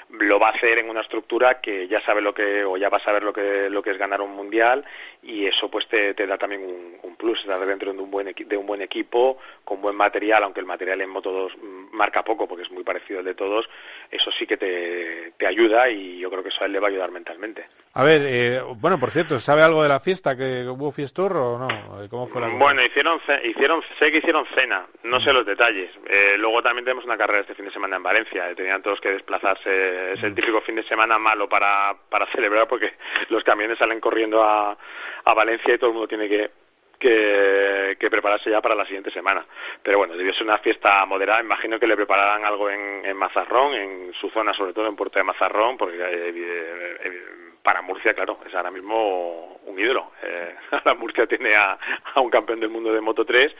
lo 0.09 0.39
va 0.39 0.47
a 0.47 0.51
hacer 0.51 0.79
en 0.79 0.89
una 0.89 1.01
estructura 1.01 1.61
que 1.61 1.87
ya 1.87 2.01
sabe 2.01 2.21
lo 2.21 2.33
que 2.33 2.63
o 2.63 2.77
ya 2.77 2.89
va 2.89 2.97
a 2.97 3.03
saber 3.03 3.23
lo 3.23 3.31
que 3.31 3.69
lo 3.69 3.83
que 3.83 3.91
es 3.91 3.97
ganar 3.97 4.21
un 4.21 4.35
mundial 4.35 4.83
y 5.21 5.45
eso 5.45 5.69
pues 5.69 5.87
te, 5.87 6.13
te 6.15 6.25
da 6.25 6.37
también 6.37 6.63
un, 6.63 7.15
plus 7.15 7.41
estar 7.41 7.63
dentro 7.65 7.91
de 7.91 7.99
un 7.99 8.09
buen 8.09 8.33
de 8.33 8.57
un 8.57 8.65
buen 8.65 8.81
equipo 8.81 9.37
con 9.63 9.81
buen 9.81 9.95
material 9.95 10.43
aunque 10.43 10.61
el 10.61 10.65
material 10.65 11.01
en 11.01 11.09
Moto 11.09 11.31
2 11.31 11.57
mm, 11.57 11.78
marca 11.91 12.23
poco 12.23 12.47
porque 12.47 12.63
es 12.63 12.71
muy 12.71 12.83
parecido 12.83 13.19
al 13.19 13.25
de 13.25 13.35
todos 13.35 13.69
eso 14.11 14.31
sí 14.31 14.45
que 14.45 14.57
te, 14.57 15.33
te 15.37 15.47
ayuda 15.47 15.89
y 15.89 16.19
yo 16.19 16.29
creo 16.29 16.43
que 16.43 16.49
eso 16.49 16.63
a 16.63 16.65
él 16.65 16.73
le 16.73 16.79
va 16.79 16.87
a 16.87 16.89
ayudar 16.91 17.11
mentalmente 17.11 17.67
A 17.93 18.03
ver, 18.03 18.21
eh, 18.25 18.61
bueno, 18.77 18.99
por 18.99 19.11
cierto, 19.11 19.39
¿sabe 19.39 19.61
algo 19.61 19.83
de 19.83 19.89
la 19.89 19.99
fiesta? 19.99 20.35
¿Que 20.35 20.65
hubo 20.67 20.91
fiestorro 20.91 21.53
o 21.53 21.59
no? 21.59 22.09
¿Cómo 22.09 22.27
fue 22.27 22.41
la? 22.41 22.47
Bueno, 22.47 22.83
hicieron, 22.83 23.19
hicieron, 23.43 23.81
sé 23.97 24.11
que 24.11 24.19
hicieron 24.19 24.45
cena, 24.55 24.85
no 25.03 25.19
sé 25.19 25.33
los 25.33 25.45
detalles. 25.45 25.89
Eh, 26.07 26.35
luego 26.37 26.61
también 26.61 26.85
tenemos 26.85 27.05
una 27.05 27.17
carrera 27.17 27.41
este 27.41 27.55
fin 27.55 27.65
de 27.65 27.71
semana 27.71 27.97
en 27.97 28.03
Valencia, 28.03 28.49
eh, 28.49 28.55
tenían 28.55 28.81
todos 28.81 29.01
que 29.01 29.11
desplazarse. 29.11 30.13
Es 30.13 30.23
el 30.23 30.35
típico 30.35 30.61
fin 30.61 30.75
de 30.75 30.83
semana 30.83 31.17
malo 31.19 31.49
para, 31.49 31.95
para 32.09 32.25
celebrar 32.31 32.67
porque 32.67 32.93
los 33.29 33.43
camiones 33.43 33.77
salen 33.77 33.99
corriendo 33.99 34.43
a, 34.43 34.77
a 35.25 35.33
Valencia 35.33 35.73
y 35.73 35.77
todo 35.77 35.89
el 35.89 35.93
mundo 35.95 36.07
tiene 36.07 36.29
que, 36.29 36.51
que, 36.99 37.95
prepararse 38.11 38.49
ya 38.51 38.61
para 38.61 38.75
la 38.75 38.85
siguiente 38.85 39.11
semana. 39.11 39.45
Pero 39.81 39.99
bueno, 39.99 40.15
debió 40.15 40.33
ser 40.33 40.43
una 40.43 40.57
fiesta 40.57 41.05
moderada, 41.05 41.41
imagino 41.41 41.79
que 41.79 41.87
le 41.87 41.95
prepararán 41.95 42.43
algo 42.45 42.69
en, 42.69 43.05
en 43.05 43.17
Mazarrón, 43.17 43.73
en 43.73 44.13
su 44.13 44.29
zona, 44.29 44.53
sobre 44.53 44.73
todo 44.73 44.87
en 44.87 44.95
Puerto 44.95 45.17
de 45.19 45.23
Mazarrón, 45.23 45.77
porque 45.77 45.97
eh, 45.97 46.33
eh, 46.35 46.97
eh, 47.03 47.23
para 47.63 47.81
Murcia, 47.81 48.13
claro, 48.13 48.39
es 48.47 48.53
ahora 48.53 48.71
mismo 48.71 49.59
un 49.65 49.79
ídolo. 49.79 50.11
Eh, 50.23 50.55
ahora 50.71 50.95
Murcia 50.95 51.25
tiene 51.27 51.55
a, 51.55 51.77
un 52.17 52.29
campeón 52.29 52.59
del 52.59 52.69
mundo 52.69 52.91
de 52.93 53.01
Moto 53.01 53.25
3 53.25 53.51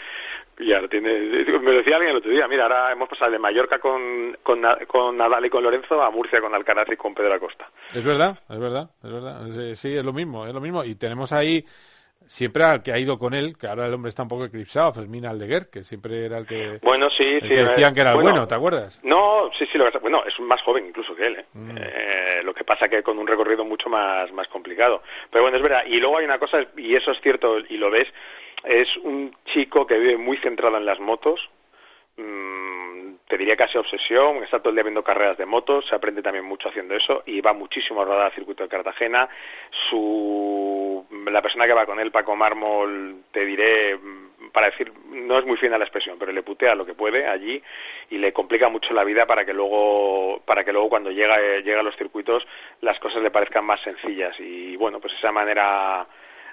y 0.60 0.74
ahora 0.74 0.90
tiene, 0.90 1.12
me 1.14 1.72
decía 1.72 1.96
alguien 1.96 2.12
el 2.12 2.18
otro 2.18 2.32
día, 2.32 2.48
mira, 2.48 2.64
ahora 2.64 2.92
hemos 2.92 3.08
pasado 3.08 3.32
de 3.32 3.40
Mallorca 3.40 3.80
con, 3.80 4.38
con, 4.44 4.60
Na- 4.60 4.78
con 4.88 5.16
Nadal 5.16 5.46
y 5.46 5.50
con 5.50 5.64
Lorenzo 5.64 6.04
a 6.04 6.12
Murcia 6.12 6.42
con 6.42 6.54
Alcaraz 6.54 6.88
y 6.92 6.98
con 6.98 7.14
Pedro 7.14 7.34
Acosta. 7.36 7.70
Es 7.94 8.04
verdad, 8.04 8.38
es 8.50 8.60
verdad, 8.60 8.90
es 9.04 9.12
verdad. 9.12 9.76
Sí, 9.76 9.96
es 9.96 10.04
lo 10.04 10.12
mismo, 10.12 10.46
es 10.46 10.54
lo 10.54 10.60
mismo. 10.60 10.84
Y 10.84 10.96
tenemos 10.96 11.32
ahí 11.32 11.66
siempre 12.28 12.64
al 12.64 12.84
que 12.84 12.92
ha 12.92 13.00
ido 13.00 13.18
con 13.18 13.34
él, 13.34 13.58
que 13.58 13.68
ahora 13.68 13.88
el 13.88 13.94
hombre 13.94 14.10
está 14.10 14.24
un 14.24 14.30
poco 14.30 14.46
eclipsado, 14.46 14.94
Fermín 14.94 15.26
Aldeguer, 15.26 15.70
que 15.70 15.84
siempre 15.84 16.26
era 16.26 16.38
el 16.38 16.46
que, 16.46 16.80
Bueno, 16.84 17.10
sí, 17.10 17.24
el 17.24 17.42
sí. 17.42 17.48
que 17.48 17.64
decían 17.64 17.94
que 17.94 18.02
era 18.02 18.12
el 18.12 18.16
bueno, 18.16 18.32
bueno, 18.32 18.48
¿te 18.48 18.56
acuerdas? 18.56 19.00
No, 19.04 19.50
sí, 19.58 19.68
sí, 19.72 19.78
lo 19.78 19.92
que 19.92 19.98
bueno, 20.00 20.24
es 20.28 20.40
más 20.40 20.62
joven 20.62 20.88
incluso 20.88 21.16
que 21.16 21.28
él. 21.28 21.36
¿eh? 21.38 21.46
Mm. 21.54 21.78
Eh, 21.78 22.42
lo 22.44 22.54
que 22.54 22.64
pasa 22.64 22.88
que 22.88 23.04
con 23.04 23.18
un 23.18 23.28
recorrido 23.28 23.66
mucho 23.66 23.90
más, 23.90 24.32
más 24.32 24.48
complicado. 24.48 25.02
Pero 25.32 25.44
bueno, 25.44 25.58
es 25.58 25.64
verdad. 25.64 25.84
Y 25.88 26.00
luego 26.00 26.18
hay 26.18 26.26
una 26.26 26.40
cosa, 26.40 26.66
y 26.78 26.96
eso 26.96 27.12
es 27.12 27.22
cierto, 27.22 27.60
y 27.68 27.78
lo 27.78 27.90
ves, 27.90 28.08
es 28.64 28.98
un 28.98 29.36
chico 29.46 29.88
que 29.88 29.98
vive 29.98 30.18
muy 30.18 30.38
centrado 30.38 30.78
en 30.78 30.86
las 30.86 31.00
motos. 31.00 31.50
Mm, 32.20 33.16
te 33.28 33.38
diría 33.38 33.56
casi 33.56 33.78
obsesión, 33.78 34.44
está 34.44 34.60
todo 34.60 34.72
el 34.72 34.76
día 34.76 34.84
viendo 34.84 35.04
carreras 35.04 35.38
de 35.38 35.46
motos, 35.46 35.88
se 35.88 35.96
aprende 35.96 36.22
también 36.22 36.44
mucho 36.44 36.68
haciendo 36.68 36.96
eso 36.96 37.24
y 37.26 37.40
va 37.40 37.54
muchísimo 37.54 38.02
a 38.02 38.06
rodar 38.06 38.26
al 38.26 38.34
circuito 38.34 38.64
de 38.64 38.70
Cartagena. 38.70 39.30
Su, 39.70 41.06
la 41.32 41.42
persona 41.42 41.66
que 41.66 41.74
va 41.74 41.86
con 41.86 42.00
él, 42.00 42.12
Paco 42.12 42.36
Mármol, 42.36 43.24
te 43.32 43.46
diré, 43.46 43.96
mm, 43.96 44.50
para 44.52 44.70
decir, 44.70 44.92
no 45.06 45.38
es 45.38 45.46
muy 45.46 45.56
fina 45.56 45.78
la 45.78 45.86
expresión, 45.86 46.18
pero 46.20 46.34
le 46.34 46.44
putea 46.44 46.76
lo 46.76 46.86
que 46.86 46.94
puede 46.94 47.28
allí 47.28 47.64
y 48.10 48.18
le 48.18 48.34
complica 48.34 48.68
mucho 48.68 48.94
la 48.94 49.06
vida 49.06 49.26
para 49.26 49.46
que 49.46 49.54
luego, 49.54 50.42
para 50.46 50.66
que 50.66 50.74
luego 50.74 50.90
cuando 50.90 51.12
llega, 51.12 51.38
llega 51.60 51.80
a 51.80 51.84
los 51.84 51.96
circuitos 51.96 52.48
las 52.82 53.00
cosas 53.00 53.22
le 53.22 53.32
parezcan 53.32 53.66
más 53.66 53.80
sencillas 53.82 54.38
y 54.40 54.76
bueno, 54.76 55.00
pues 55.00 55.14
esa 55.14 55.32
manera 55.32 56.08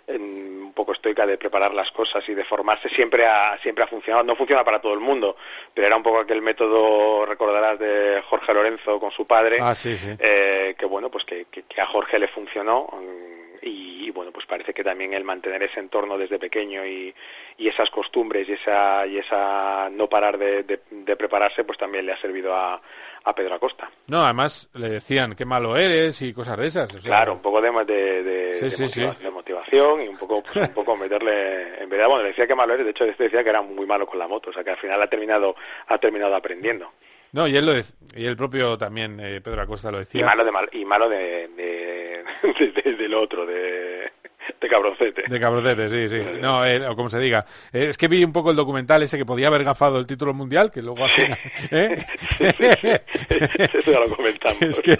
en- 0.07 0.47
un 0.67 0.73
poco 0.73 0.93
estoica 0.93 1.27
de 1.27 1.39
preparar 1.39 1.73
las 1.73 1.91
cosas 1.91 2.29
y 2.29 2.35
de 2.35 2.45
formarse 2.45 2.89
siempre 2.91 3.27
ha, 3.27 3.59
siempre 3.63 3.85
ha 3.85 3.87
funcionado. 3.87 4.25
No 4.25 4.37
funciona 4.37 4.63
para 4.65 4.81
todo 4.81 4.93
el 4.95 5.01
mundo, 5.01 5.37
pero 5.73 5.87
era 5.87 5.97
un 5.97 6.03
poco 6.03 6.19
aquel 6.21 6.43
método, 6.43 7.25
recordarás, 7.25 7.79
de 7.79 8.23
Jorge 8.29 8.53
Lorenzo 8.53 9.01
con 9.01 9.11
su 9.11 9.27
padre, 9.27 9.59
Ah, 9.61 9.75
sí, 9.75 9.97
sí. 9.97 10.09
eh, 10.19 10.75
que 10.79 10.85
bueno, 10.87 11.11
pues 11.11 11.25
que, 11.25 11.47
que- 11.51 11.63
que 11.63 11.81
a 11.81 11.87
Jorge 11.87 12.19
le 12.19 12.29
funcionó 12.29 12.89
y, 13.63 14.11
bueno, 14.13 14.31
pues 14.31 14.47
parece 14.47 14.73
que 14.73 14.85
también 14.85 15.13
el 15.15 15.25
mantener 15.25 15.63
ese 15.63 15.81
entorno 15.81 16.17
desde 16.19 16.39
pequeño 16.39 16.87
y, 16.87 17.13
y 17.59 17.67
esas 17.69 17.91
costumbres 17.91 18.49
y 18.49 18.53
esa, 18.53 19.05
y 19.07 19.19
esa 19.19 19.89
no 19.91 20.09
parar 20.09 20.39
de, 20.39 20.63
de- 20.63 20.81
de 20.91 21.17
prepararse, 21.17 21.65
pues 21.65 21.77
también 21.79 22.07
le 22.07 22.13
ha 22.13 22.17
servido 22.21 22.55
a, 22.55 22.81
a 23.25 23.35
Pedro 23.35 23.55
Acosta. 23.55 23.91
No, 24.07 24.25
además 24.25 24.69
le 24.75 24.89
decían 24.89 25.35
qué 25.35 25.45
malo 25.45 25.77
eres 25.77 26.23
y 26.23 26.33
cosas 26.33 26.57
de 26.59 26.67
esas. 26.69 26.91
o 26.91 27.01
sea, 27.01 27.11
Claro, 27.11 27.33
un 27.33 27.41
poco 27.41 27.61
de, 27.61 27.73
de, 27.85 28.23
de- 28.23 28.59
Sí, 28.59 28.65
de 28.67 28.71
sí, 28.71 28.83
motiva- 28.85 29.17
sí. 29.19 29.25
De 29.71 29.79
motivación 29.79 30.03
y 30.03 30.09
un 30.09 30.17
poco 30.17 30.43
pues, 30.43 30.57
un 30.69 30.75
poco 30.75 30.97
meterle 30.97 31.83
en 31.83 31.89
verdad 31.89 32.07
bueno 32.09 32.23
le 32.23 32.29
decía 32.31 32.47
que 32.47 32.55
malo 32.55 32.75
eres 32.75 32.85
de 32.85 32.91
hecho 32.93 33.05
este 33.05 33.25
decía 33.25 33.43
que 33.45 33.51
era 33.51 33.63
muy 33.63 33.87
malo 33.87 34.07
con 34.07 34.19
la 34.19 34.29
moto 34.29 34.51
o 34.51 34.53
sea 34.53 34.65
que 34.65 34.71
al 34.71 34.77
final 34.79 35.01
ha 35.03 35.07
terminado 35.09 35.55
ha 35.89 35.99
terminado 35.99 36.35
aprendiendo 36.35 36.93
No, 37.33 37.47
y 37.47 37.57
él 37.57 37.67
lo 37.67 37.75
dec- 37.75 37.95
y 38.15 38.25
el 38.27 38.37
propio 38.37 38.79
también 38.79 39.19
eh, 39.21 39.41
Pedro 39.43 39.63
Acosta 39.63 39.91
lo 39.91 39.99
y 39.99 40.01
decía. 40.01 40.25
malo 40.25 40.45
de 40.45 40.53
mal 40.53 40.69
y 40.73 40.85
malo 40.85 41.09
de, 41.09 41.49
de, 41.49 42.25
de- 42.59 42.73
de- 42.83 42.93
del 42.97 43.15
otro 43.15 43.45
de, 43.47 44.13
de 44.61 44.69
cabroncete 44.69 45.23
De 45.29 45.41
cabroncete, 45.41 45.89
sí, 45.91 46.09
sí. 46.17 46.25
No, 46.41 46.65
eh, 46.65 46.87
o 46.87 46.97
como 46.97 47.11
se 47.11 47.19
diga. 47.19 47.47
Eh, 47.73 47.87
es 47.91 47.99
que 47.99 48.09
vi 48.09 48.23
un 48.25 48.33
poco 48.33 48.51
el 48.51 48.57
documental 48.57 49.03
ese 49.03 49.17
que 49.19 49.27
podía 49.27 49.49
haber 49.49 49.65
gafado 49.65 49.99
el 49.99 50.07
título 50.07 50.33
mundial, 50.35 50.71
que 50.71 50.83
luego 50.83 51.05
hace... 51.05 51.37
¿eh? 51.71 52.05
eso 53.73 53.91
ya 53.93 54.01
lo 54.01 54.15
comentamos 54.17 54.63
es, 54.63 54.81
que, 54.81 54.99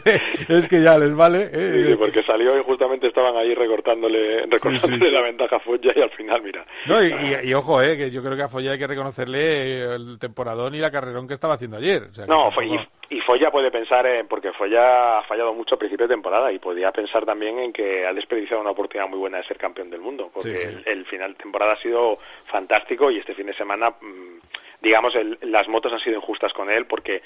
es 0.49 0.69
que 0.69 0.83
ya 0.83 0.99
les 0.99 1.15
vale. 1.15 1.51
¿eh? 1.53 1.73
Sí, 1.85 1.91
sí, 1.91 1.97
porque 1.97 2.23
salió 2.23 2.59
y 2.59 2.63
justamente 2.63 3.07
estaban 3.09 3.37
ahí 3.37 3.55
recortándole, 3.55 4.47
recortándole 4.51 5.11
la 5.11 5.21
ventaja 5.23 5.57
a 5.57 5.61
Foggia 5.61 5.93
y 5.95 6.01
al 6.01 6.11
final, 6.11 6.43
mira. 6.43 6.65
No, 6.87 7.03
y, 7.03 7.09
y- 7.09 7.49
y 7.49 7.55
ojo, 7.55 7.81
eh, 7.83 7.97
que 7.97 8.11
yo 8.11 8.23
creo 8.23 8.37
que 8.37 8.43
a 8.43 8.49
Foya 8.49 8.73
hay 8.73 8.79
que 8.79 8.87
reconocerle 8.87 9.39
eh, 9.41 9.95
el 9.95 10.19
temporadón 10.19 10.75
y 10.75 10.79
la 10.79 10.91
carrerón 10.91 11.29
que 11.29 11.35
estaba 11.35 11.55
haciendo 11.55 11.77
ayer. 11.77 12.09
O 12.11 12.15
sea, 12.15 12.25
que 12.25 12.31
No, 12.31 12.51
fue- 12.51 12.67
y, 12.67 12.79
y 13.11 13.21
Foya 13.21 13.51
puede 13.51 13.71
pensar, 13.71 14.07
en, 14.07 14.27
porque 14.27 14.53
Foya 14.53 15.19
ha 15.19 15.23
fallado 15.23 15.55
mucho 15.55 15.75
a 15.77 15.79
principio 15.79 16.07
de 16.09 16.15
temporada 16.15 16.53
y 16.53 16.59
podía 16.59 16.93
pensar 16.93 17.25
también 17.25 17.59
en 17.59 17.73
que 17.73 18.07
ha 18.07 18.13
desperdiciado 18.13 18.61
una 18.63 18.71
oportunidad 18.71 19.09
muy 19.09 19.19
buena 19.19 19.36
de 19.39 19.45
ser 19.45 19.59
campeón 19.59 19.91
del 19.91 20.01
mundo, 20.01 20.31
porque 20.33 20.57
Sí, 20.57 20.63
sí. 20.63 20.69
El, 20.69 20.83
el 20.87 21.07
final 21.07 21.33
de 21.33 21.39
temporada 21.43 21.73
ha 21.73 21.79
sido 21.81 22.19
fantástico 22.47 23.11
y 23.11 23.19
este 23.19 23.35
fin 23.35 23.47
de 23.47 23.55
semana, 23.55 23.91
mm, 23.91 24.39
digamos, 24.83 25.15
el- 25.17 25.39
las 25.43 25.69
motos 25.69 25.93
han 25.93 26.01
sido 26.01 26.17
injustas 26.17 26.53
con 26.53 26.71
él 26.71 26.87
porque 26.87 27.23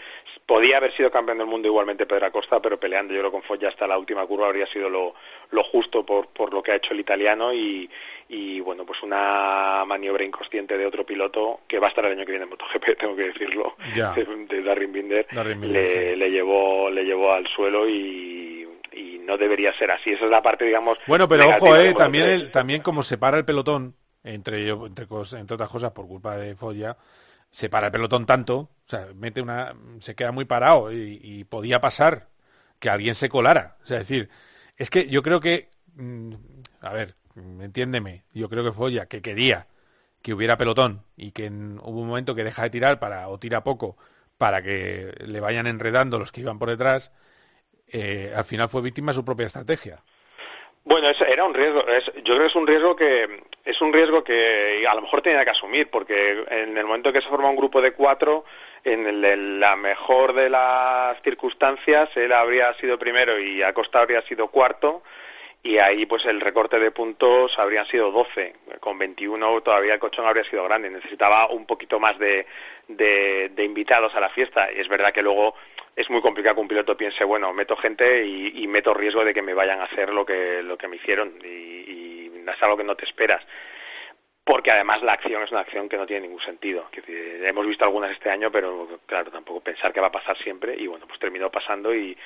podía 0.46 0.76
haber 0.78 0.92
sido 0.96 1.10
campeón 1.10 1.38
del 1.38 1.46
mundo 1.46 1.68
igualmente 1.68 2.06
Pedro 2.06 2.26
Acosta, 2.26 2.60
pero 2.62 2.78
peleando 2.80 3.12
yo 3.12 3.20
creo 3.20 3.32
con 3.32 3.42
Foya 3.42 3.68
hasta 3.68 3.86
la 3.86 3.98
última 3.98 4.24
curva 4.26 4.46
habría 4.46 4.66
sido 4.66 4.88
lo, 4.88 5.14
lo 5.50 5.62
justo 5.64 6.04
por, 6.06 6.28
por 6.28 6.52
lo 6.54 6.62
que 6.62 6.72
ha 6.72 6.76
hecho 6.76 6.94
el 6.94 7.00
italiano 7.00 7.52
y, 7.52 7.90
y 8.28 8.60
bueno, 8.60 8.86
pues 8.86 9.02
una 9.02 9.84
maniobra 9.86 10.24
inconsciente 10.24 10.78
de 10.78 10.86
otro 10.86 11.04
piloto 11.04 11.60
que 11.66 11.78
va 11.80 11.86
a 11.86 11.90
estar 11.90 12.04
el 12.06 12.12
año 12.12 12.24
que 12.24 12.32
viene 12.32 12.44
en 12.44 12.50
MotoGP, 12.50 12.96
tengo 12.98 13.16
que 13.16 13.24
decirlo, 13.24 13.76
Ya. 13.94 14.12
de 14.14 14.62
Darren 14.62 14.92
Binder, 14.92 15.26
Darren 15.30 15.60
Binder, 15.60 15.82
le, 15.82 16.16
le 16.16 16.30
llevó 16.30 16.88
le 16.90 17.04
llevó 17.04 17.32
al 17.32 17.46
suelo 17.46 17.88
y, 17.88 18.59
y 18.92 19.18
no 19.18 19.36
debería 19.36 19.72
ser 19.74 19.90
así. 19.90 20.10
Esa 20.10 20.24
es 20.24 20.30
la 20.30 20.42
parte, 20.42 20.64
digamos. 20.64 20.98
Bueno, 21.06 21.28
pero 21.28 21.48
ojo, 21.48 21.76
eh, 21.76 21.94
también, 21.94 22.24
3. 22.26 22.40
el, 22.42 22.50
también 22.50 22.82
como 22.82 23.02
separa 23.02 23.38
el 23.38 23.44
pelotón, 23.44 23.96
entre, 24.22 24.68
entre, 24.68 25.06
entre 25.06 25.54
otras 25.54 25.68
cosas 25.68 25.92
por 25.92 26.06
culpa 26.06 26.36
de 26.36 26.54
Foya, 26.54 26.96
separa 27.50 27.86
el 27.88 27.92
pelotón 27.92 28.26
tanto, 28.26 28.58
o 28.58 28.70
sea, 28.86 29.08
mete 29.14 29.40
una, 29.42 29.74
se 30.00 30.14
queda 30.14 30.32
muy 30.32 30.44
parado 30.44 30.92
y, 30.92 31.20
y 31.22 31.44
podía 31.44 31.80
pasar 31.80 32.28
que 32.78 32.90
alguien 32.90 33.14
se 33.14 33.28
colara. 33.28 33.76
O 33.84 33.86
sea, 33.86 34.00
es 34.00 34.08
decir, 34.08 34.30
es 34.76 34.90
que 34.90 35.08
yo 35.08 35.22
creo 35.22 35.40
que, 35.40 35.70
mm, 35.94 36.32
a 36.80 36.92
ver, 36.92 37.16
entiéndeme, 37.60 38.24
yo 38.34 38.48
creo 38.48 38.64
que 38.64 38.72
Foya, 38.72 39.06
que 39.06 39.22
quería 39.22 39.66
que 40.22 40.34
hubiera 40.34 40.58
pelotón 40.58 41.04
y 41.16 41.32
que 41.32 41.46
en- 41.46 41.78
hubo 41.82 42.00
un 42.02 42.08
momento 42.08 42.34
que 42.34 42.44
deja 42.44 42.62
de 42.62 42.70
tirar 42.70 43.00
para, 43.00 43.28
o 43.28 43.38
tira 43.38 43.64
poco, 43.64 43.96
para 44.38 44.62
que 44.62 45.12
le 45.26 45.40
vayan 45.40 45.66
enredando 45.66 46.18
los 46.18 46.32
que 46.32 46.42
iban 46.42 46.58
por 46.58 46.68
detrás, 46.70 47.12
eh, 47.92 48.32
al 48.34 48.44
final 48.44 48.68
fue 48.68 48.82
víctima 48.82 49.12
de 49.12 49.16
su 49.16 49.24
propia 49.24 49.46
estrategia. 49.46 50.02
Bueno, 50.84 51.08
era 51.08 51.44
un 51.44 51.54
riesgo. 51.54 51.86
es- 51.86 52.10
yo 52.24 52.34
creo 52.34 52.38
que 52.40 52.46
es 52.46 52.54
un 52.56 52.66
riesgo 52.66 52.96
que 52.96 53.42
es 53.64 53.80
un 53.82 53.92
riesgo 53.92 54.24
que 54.24 54.84
a 54.88 54.94
lo 54.94 55.02
mejor 55.02 55.20
tenía 55.20 55.44
que 55.44 55.50
asumir, 55.50 55.90
porque 55.90 56.44
en 56.50 56.76
el 56.76 56.86
momento 56.86 57.12
que 57.12 57.20
se 57.20 57.28
forma 57.28 57.50
un 57.50 57.56
grupo 57.56 57.82
de 57.82 57.92
cuatro, 57.92 58.44
en, 58.82 59.06
el- 59.06 59.60
la 59.60 59.76
mejor 59.76 60.32
de 60.32 60.48
las 60.48 61.20
circunstancias, 61.22 62.08
él 62.16 62.32
habría 62.32 62.72
sido 62.74 62.98
primero 62.98 63.38
y 63.38 63.62
Acosta 63.62 64.00
habría 64.00 64.22
sido 64.22 64.48
cuarto. 64.48 65.02
Y 65.62 65.76
ahí, 65.76 66.06
pues 66.06 66.24
el 66.24 66.40
recorte 66.40 66.78
de 66.78 66.90
puntos 66.90 67.58
habrían 67.58 67.86
sido 67.86 68.10
12. 68.10 68.54
Con 68.80 68.98
21 68.98 69.60
todavía 69.60 69.92
el 69.92 70.00
cochón 70.00 70.24
habría 70.26 70.42
sido 70.44 70.64
grande. 70.64 70.88
Necesitaba 70.88 71.48
un 71.50 71.66
poquito 71.66 72.00
más 72.00 72.18
de, 72.18 72.46
de 72.88 73.62
invitados 73.62 74.14
a 74.14 74.20
la 74.20 74.30
fiesta. 74.30 74.72
Y 74.74 74.80
es 74.80 74.88
verdad 74.88 75.12
que 75.12 75.20
luego 75.22 75.54
es 76.00 76.10
muy 76.10 76.20
complicado 76.20 76.56
que 76.56 76.62
un 76.62 76.68
piloto 76.68 76.96
piense, 76.96 77.24
bueno, 77.24 77.52
meto 77.52 77.76
gente 77.76 78.26
y, 78.26 78.66
meto 78.68 78.94
riesgo 78.94 79.24
de 79.24 79.34
que 79.34 79.42
me 79.42 79.54
vayan 79.54 79.80
a 79.80 79.84
hacer 79.84 80.12
lo 80.12 80.24
que, 80.24 80.62
lo 80.62 80.78
que 80.78 80.88
me 80.88 80.96
hicieron. 80.96 81.34
Y, 81.44 81.48
y 81.48 82.32
es 82.46 82.62
algo 82.62 82.76
que 82.76 82.84
no 82.84 82.96
te 82.96 83.04
esperas. 83.04 83.42
Porque 84.44 84.70
además 84.70 85.02
la 85.02 85.12
acción 85.12 85.42
es 85.42 85.50
una 85.50 85.60
acción 85.60 85.88
que 85.88 85.96
no 85.96 86.06
tiene 86.06 86.26
ningún 86.26 86.40
sentido. 86.40 86.86
Hemos 87.06 87.66
visto 87.66 87.84
algunas 87.84 88.10
este 88.10 88.30
año, 88.30 88.50
pero 88.50 89.00
claro, 89.06 89.30
tampoco 89.30 89.60
pensar 89.60 89.92
que 89.92 90.00
va 90.00 90.08
a 90.08 90.12
pasar 90.12 90.36
siempre. 90.38 90.74
Y 90.78 90.86
bueno, 90.86 91.06
pues 91.06 91.20
terminó 91.20 91.50
pasando 91.50 91.94
y, 91.94 92.16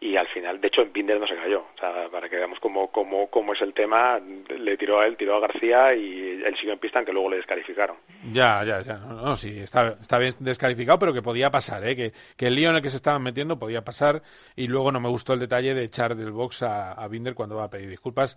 y 0.00 0.16
al 0.16 0.28
final, 0.28 0.60
de 0.60 0.68
hecho, 0.68 0.82
en 0.82 0.92
Binder 0.92 1.18
no 1.18 1.26
se 1.26 1.36
cayó. 1.36 1.60
O 1.74 1.78
sea, 1.78 2.08
para 2.10 2.28
que 2.28 2.36
veamos 2.36 2.60
cómo, 2.60 2.92
cómo, 2.92 3.28
cómo 3.28 3.54
es 3.54 3.62
el 3.62 3.72
tema, 3.72 4.20
le 4.20 4.76
tiró 4.76 5.00
a 5.00 5.06
él, 5.06 5.16
tiró 5.16 5.36
a 5.36 5.40
García 5.40 5.94
y 5.94 6.42
él 6.44 6.54
siguió 6.56 6.74
en 6.74 6.78
pista, 6.78 6.98
aunque 6.98 7.12
luego 7.12 7.30
le 7.30 7.36
descalificaron. 7.36 7.96
Ya, 8.32 8.62
ya, 8.64 8.82
ya. 8.82 8.98
No, 8.98 9.14
no, 9.14 9.36
sí, 9.36 9.58
está, 9.58 9.96
está 10.00 10.18
bien 10.18 10.34
descalificado, 10.40 10.98
pero 10.98 11.14
que 11.14 11.22
podía 11.22 11.50
pasar, 11.50 11.86
¿eh? 11.86 11.96
que, 11.96 12.12
que 12.36 12.46
el 12.48 12.54
lío 12.54 12.70
en 12.70 12.76
el 12.76 12.82
que 12.82 12.90
se 12.90 12.96
estaban 12.96 13.22
metiendo 13.22 13.58
podía 13.58 13.82
pasar. 13.82 14.22
Y 14.54 14.68
luego 14.68 14.92
no 14.92 15.00
me 15.00 15.08
gustó 15.08 15.32
el 15.32 15.40
detalle 15.40 15.74
de 15.74 15.84
echar 15.84 16.14
del 16.14 16.32
box 16.32 16.62
a, 16.62 16.92
a 16.92 17.08
Binder 17.08 17.34
cuando 17.34 17.56
va 17.56 17.64
a 17.64 17.70
pedir 17.70 17.88
disculpas. 17.88 18.36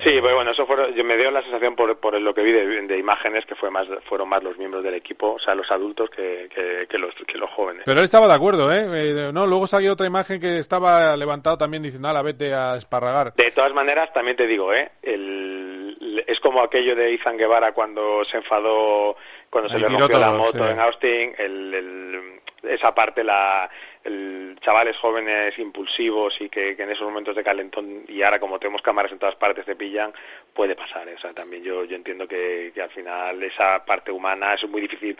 Sí, 0.00 0.18
pero 0.22 0.36
bueno, 0.36 0.52
eso 0.52 0.66
fue, 0.66 0.94
yo 0.94 1.04
me 1.04 1.16
dio 1.16 1.30
la 1.30 1.42
sensación 1.42 1.74
por, 1.74 1.98
por 1.98 2.20
lo 2.20 2.34
que 2.34 2.42
vi 2.42 2.52
de, 2.52 2.82
de, 2.82 2.98
imágenes 2.98 3.44
que 3.46 3.54
fue 3.54 3.70
más, 3.70 3.86
fueron 4.08 4.28
más 4.28 4.42
los 4.42 4.56
miembros 4.56 4.82
del 4.84 4.94
equipo, 4.94 5.34
o 5.34 5.38
sea, 5.38 5.54
los 5.54 5.70
adultos 5.70 6.08
que, 6.10 6.48
que, 6.54 6.86
que, 6.88 6.98
los, 6.98 7.14
que 7.26 7.36
los 7.36 7.50
jóvenes. 7.50 7.82
Pero 7.84 7.98
él 7.98 8.04
estaba 8.04 8.28
de 8.28 8.34
acuerdo, 8.34 8.72
¿eh? 8.72 8.86
eh 8.92 9.30
no, 9.32 9.46
luego 9.46 9.66
salió 9.66 9.92
otra 9.92 10.06
imagen 10.06 10.40
que 10.40 10.58
estaba 10.58 11.16
levantado 11.16 11.58
también 11.58 11.82
diciendo, 11.82 12.12
la 12.12 12.22
vete 12.22 12.54
a 12.54 12.76
esparragar. 12.76 13.34
De 13.34 13.50
todas 13.50 13.74
maneras, 13.74 14.12
también 14.12 14.36
te 14.36 14.46
digo, 14.46 14.72
¿eh? 14.72 14.92
El, 15.02 16.24
es 16.26 16.40
como 16.40 16.62
aquello 16.62 16.94
de 16.94 17.12
Izan 17.12 17.36
Guevara 17.36 17.72
cuando 17.72 18.24
se 18.24 18.36
enfadó, 18.36 19.16
cuando 19.50 19.68
se 19.70 19.78
le 19.78 19.88
rompió 19.88 20.08
todo, 20.08 20.20
la 20.20 20.30
moto 20.30 20.64
sí. 20.64 20.70
en 20.70 20.80
Austin, 20.80 21.34
el, 21.38 21.74
el, 21.74 22.40
esa 22.62 22.94
parte 22.94 23.24
la 23.24 23.70
el, 24.08 24.58
chavales 24.60 24.96
jóvenes 24.96 25.58
impulsivos 25.58 26.40
y 26.40 26.48
que, 26.48 26.76
que, 26.76 26.82
en 26.82 26.90
esos 26.90 27.06
momentos 27.06 27.36
de 27.36 27.44
calentón 27.44 28.04
y 28.08 28.22
ahora 28.22 28.40
como 28.40 28.58
tenemos 28.58 28.82
cámaras 28.82 29.12
en 29.12 29.18
todas 29.18 29.36
partes 29.36 29.64
te 29.64 29.76
pillan 29.76 30.12
puede 30.52 30.74
pasar 30.74 31.08
¿eh? 31.08 31.14
o 31.16 31.18
sea 31.18 31.32
también 31.32 31.62
yo 31.62 31.84
yo 31.84 31.96
entiendo 31.96 32.26
que, 32.26 32.72
al 32.82 32.90
final 32.90 33.42
esa 33.42 33.84
parte 33.84 34.10
humana 34.10 34.54
es 34.54 34.68
muy 34.68 34.80
difícil 34.80 35.16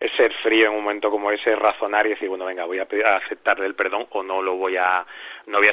es 0.00 0.12
ser 0.12 0.32
frío 0.32 0.66
en 0.66 0.74
un 0.74 0.84
momento 0.84 1.10
como 1.10 1.32
ese, 1.32 1.56
razonar 1.56 2.06
y 2.06 2.10
decir, 2.10 2.28
bueno, 2.28 2.44
venga, 2.44 2.64
voy 2.64 2.78
a, 2.78 2.86
a 3.04 3.16
aceptarle 3.16 3.66
el 3.66 3.74
perdón 3.74 4.06
o 4.10 4.22
no 4.22 4.42
lo 4.42 4.54
voy 4.54 4.76
a, 4.76 5.04
no 5.46 5.58
voy 5.58 5.66
a, 5.66 5.72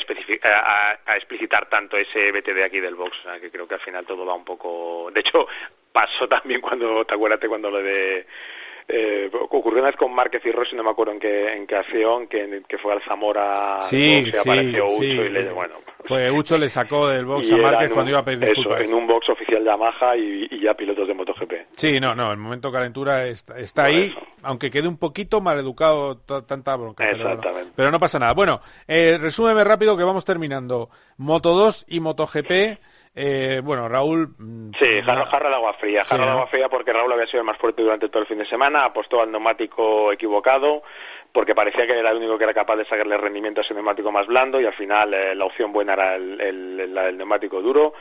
a, 0.49 0.99
a, 1.05 1.15
explicitar 1.15 1.69
tanto 1.69 1.95
ese 1.95 2.31
de 2.31 2.63
aquí 2.63 2.79
del 2.79 2.95
box. 2.95 3.19
O 3.19 3.21
sea, 3.21 3.39
que 3.39 3.51
creo 3.51 3.67
que 3.67 3.75
al 3.75 3.81
final 3.81 4.03
todo 4.03 4.25
va 4.25 4.33
un 4.33 4.43
poco... 4.43 5.11
De 5.13 5.19
hecho, 5.19 5.47
pasó 5.91 6.27
también 6.27 6.59
cuando, 6.59 7.05
te 7.05 7.13
acuerdas 7.13 7.39
cuando 7.47 7.69
lo 7.69 7.81
de 7.81 8.25
eh, 8.87 9.31
ocurrió 9.49 9.79
una 9.79 9.89
vez 9.89 9.95
con 9.95 10.13
Márquez 10.13 10.41
y 10.45 10.51
Rossi, 10.51 10.75
no 10.75 10.83
me 10.83 10.91
acuerdo 10.91 11.13
en 11.13 11.19
qué, 11.19 11.53
en 11.53 11.65
qué 11.65 11.75
acción, 11.75 12.27
que, 12.27 12.61
que 12.67 12.77
fue 12.77 12.93
al 12.93 13.01
Zamora, 13.01 13.81
sí, 13.87 14.25
se 14.25 14.31
sí, 14.31 14.37
apareció 14.37 14.87
Ucho 14.89 15.01
sí. 15.01 15.07
y 15.07 15.29
le, 15.29 15.51
bueno. 15.51 15.75
Fue 16.03 16.29
Ucho 16.29 16.59
le 16.59 16.69
sacó 16.69 17.07
del 17.07 17.25
box 17.25 17.51
a 17.51 17.57
Márquez 17.57 17.89
cuando 17.89 18.11
iba 18.11 18.19
a 18.19 18.25
pedir 18.25 18.39
disculpas. 18.39 18.81
Eso, 18.81 18.89
en 18.89 18.93
un 18.93 19.07
box 19.07 19.29
oficial 19.29 19.63
Yamaha 19.63 20.15
y, 20.15 20.47
y, 20.51 20.59
ya 20.59 20.75
pilotos 20.75 21.07
de 21.07 21.15
MotoGP. 21.15 21.53
Sí, 21.75 21.99
no, 21.99 22.13
no, 22.13 22.31
el 22.31 22.37
momento 22.37 22.71
calentura 22.71 23.25
está, 23.25 23.57
está 23.57 23.85
ahí, 23.85 24.13
eso. 24.15 24.19
aunque 24.43 24.69
quede 24.69 24.87
un 24.87 24.97
poquito 24.97 25.41
maleducado 25.41 26.17
tanta 26.17 26.75
bronca. 26.75 27.09
Exactamente. 27.09 27.49
Pero, 27.51 27.73
pero, 27.75 27.91
no 27.91 27.99
pasa 27.99 28.19
nada. 28.19 28.33
Bueno, 28.33 28.61
eh, 28.87 29.17
resúmeme 29.19 29.63
rápido 29.63 29.97
que 29.97 30.03
vamos 30.03 30.25
terminando. 30.25 30.91
Moto 31.17 31.55
2 31.55 31.85
y 31.87 31.99
MotoGP. 32.01 32.77
Eh, 33.17 33.61
bueno, 33.63 33.87
Raúl. 33.87 34.35
Sí, 34.77 35.01
jarra, 35.01 35.25
jarra 35.27 35.49
de 35.49 35.55
agua 35.55 35.73
fría. 35.73 36.03
Jarra 36.03 36.23
sí, 36.23 36.27
de 36.27 36.33
agua 36.33 36.47
fría 36.47 36.69
porque 36.69 36.91
Raúl 36.91 37.13
había 37.13 37.27
sido 37.27 37.39
el 37.39 37.45
más 37.45 37.57
fuerte 37.57 37.81
durante 37.81 38.09
todo 38.09 38.21
el 38.21 38.27
fin 38.27 38.39
de 38.39 38.45
semana, 38.45 38.83
apostó 38.83 39.21
al 39.21 39.31
neumático 39.31 40.11
equivocado, 40.11 40.83
porque 41.31 41.55
parecía 41.55 41.87
que 41.87 41.97
era 41.97 42.11
el 42.11 42.17
único 42.17 42.37
que 42.37 42.43
era 42.43 42.53
capaz 42.53 42.75
de 42.75 42.85
sacarle 42.85 43.17
rendimiento 43.17 43.61
a 43.61 43.63
ese 43.63 43.73
neumático 43.73 44.11
más 44.11 44.27
blando 44.27 44.59
y 44.59 44.65
al 44.65 44.73
final 44.73 45.13
eh, 45.13 45.33
la 45.33 45.45
opción 45.45 45.71
buena 45.71 45.93
era 45.93 46.15
el, 46.15 46.41
el, 46.41 46.79
el, 46.81 46.97
el 46.97 47.17
neumático 47.17 47.61
duro. 47.61 47.93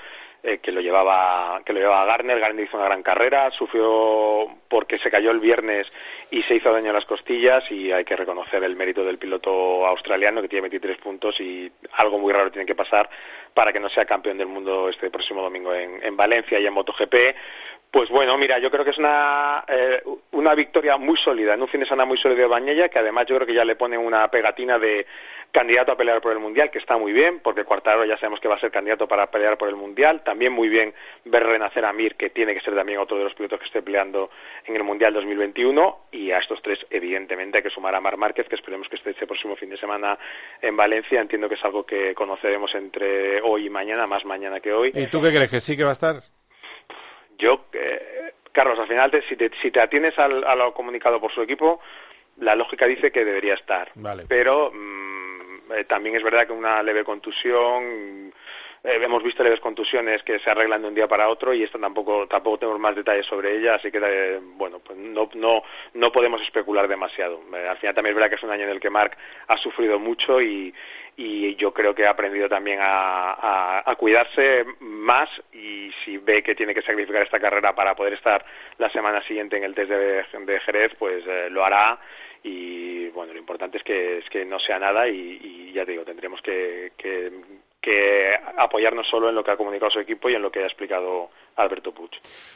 Eh, 0.47 0.59
que 0.59 0.73
lo 0.73 0.83
llevaba 0.83 1.63
que 1.65 1.73
lo 1.73 1.81
llevaba 1.81 2.05
Garner, 2.05 2.39
Garner 2.39 2.67
hizo 2.67 2.77
una 2.77 2.85
gran 2.85 3.03
carrera, 3.03 3.51
sufrió 3.51 4.47
porque 4.69 4.99
se 4.99 5.11
cayó 5.11 5.31
el 5.31 5.41
viernes 5.41 5.91
y 6.31 6.43
se 6.43 6.57
hizo 6.57 6.71
daño 6.71 6.91
a 6.91 6.93
las 6.93 7.07
costillas 7.07 7.71
y 7.71 7.91
hay 7.93 8.05
que 8.05 8.15
reconocer 8.15 8.63
el 8.63 8.77
mérito 8.77 9.07
del 9.07 9.17
piloto 9.17 9.87
australiano 9.87 10.43
que 10.43 10.49
tiene 10.49 10.69
23 10.69 10.99
puntos 10.99 11.41
y 11.41 11.73
algo 11.93 12.19
muy 12.19 12.31
raro 12.31 12.51
tiene 12.51 12.67
que 12.67 12.75
pasar 12.75 13.09
para 13.55 13.73
que 13.73 13.81
no 13.81 13.89
sea 13.89 14.05
campeón 14.05 14.37
del 14.37 14.49
mundo 14.49 14.89
este 14.89 15.11
próximo 15.11 15.41
domingo 15.41 15.73
en, 15.73 16.05
en 16.05 16.17
Valencia 16.17 16.59
y 16.59 16.67
en 16.67 16.75
MotoGP. 16.75 17.15
Pues 17.95 18.09
bueno, 18.09 18.37
mira, 18.37 18.59
yo 18.59 18.73
creo 18.73 18.85
que 18.85 18.91
es 18.91 18.99
una, 18.99 19.65
eh, 19.69 20.03
una 20.33 20.57
victoria 20.57 20.97
muy 20.97 21.17
sólida, 21.17 21.55
en 21.55 21.63
un 21.63 21.69
fin 21.69 21.79
de 21.79 21.87
semana 21.87 22.05
muy 22.05 22.19
sólido 22.19 22.41
de 22.41 22.49
Bañella, 22.49 22.89
que 22.89 22.99
además 22.99 23.25
yo 23.27 23.37
creo 23.37 23.47
que 23.47 23.55
ya 23.55 23.65
le 23.65 23.77
pone 23.77 23.97
una 23.97 24.29
pegatina 24.33 24.81
de 24.81 25.07
candidato 25.53 25.93
a 25.93 25.97
pelear 25.97 26.21
por 26.21 26.33
el 26.33 26.41
Mundial, 26.41 26.73
que 26.73 26.79
está 26.79 26.99
muy 26.99 27.13
bien, 27.13 27.39
porque 27.39 27.63
Cuartaro 27.63 28.05
ya 28.05 28.17
sabemos 28.17 28.41
que 28.41 28.49
va 28.49 28.57
a 28.57 28.59
ser 28.59 28.73
candidato 28.73 29.07
para 29.07 29.31
pelear 29.31 29.57
por 29.57 29.69
el 29.69 29.77
Mundial. 29.77 30.25
También 30.25 30.53
muy 30.53 30.69
bien 30.69 30.93
ver 31.25 31.45
renacer 31.45 31.85
a 31.85 31.93
Mir, 31.93 32.17
que 32.17 32.31
tiene 32.31 32.53
que 32.53 32.61
ser 32.63 32.75
también 32.75 32.99
otro 32.99 33.17
de 33.17 33.23
los 33.23 33.35
pilotos 33.35 33.61
que 33.61 33.67
esté 33.67 33.81
peleando 33.81 34.29
en 34.67 34.75
el 34.75 34.83
Mundial 34.83 35.15
2021. 35.15 36.07
Y 36.11 36.33
a 36.33 36.39
estos 36.39 36.63
tres, 36.63 36.85
evidentemente, 36.91 37.59
hay 37.59 37.63
que 37.63 37.71
sumar 37.71 37.95
a 37.95 38.01
Mar 38.01 38.17
Márquez, 38.17 38.49
que 38.49 38.57
esperemos 38.57 38.89
que 38.89 38.97
esté 38.97 39.11
este 39.11 39.29
próximo 39.29 39.55
fin 39.55 39.71
de 39.71 39.77
semana 39.77 40.19
en 40.61 40.77
Valencia. 40.77 41.21
Entiendo 41.21 41.49
que 41.49 41.55
es 41.55 41.65
algo 41.65 41.87
que 41.87 42.13
conoceremos 42.13 42.75
entre 42.75 43.41
hoy 43.43 43.67
y 43.67 43.71
mañana, 43.71 44.09
más 44.09 44.25
mañana 44.25 44.59
que 44.59 44.73
hoy. 44.73 44.91
¿Y 44.93 45.07
tú 45.07 45.23
qué 45.23 45.29
crees? 45.29 45.49
¿Que 45.49 45.61
sí 45.61 45.77
que 45.77 45.85
va 45.85 45.91
a 45.91 45.93
estar? 45.93 46.34
Yo, 47.39 47.67
eh, 47.73 48.35
Carlos, 48.53 48.79
al 48.79 48.89
final, 48.89 49.11
te, 49.11 49.23
si, 49.23 49.37
te, 49.37 49.51
si 49.61 49.71
te 49.71 49.81
atienes 49.81 50.19
al, 50.19 50.45
a 50.45 50.55
lo 50.55 50.73
comunicado 50.75 51.21
por 51.21 51.33
su 51.33 51.43
equipo, 51.43 51.81
la 52.39 52.55
lógica 52.55 52.87
dice 52.87 53.13
que 53.13 53.25
debería 53.25 53.55
estar. 53.55 53.91
Vale. 53.95 54.25
Pero 54.29 54.71
mmm, 54.73 55.73
eh, 55.77 55.85
también 55.85 56.17
es 56.17 56.23
verdad 56.23 56.47
que 56.47 56.53
una 56.53 56.83
leve 56.83 57.05
contusión, 57.05 58.33
eh, 58.85 58.99
hemos 59.01 59.23
visto 59.23 59.43
leves 59.43 59.61
contusiones 59.61 60.23
que 60.23 60.39
se 60.41 60.51
arreglan 60.51 60.83
de 60.83 60.89
un 60.89 60.95
día 60.95 61.09
para 61.09 61.31
otro 61.31 61.55
y 61.55 61.63
esto 61.63 61.79
tampoco 61.79 62.29
tampoco 62.29 62.59
tenemos 62.59 62.79
más 62.79 62.95
detalles 62.95 63.25
sobre 63.25 63.57
ella, 63.57 63.77
así 63.77 63.91
que 63.91 63.99
eh, 64.05 64.39
bueno, 64.43 64.79
pues 64.81 64.99
no 64.99 65.31
no 65.35 65.63
no 65.95 66.13
podemos 66.13 66.43
especular 66.43 66.87
demasiado. 66.87 67.41
Eh, 67.55 67.67
al 67.67 67.79
final 67.79 67.95
también 67.95 68.11
es 68.11 68.15
verdad 68.17 68.29
que 68.29 68.35
es 68.37 68.43
un 68.43 68.51
año 68.51 68.65
en 68.65 68.71
el 68.71 68.81
que 68.81 68.91
Marc 68.91 69.17
ha 69.49 69.57
sufrido 69.57 69.99
mucho 69.99 70.41
y, 70.43 70.75
yo 71.57 71.73
creo 71.73 71.95
que 71.95 72.07
ha 72.07 72.11
aprendido 72.11 72.49
también 72.49 72.81
a, 72.83 73.89
a, 73.89 73.95
cuidarse 73.95 74.65
más 74.81 75.29
y 75.53 75.93
si 76.05 76.19
ve 76.19 76.43
que 76.43 76.57
tiene 76.57 76.75
que 76.75 76.83
sacrificar 76.83 77.23
esta 77.23 77.39
carrera 77.39 77.75
para 77.75 77.95
poder 77.95 78.15
estar 78.15 78.45
la 78.79 78.91
semana 78.91 79.23
siguiente 79.23 79.57
en 79.57 79.65
el 79.65 79.75
test 79.75 79.91
de, 79.91 80.61
Jerez, 80.61 80.93
pues 80.99 81.25
lo 81.51 81.65
hará 81.65 82.01
y 82.43 83.09
bueno, 83.11 83.33
lo 83.33 83.39
importante 83.39 83.79
es 83.79 83.85
que, 83.85 84.19
es 84.19 84.29
que 84.29 84.45
no 84.45 84.59
sea 84.59 84.81
nada 84.81 85.09
y, 85.09 85.39
y 85.41 85.73
ya 85.73 85.87
te 85.87 85.93
digo, 85.93 86.05
tendremos 86.05 86.43
que, 86.43 86.93
que, 86.97 87.31
que, 87.85 88.35
apoyarnos 88.57 89.07
solo 89.07 89.29
en 89.29 89.35
lo 89.35 89.45
que 89.45 89.51
ha 89.51 89.57
comunicado 89.59 89.91
su 89.91 90.01
equipo 90.01 90.31
y 90.31 90.35
en 90.35 90.41
lo 90.41 90.51
que 90.51 90.61
ha 90.61 90.67
explicado 90.67 91.29
Alberto 91.57 91.93
Puig. 91.93 92.11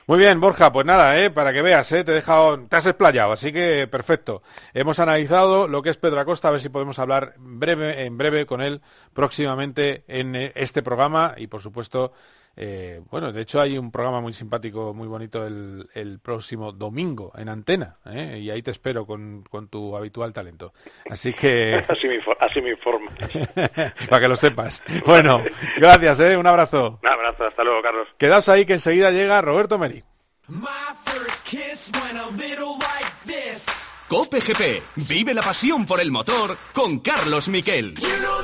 Muy 0.07 0.19
bien, 0.19 0.41
Borja, 0.41 0.73
pues 0.73 0.87
nada, 0.87 1.23
¿eh? 1.23 1.31
para 1.31 1.53
que 1.53 1.61
veas, 1.61 1.93
¿eh? 1.93 2.03
te, 2.03 2.13
he 2.13 2.15
dejado, 2.15 2.59
te 2.67 2.77
has 2.77 2.87
explayado, 2.87 3.33
así 3.33 3.53
que 3.53 3.87
perfecto. 3.89 4.43
Hemos 4.73 4.99
analizado 5.01 5.69
lo 5.69 5.83
que 5.83 5.91
es 5.91 5.99
Pedro 5.99 6.21
Acosta, 6.21 6.49
a 6.49 6.53
ver 6.53 6.63
si 6.63 6.71
podemos 6.71 6.99
hablar 6.99 7.35
en 7.37 8.17
breve 8.17 8.47
con 8.47 8.63
él 8.63 8.81
próximamente 9.13 10.05
en 10.09 10.35
este 10.35 10.83
programa 10.83 11.35
y 11.37 11.47
por 11.47 11.61
supuesto 11.61 12.13
eh, 12.61 13.01
bueno, 13.09 13.33
de 13.33 13.41
hecho 13.41 13.61
hay 13.61 13.79
un 13.79 13.93
programa 13.93 14.21
muy 14.21 14.35
simpático, 14.35 14.93
muy 14.93 15.07
bonito 15.07 15.47
el, 15.47 15.89
el 15.95 16.19
próximo 16.19 16.73
domingo 16.73 17.31
en 17.37 17.49
Antena, 17.49 17.99
¿eh? 18.05 18.41
y 18.43 18.51
ahí 18.51 18.63
te 18.63 18.73
espero 18.73 19.07
con, 19.07 19.45
con, 19.49 19.69
tu 19.69 19.97
habitual 19.97 20.33
talento. 20.33 20.73
Así 21.09 21.33
que... 21.33 21.77
así, 21.89 22.09
me, 22.09 22.19
así 22.41 22.61
me 22.61 22.71
informo. 22.71 23.13
Para 24.11 24.21
que 24.21 24.29
lo 24.29 24.35
sepas. 24.35 24.83
Bueno, 25.07 25.41
gracias, 25.77 26.19
¿eh? 26.19 26.37
un 26.37 26.49
abrazo. 26.49 26.99
Un 27.01 27.09
abrazo, 27.09 27.47
hasta 27.47 27.63
luego, 27.63 27.81
Carlos. 27.81 28.09
Quedaos 28.19 28.49
ahí 28.49 28.67
que 28.67 28.73
enseguida 28.73 29.13
llega 29.13 29.41
Roberto 29.41 29.79
Meri. 29.79 30.03
Cope 34.09 34.41
GP, 34.41 34.83
vive 35.09 35.33
la 35.33 35.43
pasión 35.43 35.87
por 35.87 36.01
el 36.01 36.11
motor 36.11 36.59
con 36.73 36.99
Carlos 36.99 37.49
Miquel. 37.49 37.95
You 37.95 38.09
know 38.19 38.43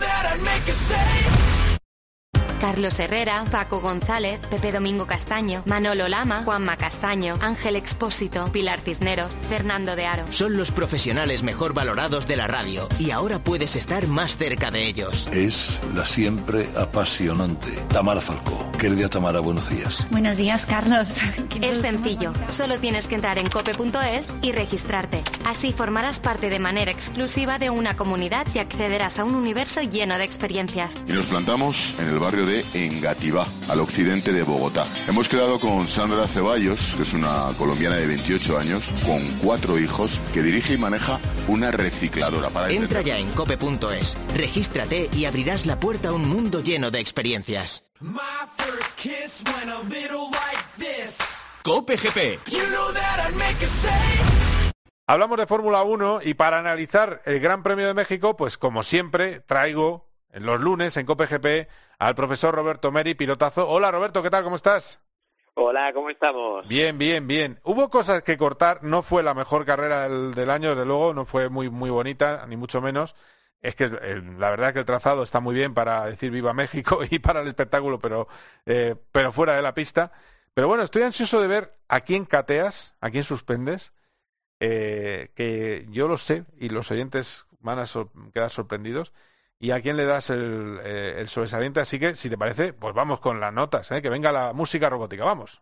Carlos 2.60 2.98
Herrera, 2.98 3.44
Paco 3.50 3.80
González, 3.80 4.40
Pepe 4.50 4.72
Domingo 4.72 5.06
Castaño, 5.06 5.62
Manolo 5.66 6.08
Lama, 6.08 6.42
Juanma 6.44 6.76
Castaño, 6.76 7.36
Ángel 7.40 7.76
Expósito, 7.76 8.50
Pilar 8.52 8.80
Cisneros, 8.80 9.32
Fernando 9.48 9.96
de 9.96 10.06
Aro. 10.06 10.24
Son 10.30 10.56
los 10.56 10.70
profesionales 10.70 11.42
mejor 11.42 11.74
valorados 11.74 12.26
de 12.26 12.36
la 12.36 12.46
radio 12.46 12.88
y 12.98 13.10
ahora 13.10 13.38
puedes 13.38 13.76
estar 13.76 14.06
más 14.06 14.36
cerca 14.36 14.70
de 14.70 14.86
ellos. 14.86 15.28
Es 15.32 15.80
la 15.94 16.06
siempre 16.06 16.68
apasionante 16.76 17.70
Tamara 17.88 18.20
Falcó. 18.20 18.70
Querida 18.78 19.08
Tamara, 19.08 19.40
buenos 19.40 19.70
días. 19.70 20.06
Buenos 20.10 20.36
días, 20.36 20.66
Carlos. 20.66 21.08
Es 21.60 21.78
sencillo, 21.78 22.32
solo 22.46 22.78
tienes 22.78 23.06
que 23.06 23.14
entrar 23.14 23.38
en 23.38 23.48
cope.es 23.48 24.32
y 24.42 24.52
registrarte. 24.52 25.22
Así 25.46 25.72
formarás 25.72 26.20
parte 26.20 26.50
de 26.50 26.58
manera 26.58 26.90
exclusiva 26.90 27.58
de 27.58 27.70
una 27.70 27.96
comunidad 27.96 28.46
y 28.54 28.58
accederás 28.58 29.18
a 29.18 29.24
un 29.24 29.34
universo 29.34 29.80
lleno 29.80 30.18
de 30.18 30.24
experiencias. 30.24 31.02
Y 31.08 31.12
nos 31.12 31.26
plantamos 31.26 31.94
en 31.98 32.08
el 32.08 32.18
barrio 32.18 32.43
de 32.46 32.64
Engativá, 32.74 33.46
al 33.68 33.80
occidente 33.80 34.32
de 34.32 34.42
Bogotá. 34.42 34.86
Hemos 35.08 35.28
quedado 35.28 35.58
con 35.58 35.88
Sandra 35.88 36.26
Ceballos, 36.26 36.94
que 36.96 37.02
es 37.02 37.12
una 37.12 37.52
colombiana 37.58 37.96
de 37.96 38.06
28 38.06 38.58
años, 38.58 38.92
con 39.04 39.22
cuatro 39.42 39.78
hijos, 39.78 40.20
que 40.32 40.42
dirige 40.42 40.74
y 40.74 40.78
maneja 40.78 41.20
una 41.48 41.70
recicladora. 41.70 42.50
Para 42.50 42.70
Entra 42.70 43.02
ya 43.02 43.18
en 43.18 43.30
cope.es, 43.32 44.18
regístrate 44.36 45.08
y 45.12 45.24
abrirás 45.24 45.66
la 45.66 45.80
puerta 45.80 46.10
a 46.10 46.12
un 46.12 46.28
mundo 46.28 46.62
lleno 46.62 46.90
de 46.90 47.00
experiencias. 47.00 47.84
Cope 51.62 51.96
GP. 51.96 52.40
Hablamos 55.06 55.38
de 55.38 55.46
Fórmula 55.46 55.82
1 55.82 56.20
y 56.22 56.34
para 56.34 56.58
analizar 56.58 57.22
el 57.26 57.40
Gran 57.40 57.62
Premio 57.62 57.86
de 57.86 57.94
México, 57.94 58.36
pues 58.36 58.56
como 58.56 58.82
siempre 58.82 59.40
traigo 59.40 60.10
los 60.32 60.60
lunes 60.60 60.96
en 60.96 61.06
Cope 61.06 61.26
GP 61.26 61.68
al 61.98 62.14
profesor 62.14 62.54
Roberto 62.54 62.90
Meri, 62.92 63.14
pilotazo. 63.14 63.68
Hola 63.68 63.90
Roberto, 63.90 64.22
¿qué 64.22 64.30
tal? 64.30 64.44
¿Cómo 64.44 64.56
estás? 64.56 65.00
Hola, 65.54 65.92
¿cómo 65.92 66.10
estamos? 66.10 66.66
Bien, 66.66 66.98
bien, 66.98 67.26
bien. 67.28 67.60
Hubo 67.62 67.88
cosas 67.88 68.22
que 68.22 68.36
cortar, 68.36 68.82
no 68.82 69.02
fue 69.02 69.22
la 69.22 69.34
mejor 69.34 69.64
carrera 69.64 70.08
del, 70.08 70.34
del 70.34 70.50
año, 70.50 70.70
desde 70.70 70.84
luego, 70.84 71.14
no 71.14 71.26
fue 71.26 71.48
muy, 71.48 71.70
muy 71.70 71.90
bonita, 71.90 72.44
ni 72.48 72.56
mucho 72.56 72.80
menos. 72.80 73.14
Es 73.62 73.74
que 73.76 73.84
eh, 73.84 74.20
la 74.36 74.50
verdad 74.50 74.72
que 74.72 74.80
el 74.80 74.84
trazado 74.84 75.22
está 75.22 75.40
muy 75.40 75.54
bien 75.54 75.72
para 75.72 76.04
decir 76.06 76.30
viva 76.30 76.52
México 76.52 77.00
y 77.10 77.18
para 77.20 77.40
el 77.40 77.48
espectáculo, 77.48 77.98
pero, 78.00 78.26
eh, 78.66 78.96
pero 79.12 79.32
fuera 79.32 79.54
de 79.54 79.62
la 79.62 79.74
pista. 79.74 80.10
Pero 80.54 80.68
bueno, 80.68 80.82
estoy 80.82 81.02
ansioso 81.02 81.40
de 81.40 81.46
ver 81.48 81.70
a 81.88 82.00
quién 82.00 82.24
cateas, 82.24 82.94
a 83.00 83.10
quién 83.10 83.24
suspendes, 83.24 83.92
eh, 84.60 85.30
que 85.34 85.86
yo 85.90 86.08
lo 86.08 86.18
sé 86.18 86.44
y 86.58 86.68
los 86.68 86.90
oyentes 86.90 87.46
van 87.60 87.78
a 87.78 87.86
sor- 87.86 88.10
quedar 88.32 88.50
sorprendidos. 88.50 89.12
Y 89.64 89.70
a 89.70 89.80
quién 89.80 89.96
le 89.96 90.04
das 90.04 90.28
el, 90.28 90.78
eh, 90.84 91.16
el 91.20 91.28
sobresaliente. 91.30 91.80
Así 91.80 91.98
que, 91.98 92.14
si 92.16 92.28
te 92.28 92.36
parece, 92.36 92.74
pues 92.74 92.92
vamos 92.92 93.18
con 93.18 93.40
las 93.40 93.50
notas, 93.50 93.90
¿eh? 93.92 94.02
que 94.02 94.10
venga 94.10 94.30
la 94.30 94.52
música 94.52 94.90
robótica. 94.90 95.24
Vamos. 95.24 95.58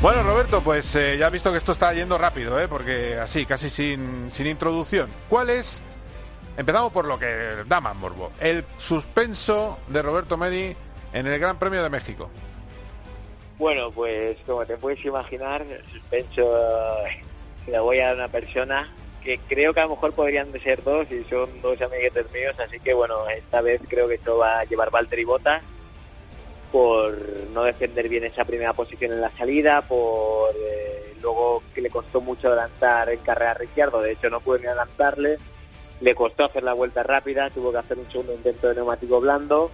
Bueno, 0.00 0.22
Roberto, 0.22 0.62
pues 0.62 0.96
eh, 0.96 1.18
ya 1.18 1.26
has 1.26 1.32
visto 1.32 1.50
que 1.50 1.58
esto 1.58 1.72
está 1.72 1.92
yendo 1.92 2.16
rápido, 2.16 2.58
¿eh? 2.58 2.68
porque 2.68 3.18
así, 3.18 3.44
casi 3.44 3.68
sin, 3.68 4.32
sin 4.32 4.46
introducción. 4.46 5.10
¿Cuál 5.28 5.50
es? 5.50 5.82
Empezamos 6.56 6.92
por 6.94 7.04
lo 7.04 7.18
que 7.18 7.62
da 7.66 7.82
más 7.82 7.94
morbo. 7.94 8.32
El 8.40 8.64
suspenso 8.78 9.80
de 9.88 10.00
Roberto 10.00 10.38
Meri 10.38 10.74
en 11.12 11.26
el 11.26 11.38
Gran 11.38 11.58
Premio 11.58 11.82
de 11.82 11.90
México. 11.90 12.30
Bueno, 13.62 13.92
pues 13.92 14.36
como 14.44 14.66
te 14.66 14.76
puedes 14.76 15.04
imaginar, 15.04 15.62
el 15.62 15.84
suspenso 15.84 16.42
eh, 17.06 17.22
se 17.64 17.70
le 17.70 17.78
voy 17.78 18.00
a 18.00 18.06
dar 18.06 18.14
a 18.14 18.16
una 18.16 18.28
persona 18.28 18.92
que 19.22 19.38
creo 19.38 19.72
que 19.72 19.78
a 19.78 19.84
lo 19.84 19.90
mejor 19.90 20.14
podrían 20.14 20.50
ser 20.64 20.82
dos 20.82 21.06
y 21.12 21.22
son 21.30 21.62
dos 21.62 21.80
amiguetes 21.80 22.26
míos, 22.32 22.56
así 22.58 22.80
que 22.80 22.92
bueno, 22.92 23.24
esta 23.28 23.60
vez 23.60 23.80
creo 23.88 24.08
que 24.08 24.16
esto 24.16 24.36
va 24.36 24.58
a 24.58 24.64
llevar 24.64 24.90
Valtteri 24.90 25.22
Bottas 25.22 25.62
por 26.72 27.16
no 27.52 27.62
defender 27.62 28.08
bien 28.08 28.24
esa 28.24 28.44
primera 28.44 28.72
posición 28.72 29.12
en 29.12 29.20
la 29.20 29.30
salida, 29.38 29.82
por 29.82 30.52
eh, 30.56 31.14
luego 31.22 31.62
que 31.72 31.82
le 31.82 31.90
costó 31.90 32.20
mucho 32.20 32.48
adelantar 32.48 33.10
en 33.10 33.20
carrera 33.20 33.52
a 33.52 33.54
Ricciardo, 33.54 34.00
de 34.00 34.10
hecho 34.10 34.28
no 34.28 34.40
pudo 34.40 34.58
ni 34.58 34.66
adelantarle, 34.66 35.38
le 36.00 36.14
costó 36.16 36.46
hacer 36.46 36.64
la 36.64 36.72
vuelta 36.72 37.04
rápida, 37.04 37.48
tuvo 37.50 37.70
que 37.70 37.78
hacer 37.78 37.96
un 37.96 38.10
segundo 38.10 38.34
intento 38.34 38.66
de 38.66 38.74
neumático 38.74 39.20
blando, 39.20 39.70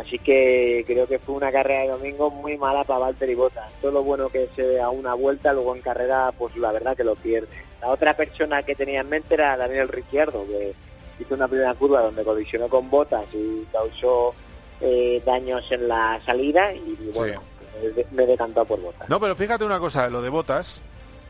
así 0.00 0.18
que 0.18 0.84
creo 0.86 1.06
que 1.06 1.18
fue 1.18 1.34
una 1.34 1.52
carrera 1.52 1.82
de 1.82 1.88
domingo 1.88 2.30
muy 2.30 2.56
mala 2.56 2.84
para 2.84 3.00
Valtteri 3.00 3.34
Bottas, 3.34 3.70
todo 3.80 3.92
lo 3.92 4.02
bueno 4.02 4.28
que 4.28 4.48
se 4.54 4.80
a 4.80 4.90
una 4.90 5.14
vuelta, 5.14 5.52
luego 5.52 5.74
en 5.74 5.82
carrera 5.82 6.32
pues 6.36 6.56
la 6.56 6.72
verdad 6.72 6.96
que 6.96 7.04
lo 7.04 7.16
pierde. 7.16 7.48
La 7.80 7.88
otra 7.88 8.16
persona 8.16 8.62
que 8.62 8.74
tenía 8.74 9.00
en 9.00 9.08
mente 9.08 9.34
era 9.34 9.56
Daniel 9.56 9.88
Ricciardo, 9.88 10.46
que 10.46 10.74
hizo 11.20 11.34
una 11.34 11.48
primera 11.48 11.74
curva 11.74 12.02
donde 12.02 12.24
colisionó 12.24 12.68
con 12.68 12.90
Bottas 12.90 13.24
y 13.32 13.64
causó 13.72 14.34
eh, 14.80 15.22
daños 15.24 15.64
en 15.70 15.88
la 15.88 16.20
salida 16.24 16.72
y 16.72 17.10
bueno, 17.14 17.42
me, 17.96 18.04
me 18.12 18.22
he 18.24 18.26
decantado 18.26 18.66
por 18.66 18.80
Bottas. 18.80 19.08
No, 19.08 19.20
pero 19.20 19.36
fíjate 19.36 19.64
una 19.64 19.78
cosa, 19.78 20.08
lo 20.10 20.22
de 20.22 20.28
Botas, 20.28 20.80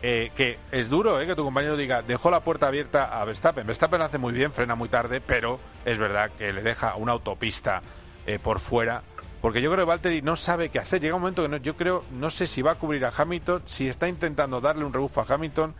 eh, 0.00 0.30
que 0.36 0.58
es 0.70 0.88
duro 0.88 1.20
eh, 1.20 1.26
que 1.26 1.34
tu 1.34 1.42
compañero 1.42 1.76
diga, 1.76 2.02
dejó 2.02 2.30
la 2.30 2.40
puerta 2.40 2.68
abierta 2.68 3.20
a 3.20 3.24
Verstappen. 3.24 3.66
Verstappen 3.66 3.98
lo 3.98 4.04
hace 4.04 4.18
muy 4.18 4.32
bien, 4.32 4.52
frena 4.52 4.76
muy 4.76 4.88
tarde, 4.88 5.20
pero 5.20 5.58
es 5.84 5.98
verdad 5.98 6.30
que 6.38 6.52
le 6.52 6.62
deja 6.62 6.94
una 6.94 7.12
autopista 7.12 7.82
eh, 8.28 8.38
por 8.38 8.60
fuera. 8.60 9.02
Porque 9.40 9.62
yo 9.62 9.70
creo 9.70 9.84
que 9.84 9.88
Valtteri 9.88 10.20
no 10.22 10.36
sabe 10.36 10.68
qué 10.68 10.78
hacer. 10.80 11.00
Llega 11.00 11.14
un 11.14 11.22
momento 11.22 11.42
que 11.42 11.48
no, 11.48 11.56
yo 11.56 11.76
creo, 11.76 12.04
no 12.12 12.28
sé 12.28 12.46
si 12.46 12.60
va 12.60 12.72
a 12.72 12.74
cubrir 12.74 13.04
a 13.04 13.12
Hamilton, 13.16 13.62
si 13.66 13.88
está 13.88 14.08
intentando 14.08 14.60
darle 14.60 14.84
un 14.84 14.92
rebufo 14.92 15.20
a 15.20 15.26
Hamilton, 15.28 15.74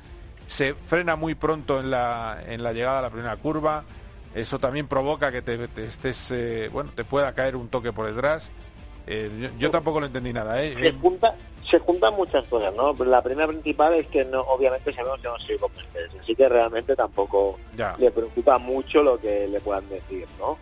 se 0.46 0.74
frena 0.74 1.16
muy 1.16 1.34
pronto 1.34 1.78
en 1.80 1.90
la, 1.90 2.42
en 2.46 2.62
la 2.62 2.72
llegada 2.72 3.01
a 3.01 3.03
la 3.03 3.11
primera 3.11 3.36
curva. 3.36 3.84
Eso 4.34 4.59
también 4.59 4.86
provoca 4.86 5.30
que 5.32 5.42
te, 5.42 5.68
te 5.68 5.84
estés, 5.84 6.30
eh, 6.30 6.70
bueno, 6.72 6.92
te 6.94 7.05
pueda 7.05 7.34
caer 7.34 7.57
un 7.57 7.68
toque 7.68 7.92
por 7.92 8.07
detrás. 8.07 8.51
Eh, 9.07 9.30
yo, 9.40 9.49
yo 9.59 9.70
tampoco 9.70 10.01
lo 10.01 10.07
entendí 10.07 10.32
nada, 10.32 10.62
¿eh? 10.62 10.74
se 10.78 10.92
junta 10.92 11.34
se 11.68 11.78
juntan 11.80 12.14
muchas 12.14 12.44
cosas 12.46 12.72
no 12.74 12.94
la 13.05 13.20
primera 13.22 13.49
principal 13.49 13.92
es 13.94 14.07
que 14.07 14.24
no 14.24 14.40
obviamente 14.40 14.94
sabemos 14.94 15.18
que 15.20 15.28
no 15.28 15.38
soy 15.38 15.59
con 15.59 15.70
Mercedes 15.74 16.11
así 16.22 16.34
que 16.34 16.49
realmente 16.49 16.94
tampoco 16.96 17.59
Ya. 17.76 17.94
le 17.99 18.11
preocupa 18.11 18.59
mucho 18.59 19.03
lo 19.03 19.18
que 19.18 19.49
le 19.49 19.61
puedan 19.61 19.86
decir 19.88 20.26
no 20.38 20.57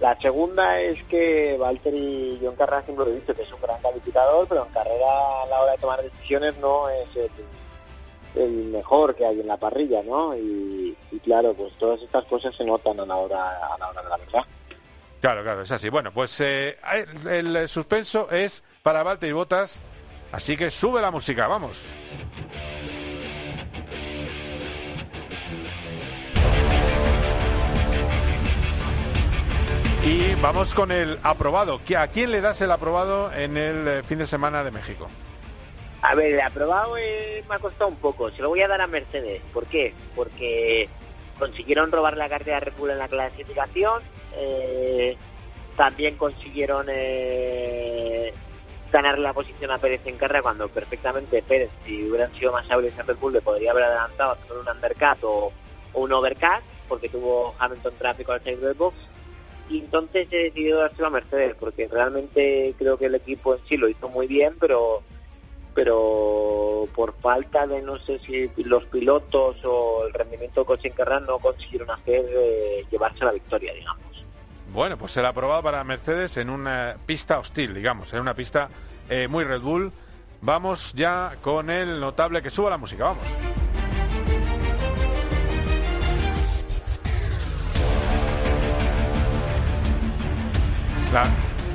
la 0.00 0.18
segunda 0.20 0.80
es 0.80 1.02
que 1.04 1.56
Valtteri 1.58 2.38
yo 2.40 2.50
en 2.50 2.56
carrera 2.56 2.82
siempre 2.82 3.06
lo 3.06 3.12
he 3.12 3.20
dicho 3.20 3.34
que 3.34 3.42
es 3.42 3.52
un 3.52 3.60
gran 3.60 3.80
calificador 3.80 4.46
pero 4.46 4.66
en 4.66 4.72
carrera 4.72 5.42
a 5.42 5.46
la 5.46 5.60
hora 5.62 5.72
de 5.72 5.78
tomar 5.78 6.02
decisiones 6.02 6.56
no 6.58 6.88
es 6.88 7.08
el, 8.34 8.50
mejor 8.70 9.14
que 9.14 9.24
hay 9.24 9.40
en 9.40 9.46
la 9.46 9.56
parrilla 9.56 10.02
no 10.02 10.36
y, 10.36 10.96
y 11.10 11.18
claro 11.20 11.54
pues 11.54 11.72
todas 11.78 12.02
estas 12.02 12.24
cosas 12.26 12.54
se 12.54 12.64
notan 12.64 13.00
a 13.00 13.06
la 13.06 13.16
hora 13.16 13.74
a 13.74 13.78
la 13.78 13.88
hora 13.88 14.02
de 14.02 14.08
la 14.08 14.16
verdad 14.18 14.44
Claro, 15.18 15.42
claro, 15.42 15.62
es 15.62 15.72
así. 15.72 15.88
Bueno, 15.88 16.12
pues 16.12 16.40
eh, 16.40 16.78
el, 17.28 17.56
el 17.56 17.68
suspenso 17.68 18.30
es 18.30 18.62
para 18.82 19.02
Valtteri 19.02 19.32
Botas, 19.32 19.80
así 20.30 20.56
que 20.56 20.70
sube 20.70 21.00
la 21.00 21.10
música, 21.10 21.48
vamos. 21.48 21.86
Y 30.06 30.34
vamos 30.36 30.72
con 30.72 30.92
el 30.92 31.18
aprobado. 31.24 31.80
¿Qui- 31.84 31.96
¿A 31.98 32.06
quién 32.06 32.30
le 32.30 32.40
das 32.40 32.60
el 32.60 32.70
aprobado 32.70 33.32
en 33.32 33.56
el 33.56 33.88
eh, 33.88 34.02
fin 34.04 34.18
de 34.18 34.26
semana 34.28 34.62
de 34.62 34.70
México? 34.70 35.08
A 36.02 36.14
ver, 36.14 36.34
el 36.34 36.40
aprobado 36.40 36.96
eh, 36.96 37.42
me 37.48 37.56
ha 37.56 37.58
costado 37.58 37.88
un 37.88 37.96
poco. 37.96 38.30
Se 38.30 38.40
lo 38.40 38.48
voy 38.50 38.60
a 38.62 38.68
dar 38.68 38.80
a 38.80 38.86
Mercedes. 38.86 39.42
¿Por 39.52 39.66
qué? 39.66 39.94
Porque 40.14 40.88
consiguieron 41.40 41.90
robar 41.90 42.16
la 42.16 42.28
cartera 42.28 42.60
de 42.60 42.66
Red 42.66 42.74
Bull 42.78 42.90
en 42.90 42.98
la 42.98 43.08
clasificación. 43.08 44.02
eh, 44.36 45.16
también 45.76 46.16
consiguieron 46.16 46.86
ganar 48.90 49.18
la 49.18 49.34
posición 49.34 49.70
a 49.70 49.76
Pérez 49.78 50.00
en 50.06 50.16
carrera 50.16 50.40
cuando 50.40 50.68
perfectamente 50.70 51.42
Pérez, 51.42 51.68
si 51.84 52.08
hubieran 52.08 52.32
sido 52.34 52.50
más 52.52 52.64
hábiles 52.70 52.94
en 52.98 53.06
Red 53.06 53.18
le 53.30 53.42
podría 53.42 53.72
haber 53.72 53.84
adelantado 53.84 54.38
con 54.48 54.56
un 54.58 54.66
undercut 54.68 55.18
o, 55.22 55.52
o 55.92 56.00
un 56.00 56.12
overcut, 56.14 56.62
porque 56.88 57.10
tuvo 57.10 57.54
Hamilton 57.58 57.92
tráfico 57.98 58.32
al 58.32 58.42
salir 58.42 58.60
del 58.60 58.72
box. 58.72 58.96
Y 59.68 59.80
entonces 59.80 60.28
he 60.30 60.44
decidido 60.44 60.80
dárselo 60.80 61.08
a 61.08 61.10
Mercedes, 61.10 61.54
porque 61.58 61.88
realmente 61.88 62.74
creo 62.78 62.96
que 62.96 63.06
el 63.06 63.14
equipo 63.16 63.54
en 63.54 63.60
sí 63.68 63.76
lo 63.76 63.88
hizo 63.88 64.08
muy 64.08 64.26
bien, 64.26 64.56
pero 64.60 65.02
pero 65.74 66.88
por 66.94 67.14
falta 67.20 67.66
de 67.66 67.82
no 67.82 67.98
sé 67.98 68.18
si 68.20 68.50
los 68.64 68.86
pilotos 68.86 69.56
o 69.62 70.06
el 70.06 70.14
rendimiento 70.14 70.60
del 70.60 70.66
coche 70.66 70.88
en 70.88 70.94
carrera 70.94 71.20
no 71.20 71.38
consiguieron 71.38 71.90
hacer 71.90 72.24
llevarse 72.90 73.22
la 73.22 73.32
victoria, 73.32 73.74
digamos. 73.74 74.06
Bueno, 74.72 74.96
pues 74.96 75.14
el 75.18 75.26
aprobado 75.26 75.62
para 75.62 75.84
Mercedes 75.84 76.38
en 76.38 76.48
una 76.48 76.96
pista 77.04 77.38
hostil, 77.38 77.74
digamos, 77.74 78.12
en 78.14 78.20
una 78.20 78.34
pista 78.34 78.70
eh, 79.10 79.28
muy 79.28 79.44
Red 79.44 79.60
Bull. 79.60 79.92
Vamos 80.40 80.92
ya 80.94 81.36
con 81.42 81.68
el 81.68 82.00
notable 82.00 82.42
que 82.42 82.50
suba 82.50 82.70
la 82.70 82.78
música, 82.78 83.04
vamos. 83.04 83.26
La, 91.12 91.24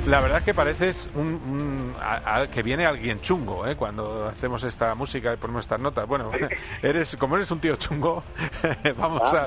la 0.06 0.20
verdad 0.20 0.38
es 0.38 0.44
que 0.44 0.54
pareces 0.54 1.10
un, 1.14 1.26
un- 1.26 1.94
a- 2.00 2.40
a- 2.42 2.46
que 2.48 2.62
viene 2.62 2.86
alguien 2.86 3.20
chungo, 3.20 3.66
¿eh? 3.66 3.76
Cuando 3.76 4.26
hacemos 4.26 4.62
esta 4.64 4.94
música 4.94 5.32
y 5.32 5.36
ponemos 5.36 5.64
estas 5.64 5.80
notas. 5.80 6.06
Bueno, 6.06 6.30
eres 6.82 7.16
como 7.16 7.36
eres 7.36 7.50
un 7.50 7.60
tío 7.60 7.76
chungo, 7.76 8.22
vamos 8.96 9.22
Ah, 9.34 9.46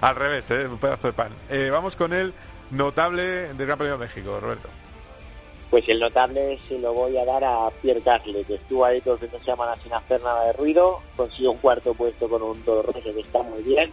Al 0.00 0.16
revés, 0.16 0.50
¿eh? 0.50 0.66
un 0.66 0.78
pedazo 0.78 1.08
de 1.08 1.12
pan. 1.12 1.30
Eh, 1.50 1.70
vamos 1.72 1.96
con 1.96 2.12
el 2.12 2.32
notable 2.70 3.52
del 3.54 3.66
Gran 3.66 3.78
Premio 3.78 3.98
de 3.98 4.06
México, 4.06 4.38
Roberto. 4.40 4.68
Pues 5.70 5.86
el 5.88 5.98
notable 6.00 6.58
se 6.68 6.78
lo 6.78 6.94
voy 6.94 7.16
a 7.18 7.24
dar 7.26 7.44
a 7.44 7.68
Pierre 7.82 8.00
Gasly, 8.00 8.44
que 8.44 8.54
estuvo 8.54 8.84
ahí 8.86 9.00
todo 9.02 9.14
el 9.14 9.20
fin 9.20 9.30
de 9.30 9.44
semana 9.44 9.74
sin 9.82 9.92
hacer 9.92 10.22
nada 10.22 10.44
de 10.46 10.52
ruido, 10.54 11.00
consiguió 11.16 11.50
un 11.52 11.58
cuarto 11.58 11.92
puesto 11.94 12.28
con 12.28 12.40
un 12.42 12.62
Toro 12.62 12.90
Rosso 12.90 13.02
que 13.12 13.20
está 13.20 13.42
muy 13.42 13.62
bien. 13.62 13.92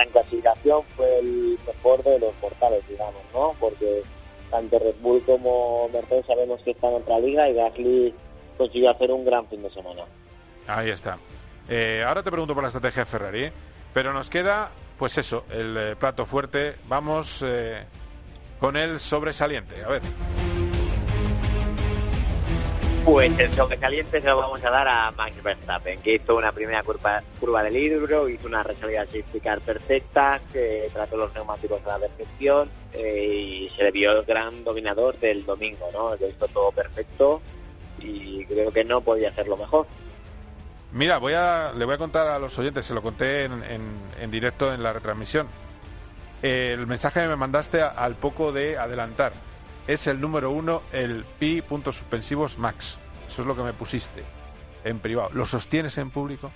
La 0.00 0.06
clasificación 0.06 0.82
fue 0.96 1.18
el 1.18 1.58
mejor 1.66 2.02
de 2.02 2.18
los 2.18 2.32
portales, 2.36 2.82
digamos, 2.88 3.20
¿no? 3.34 3.54
Porque 3.60 4.02
tanto 4.50 4.78
Red 4.78 4.94
Bull 5.02 5.22
como 5.24 5.90
Mercedes 5.90 6.24
sabemos 6.26 6.62
que 6.62 6.70
están 6.70 6.92
en 6.92 7.02
otra 7.02 7.18
liga 7.18 7.48
y 7.50 7.54
Gasly 7.54 8.14
consiguió 8.56 8.90
hacer 8.90 9.10
un 9.12 9.26
gran 9.26 9.46
fin 9.48 9.62
de 9.62 9.70
semana. 9.70 10.04
Ahí 10.66 10.88
está. 10.88 11.18
Eh, 11.68 12.02
ahora 12.06 12.22
te 12.22 12.30
pregunto 12.30 12.54
por 12.54 12.62
la 12.62 12.68
estrategia 12.68 13.04
de 13.04 13.10
Ferrari, 13.10 13.52
pero 13.92 14.14
nos 14.14 14.30
queda, 14.30 14.70
pues 14.98 15.18
eso, 15.18 15.44
el 15.50 15.76
eh, 15.76 15.96
plato 15.96 16.24
fuerte. 16.24 16.76
Vamos 16.88 17.44
eh, 17.46 17.84
con 18.58 18.78
el 18.78 19.00
sobresaliente. 19.00 19.84
A 19.84 19.88
ver. 19.88 20.02
Pues 23.04 23.36
el 23.38 23.52
sobresaliente 23.54 24.20
se 24.20 24.28
lo 24.28 24.36
vamos 24.36 24.62
a 24.62 24.70
dar 24.70 24.86
a 24.86 25.10
Max 25.12 25.42
Verstappen, 25.42 26.00
que 26.02 26.16
hizo 26.16 26.36
una 26.36 26.52
primera 26.52 26.82
curva, 26.82 27.22
curva 27.40 27.62
del 27.62 27.74
libro, 27.74 28.28
hizo 28.28 28.46
una 28.46 28.62
resalida 28.62 29.04
safety 29.06 29.40
perfecta, 29.40 30.40
que 30.52 30.90
trató 30.92 31.16
los 31.16 31.34
neumáticos 31.34 31.80
a 31.86 31.98
la 31.98 31.98
perfección 31.98 32.70
eh, 32.92 33.68
y 33.68 33.70
se 33.74 33.84
le 33.84 33.90
vio 33.90 34.12
el 34.12 34.24
gran 34.26 34.64
dominador 34.64 35.18
del 35.18 35.46
domingo, 35.46 35.88
¿no? 35.92 36.14
Lo 36.14 36.28
hizo 36.28 36.46
todo 36.48 36.70
perfecto 36.72 37.40
y 37.98 38.44
creo 38.44 38.70
que 38.70 38.84
no 38.84 39.00
podía 39.00 39.30
hacerlo 39.30 39.56
mejor. 39.56 39.86
Mira, 40.92 41.18
voy 41.18 41.32
a, 41.32 41.72
le 41.74 41.84
voy 41.86 41.94
a 41.94 41.98
contar 41.98 42.28
a 42.28 42.38
los 42.38 42.56
oyentes, 42.58 42.84
se 42.84 42.94
lo 42.94 43.02
conté 43.02 43.44
en, 43.44 43.62
en 44.20 44.30
directo 44.30 44.72
en 44.74 44.82
la 44.82 44.92
retransmisión. 44.92 45.48
El 46.42 46.86
mensaje 46.86 47.22
que 47.22 47.28
me 47.28 47.36
mandaste 47.36 47.80
al 47.82 48.14
poco 48.16 48.52
de 48.52 48.76
adelantar 48.76 49.32
es 49.86 50.06
el 50.06 50.20
número 50.20 50.50
uno, 50.50 50.82
el 50.92 51.24
pi 51.38 51.62
puntos 51.62 51.96
suspensivos 51.96 52.58
max. 52.58 52.98
Eso 53.28 53.42
es 53.42 53.48
lo 53.48 53.56
que 53.56 53.62
me 53.62 53.72
pusiste 53.72 54.22
en 54.84 54.98
privado. 54.98 55.30
¿Lo 55.32 55.46
sostienes 55.46 55.96
en 55.98 56.10
público? 56.10 56.50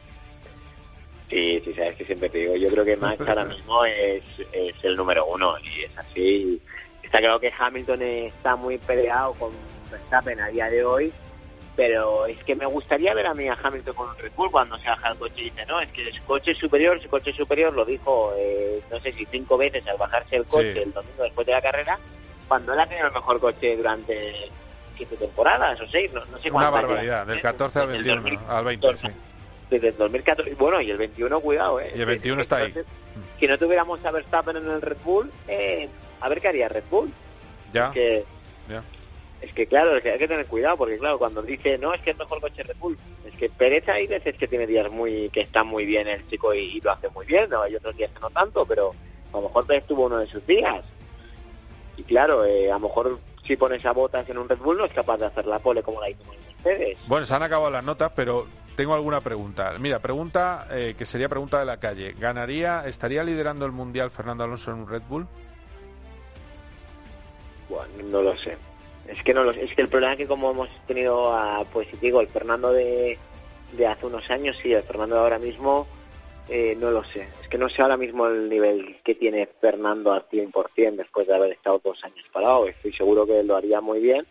Sí, 1.31 1.61
sí, 1.64 1.75
sabes 1.75 1.97
que 1.97 2.05
siempre 2.05 2.29
te 2.29 2.39
digo. 2.39 2.57
Yo 2.57 2.68
creo 2.68 2.85
que 2.85 2.97
Max 2.97 3.20
ahora 3.27 3.45
mismo 3.45 3.85
es, 3.85 4.22
es 4.53 4.75
el 4.83 4.97
número 4.97 5.27
uno 5.27 5.57
y 5.62 5.85
es 5.85 5.99
así. 5.99 6.61
Está 7.03 7.18
claro 7.18 7.41
que 7.41 7.53
Hamilton 7.57 8.03
está 8.03 8.57
muy 8.57 8.79
peleado 8.79 9.35
con 9.35 9.53
Verstappen 9.91 10.41
a 10.41 10.49
día 10.49 10.68
de 10.68 10.85
hoy, 10.85 11.12
pero 11.77 12.27
es 12.27 12.43
que 12.45 12.55
me 12.57 12.66
gustaría 12.66 13.14
ver 13.14 13.27
a 13.27 13.35
mí 13.35 13.49
a 13.49 13.59
Hamilton 13.61 13.95
con 13.95 14.09
un 14.11 14.18
Red 14.18 14.33
Bull 14.37 14.51
cuando 14.51 14.79
se 14.79 14.89
baja 14.89 15.12
el 15.12 15.18
coche 15.18 15.35
y 15.37 15.45
dice, 15.51 15.66
no, 15.66 15.81
es 15.81 15.89
que 15.89 16.12
su 16.12 16.22
coche 16.25 16.53
es 16.53 16.59
superior, 16.59 17.01
su 17.03 17.09
coche 17.09 17.31
es 17.31 17.37
superior, 17.37 17.72
lo 17.72 17.85
dijo, 17.85 18.33
eh, 18.37 18.83
no 18.91 19.01
sé 19.01 19.12
si 19.12 19.27
cinco 19.31 19.57
veces 19.57 19.87
al 19.87 19.97
bajarse 19.97 20.37
el 20.37 20.45
coche 20.47 20.83
el 20.83 20.93
domingo 20.93 21.22
después 21.22 21.47
de 21.47 21.53
la 21.53 21.62
carrera, 21.62 21.99
cuando 22.49 22.73
él 22.73 22.81
ha 22.81 22.87
tenido 22.87 23.09
el 23.09 23.13
mejor 23.13 23.41
coche 23.41 23.77
durante 23.77 24.51
siete 24.97 25.17
temporadas 25.17 25.81
o 25.81 25.89
seis, 25.89 26.11
no, 26.13 26.23
sé 26.41 26.51
Una 26.51 26.71
barbaridad, 26.71 27.27
del 27.27 27.41
14 27.41 27.79
al 27.81 27.89
21, 27.89 28.41
al 28.49 28.65
20, 28.65 28.97
sí. 28.97 29.09
Desde 29.71 29.89
el 29.89 29.97
2014, 29.97 30.55
bueno, 30.55 30.81
y 30.81 30.91
el 30.91 30.99
21, 30.99 31.41
cuidado, 31.41 31.81
¿eh? 31.81 31.93
Y 31.97 32.01
el 32.01 32.07
21 32.07 32.43
está 32.43 32.57
ahí. 32.59 32.75
Si 33.41 33.47
no 33.47 33.59
tuviéramos 33.59 34.05
a 34.05 34.11
Verstappen 34.11 34.57
en 34.57 34.71
el 34.71 34.83
Red 34.83 34.99
Bull, 35.05 35.31
eh, 35.49 35.89
a 36.21 36.29
ver 36.29 36.41
qué 36.41 36.49
haría 36.49 36.69
Red 36.69 36.85
Bull. 36.91 37.13
Ya. 37.73 37.87
Es 37.87 37.93
que, 37.93 38.25
es 39.41 39.53
que 39.53 39.67
claro, 39.67 39.97
es 39.97 40.03
que 40.03 40.13
hay 40.13 40.19
que 40.19 40.29
tener 40.29 40.47
cuidado, 40.47 40.77
porque 40.77 40.99
claro, 40.99 41.19
cuando 41.19 41.43
dice, 41.43 41.79
no, 41.79 41.93
es 41.93 42.01
que 42.03 42.11
es 42.11 42.19
mejor 42.19 42.41
coche 42.41 42.63
Red 42.63 42.77
Bull, 42.79 42.99
es 43.27 43.35
que 43.35 43.49
Pérez 43.49 43.89
hay 43.89 44.07
veces 44.07 44.37
que 44.37 44.47
tiene 44.47 44.67
días 44.67 44.91
muy, 44.91 45.29
que 45.31 45.41
está 45.41 45.65
muy 45.65 45.87
bien 45.87 46.07
el 46.07 46.29
chico 46.29 46.55
y, 46.55 46.81
lo 46.81 46.93
hace 46.93 47.09
muy 47.09 47.27
bien, 47.27 47.51
¿no? 47.51 47.63
hay 47.63 47.75
otros 47.75 47.97
días 47.97 48.11
que 48.13 48.21
no 48.21 48.31
tanto, 48.31 48.65
pero 48.65 48.95
a 49.33 49.37
lo 49.37 49.43
mejor 49.43 49.67
Pérez 49.67 49.85
tuvo 49.87 50.07
uno 50.07 50.19
de 50.19 50.29
sus 50.29 50.47
días 50.47 50.85
y 51.97 52.03
claro, 52.03 52.45
eh, 52.45 52.71
a 52.71 52.75
lo 52.75 52.89
mejor 52.89 53.19
si 53.47 53.57
pones 53.57 53.85
a 53.85 53.93
botas 53.93 54.29
en 54.29 54.39
un 54.39 54.49
Red 54.49 54.59
Bull 54.59 54.79
no 54.79 54.85
es 54.85 54.93
capaz 54.93 55.19
de 55.19 55.27
hacer 55.27 55.47
la 55.47 55.59
pole 55.59 55.83
como 55.83 56.01
la 56.01 56.11
hizo 56.11 56.23
Mercedes. 56.25 56.99
Bueno, 57.07 57.27
se 57.27 57.35
han 57.35 57.43
acabado 57.43 57.71
las 57.71 57.85
notas, 57.85 58.13
pero 58.15 58.47
tengo 58.77 58.95
alguna 58.95 59.21
pregunta. 59.21 59.75
Mira, 59.79 60.01
pregunta 60.01 60.67
eh, 60.71 60.95
que 60.97 61.07
sería 61.07 61.29
pregunta 61.29 61.59
de 61.59 61.67
la 61.67 61.79
calle. 61.79 62.15
¿Ganaría, 62.19 62.87
estaría 62.87 63.23
liderando 63.23 63.67
el 63.67 63.73
Mundial 63.73 64.11
Fernando 64.11 64.45
Alonso 64.45 64.71
en 64.71 64.79
un 64.79 64.89
Red 64.89 65.03
Bull? 65.09 65.27
Bueno, 67.69 67.93
no 68.05 68.23
lo 68.23 68.37
sé. 68.37 68.57
Es 69.07 69.23
que 69.23 69.35
no 69.35 69.45
lo 69.45 69.51
Es 69.51 69.75
que 69.75 69.83
el 69.83 69.89
problema 69.89 70.13
es 70.13 70.19
que 70.19 70.27
como 70.27 70.51
hemos 70.51 70.69
tenido, 70.87 71.35
a, 71.35 71.65
pues 71.65 71.89
digo, 72.01 72.21
el 72.21 72.29
Fernando 72.29 72.73
de, 72.73 73.19
de 73.73 73.87
hace 73.87 74.07
unos 74.07 74.31
años, 74.31 74.57
sí, 74.63 74.73
el 74.73 74.83
Fernando 74.83 75.17
de 75.17 75.21
ahora 75.21 75.39
mismo 75.39 75.87
eh, 76.49 76.77
no 76.79 76.91
lo 76.91 77.05
sé. 77.05 77.27
Es 77.43 77.49
que 77.49 77.59
no 77.59 77.69
sé 77.69 77.83
ahora 77.83 77.97
mismo 77.97 78.27
el 78.27 78.49
nivel 78.49 78.99
que 79.03 79.15
tiene 79.15 79.49
Fernando 79.61 80.13
al 80.13 80.29
100% 80.29 80.97
después 80.97 81.27
de 81.27 81.35
haber 81.35 81.53
estado 81.53 81.81
dos 81.83 82.03
años 82.05 82.25
parado. 82.33 82.69
Estoy 82.69 82.93
seguro 82.93 83.27
que 83.27 83.43
lo 83.43 83.57
haría 83.57 83.81
muy 83.81 84.01
bien, 84.01 84.27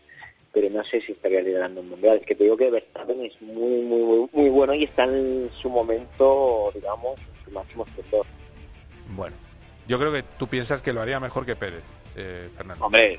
pero 0.52 0.70
no 0.70 0.84
sé 0.84 1.00
si 1.00 1.12
estaría 1.12 1.42
liderando 1.42 1.80
un 1.80 1.90
mundial. 1.90 2.18
Es 2.18 2.26
que 2.26 2.34
te 2.34 2.44
digo 2.44 2.56
que 2.56 2.70
Verstappen 2.70 3.20
es 3.24 3.40
muy, 3.42 3.82
muy, 3.82 4.02
muy, 4.02 4.28
muy 4.32 4.50
bueno 4.50 4.74
y 4.74 4.84
está 4.84 5.04
en 5.04 5.50
su 5.60 5.68
momento, 5.68 6.70
digamos, 6.74 7.18
en 7.18 7.44
su 7.44 7.50
máximo 7.50 7.84
esplendor. 7.84 8.26
Bueno, 9.16 9.36
yo 9.88 9.98
creo 9.98 10.12
que 10.12 10.22
tú 10.38 10.46
piensas 10.46 10.82
que 10.82 10.92
lo 10.92 11.00
haría 11.00 11.18
mejor 11.18 11.44
que 11.44 11.56
Pérez, 11.56 11.82
eh, 12.16 12.48
Fernando. 12.56 12.84
Hombre, 12.84 13.18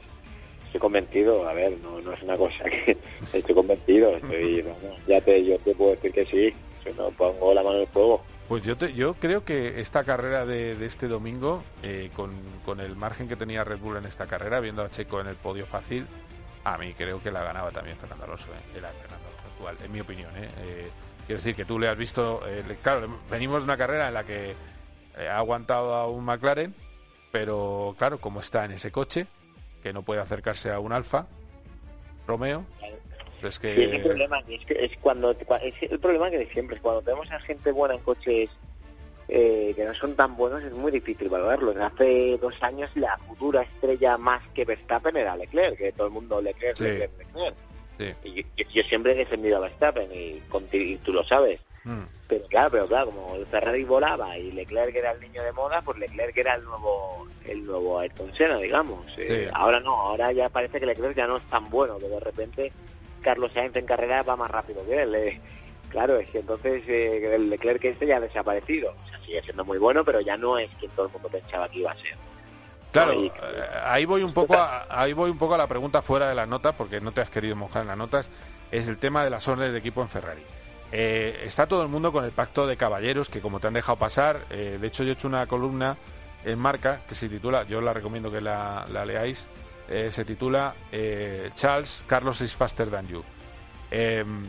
estoy 0.65 0.79
convencido. 0.79 1.47
A 1.47 1.53
ver, 1.53 1.77
no, 1.83 2.01
no 2.01 2.13
es 2.13 2.23
una 2.23 2.37
cosa 2.37 2.63
que 2.63 2.97
estoy 3.33 3.55
convencido. 3.55 4.15
Estoy, 4.15 4.63
ya 5.07 5.21
te, 5.21 5.43
yo 5.43 5.59
te 5.59 5.75
puedo 5.75 5.91
decir 5.91 6.11
que 6.11 6.25
sí. 6.25 6.53
Si 6.85 6.93
no 6.93 7.09
pongo 7.11 7.53
la 7.53 7.63
mano 7.63 7.75
en 7.75 7.81
el 7.81 7.87
fuego. 7.87 8.23
Pues 8.47 8.61
yo, 8.61 8.75
yo 8.75 9.15
creo 9.15 9.43
que 9.43 9.81
esta 9.81 10.03
carrera 10.03 10.45
de, 10.45 10.85
este 10.85 11.07
domingo, 11.07 11.63
eh, 11.81 12.11
con, 12.15 12.79
el 12.79 12.95
margen 12.95 13.27
que 13.27 13.35
tenía 13.35 13.63
Red 13.63 13.79
Bull 13.79 13.97
en 13.97 14.05
esta 14.05 14.27
carrera, 14.27 14.59
viendo 14.59 14.83
a 14.83 14.89
Checo 14.89 15.19
en 15.19 15.27
el 15.27 15.35
podio 15.35 15.65
fácil, 15.65 16.05
a 16.63 16.77
mí 16.77 16.93
creo 16.93 17.21
que 17.23 17.31
la 17.31 17.43
ganaba 17.43 17.71
también 17.71 17.97
Fernando 17.97 18.25
Alonso, 18.25 18.47
eh, 18.53 18.77
era 18.77 18.89
Fernando 18.89 19.27
Alonso 19.27 19.47
actual, 19.51 19.77
en 19.83 19.91
mi 19.91 19.99
opinión. 19.99 20.29
Eh. 20.35 20.91
quiero 21.25 21.39
decir 21.39 21.55
que 21.55 21.65
tú 21.65 21.79
le 21.79 21.87
has 21.87 21.97
visto, 21.97 22.41
claro, 22.83 23.19
venimos 23.31 23.59
de 23.59 23.63
una 23.63 23.77
carrera 23.77 24.09
en 24.09 24.13
la 24.13 24.23
que 24.23 24.53
ha 25.27 25.37
aguantado 25.37 25.95
a 25.95 26.07
un 26.07 26.23
McLaren, 26.23 26.75
pero 27.31 27.95
claro, 27.97 28.19
como 28.21 28.41
está 28.41 28.63
en 28.65 28.73
ese 28.73 28.91
coche, 28.91 29.25
que 29.81 29.91
no 29.91 30.03
puede 30.03 30.21
acercarse 30.21 30.71
a 30.71 30.79
un 30.79 30.93
Alfa, 30.93 31.25
Romeo, 32.27 32.63
es 33.43 33.59
que... 33.59 33.83
el 33.83 34.01
problema 34.01 34.39
es, 34.47 34.65
que 34.65 34.85
es 34.85 34.97
cuando 35.01 35.31
es 35.31 35.73
el 35.81 35.99
problema 35.99 36.29
que 36.29 36.37
de 36.37 36.47
siempre 36.47 36.77
es 36.77 36.81
cuando 36.81 37.01
tenemos 37.01 37.29
a 37.31 37.39
gente 37.39 37.71
buena 37.71 37.95
en 37.95 38.01
coches 38.01 38.49
eh, 39.27 39.73
que 39.75 39.85
no 39.85 39.95
son 39.95 40.15
tan 40.15 40.35
buenos 40.35 40.63
es 40.63 40.71
muy 40.73 40.91
difícil 40.91 41.29
valorarlos. 41.29 41.75
Hace 41.77 42.37
dos 42.39 42.55
años 42.61 42.91
la 42.95 43.17
futura 43.27 43.63
estrella 43.63 44.17
más 44.17 44.41
que 44.53 44.65
Verstappen 44.65 45.17
era 45.17 45.35
Leclerc, 45.35 45.77
que 45.77 45.91
todo 45.91 46.07
el 46.07 46.13
mundo 46.13 46.41
Leclerc, 46.41 46.79
Leclerc, 46.79 47.11
Leclerc. 47.17 47.55
Y 48.23 48.45
yo, 48.73 48.83
siempre 48.83 49.13
he 49.13 49.15
defendido 49.15 49.57
a 49.57 49.61
Verstappen 49.61 50.11
y, 50.11 50.43
y 50.73 50.97
tú 50.97 51.13
lo 51.13 51.23
sabes. 51.23 51.59
Mm. 51.85 52.03
Pero 52.27 52.45
claro, 52.47 52.69
pero 52.71 52.87
claro, 52.87 53.05
como 53.07 53.35
el 53.35 53.45
Ferrari 53.47 53.83
volaba 53.83 54.37
y 54.37 54.51
Leclerc 54.51 54.95
era 54.95 55.11
el 55.11 55.21
niño 55.21 55.43
de 55.43 55.51
moda, 55.51 55.81
pues 55.81 55.97
Leclerc 55.99 56.35
era 56.37 56.55
el 56.55 56.63
nuevo 56.63 57.27
el 57.45 57.65
nuevo 57.65 57.99
Ayrton 57.99 58.33
Senna, 58.35 58.57
digamos. 58.57 59.05
Eh, 59.17 59.49
ahora 59.53 59.79
no, 59.79 59.91
ahora 59.93 60.31
ya 60.31 60.49
parece 60.49 60.79
que 60.79 60.85
Leclerc 60.85 61.15
ya 61.15 61.27
no 61.27 61.37
es 61.37 61.43
tan 61.49 61.69
bueno, 61.69 61.97
que 61.99 62.07
de 62.07 62.19
repente 62.19 62.73
Carlos 63.25 63.51
Sainz 63.55 63.75
en 63.75 63.87
carrera 63.87 64.21
va 64.21 64.35
más 64.35 64.51
rápido 64.51 64.85
que 64.85 65.01
él. 65.01 65.15
Eh. 65.15 65.41
Claro, 65.89 66.17
es 66.17 66.29
que 66.29 66.39
entonces 66.39 66.83
eh, 66.87 67.33
el 67.33 67.49
Leclerc 67.49 67.83
este 67.83 68.05
ya 68.05 68.17
ha 68.17 68.19
desaparecido. 68.19 68.93
O 69.03 69.09
sea, 69.09 69.19
sigue 69.25 69.41
siendo 69.41 69.65
muy 69.65 69.79
bueno, 69.79 70.05
pero 70.05 70.21
ya 70.21 70.37
no 70.37 70.59
es 70.59 70.69
quien 70.79 70.91
todo 70.91 71.07
el 71.07 71.11
mundo 71.11 71.29
pensaba 71.29 71.67
que 71.67 71.79
iba 71.79 71.91
a 71.91 71.95
ser. 71.95 72.15
Claro, 72.91 73.13
eh, 73.13 73.31
ahí 73.83 74.05
voy 74.05 74.21
un 74.21 74.31
poco 74.31 74.53
a, 74.53 74.85
ahí 74.89 75.13
voy 75.13 75.31
un 75.31 75.39
poco 75.39 75.55
a 75.55 75.57
la 75.57 75.65
pregunta 75.65 76.03
fuera 76.03 76.29
de 76.29 76.35
las 76.35 76.47
notas, 76.47 76.75
porque 76.75 77.01
no 77.01 77.11
te 77.11 77.21
has 77.21 77.29
querido 77.31 77.55
mojar 77.55 77.81
en 77.81 77.87
las 77.87 77.97
notas, 77.97 78.29
es 78.71 78.87
el 78.87 78.97
tema 78.97 79.23
de 79.23 79.31
las 79.31 79.47
órdenes 79.47 79.73
de 79.73 79.79
equipo 79.79 80.01
en 80.03 80.07
Ferrari. 80.07 80.43
está 80.91 81.67
todo 81.67 81.81
el 81.81 81.89
mundo 81.89 82.13
con 82.13 82.23
el 82.23 82.31
pacto 82.31 82.67
de 82.67 82.77
caballeros, 82.77 83.27
que 83.27 83.41
como 83.41 83.59
te 83.59 83.67
han 83.67 83.73
dejado 83.73 83.97
pasar, 83.97 84.47
de 84.47 84.87
hecho 84.87 85.03
yo 85.03 85.09
he 85.09 85.13
hecho 85.13 85.27
una 85.27 85.45
columna 85.45 85.97
en 86.45 86.57
marca 86.57 87.01
que 87.09 87.15
se 87.15 87.27
titula, 87.27 87.63
yo 87.63 87.81
la 87.81 87.91
recomiendo 87.91 88.31
que 88.31 88.39
la 88.39 88.85
leáis, 89.05 89.47
eh, 89.89 90.09
se 90.11 90.25
titula 90.25 90.75
eh, 90.91 91.51
Charles 91.55 92.03
Carlos 92.07 92.41
is 92.41 92.53
faster 92.53 92.89
than 92.89 93.07
you. 93.07 93.23
Em, 93.91 94.43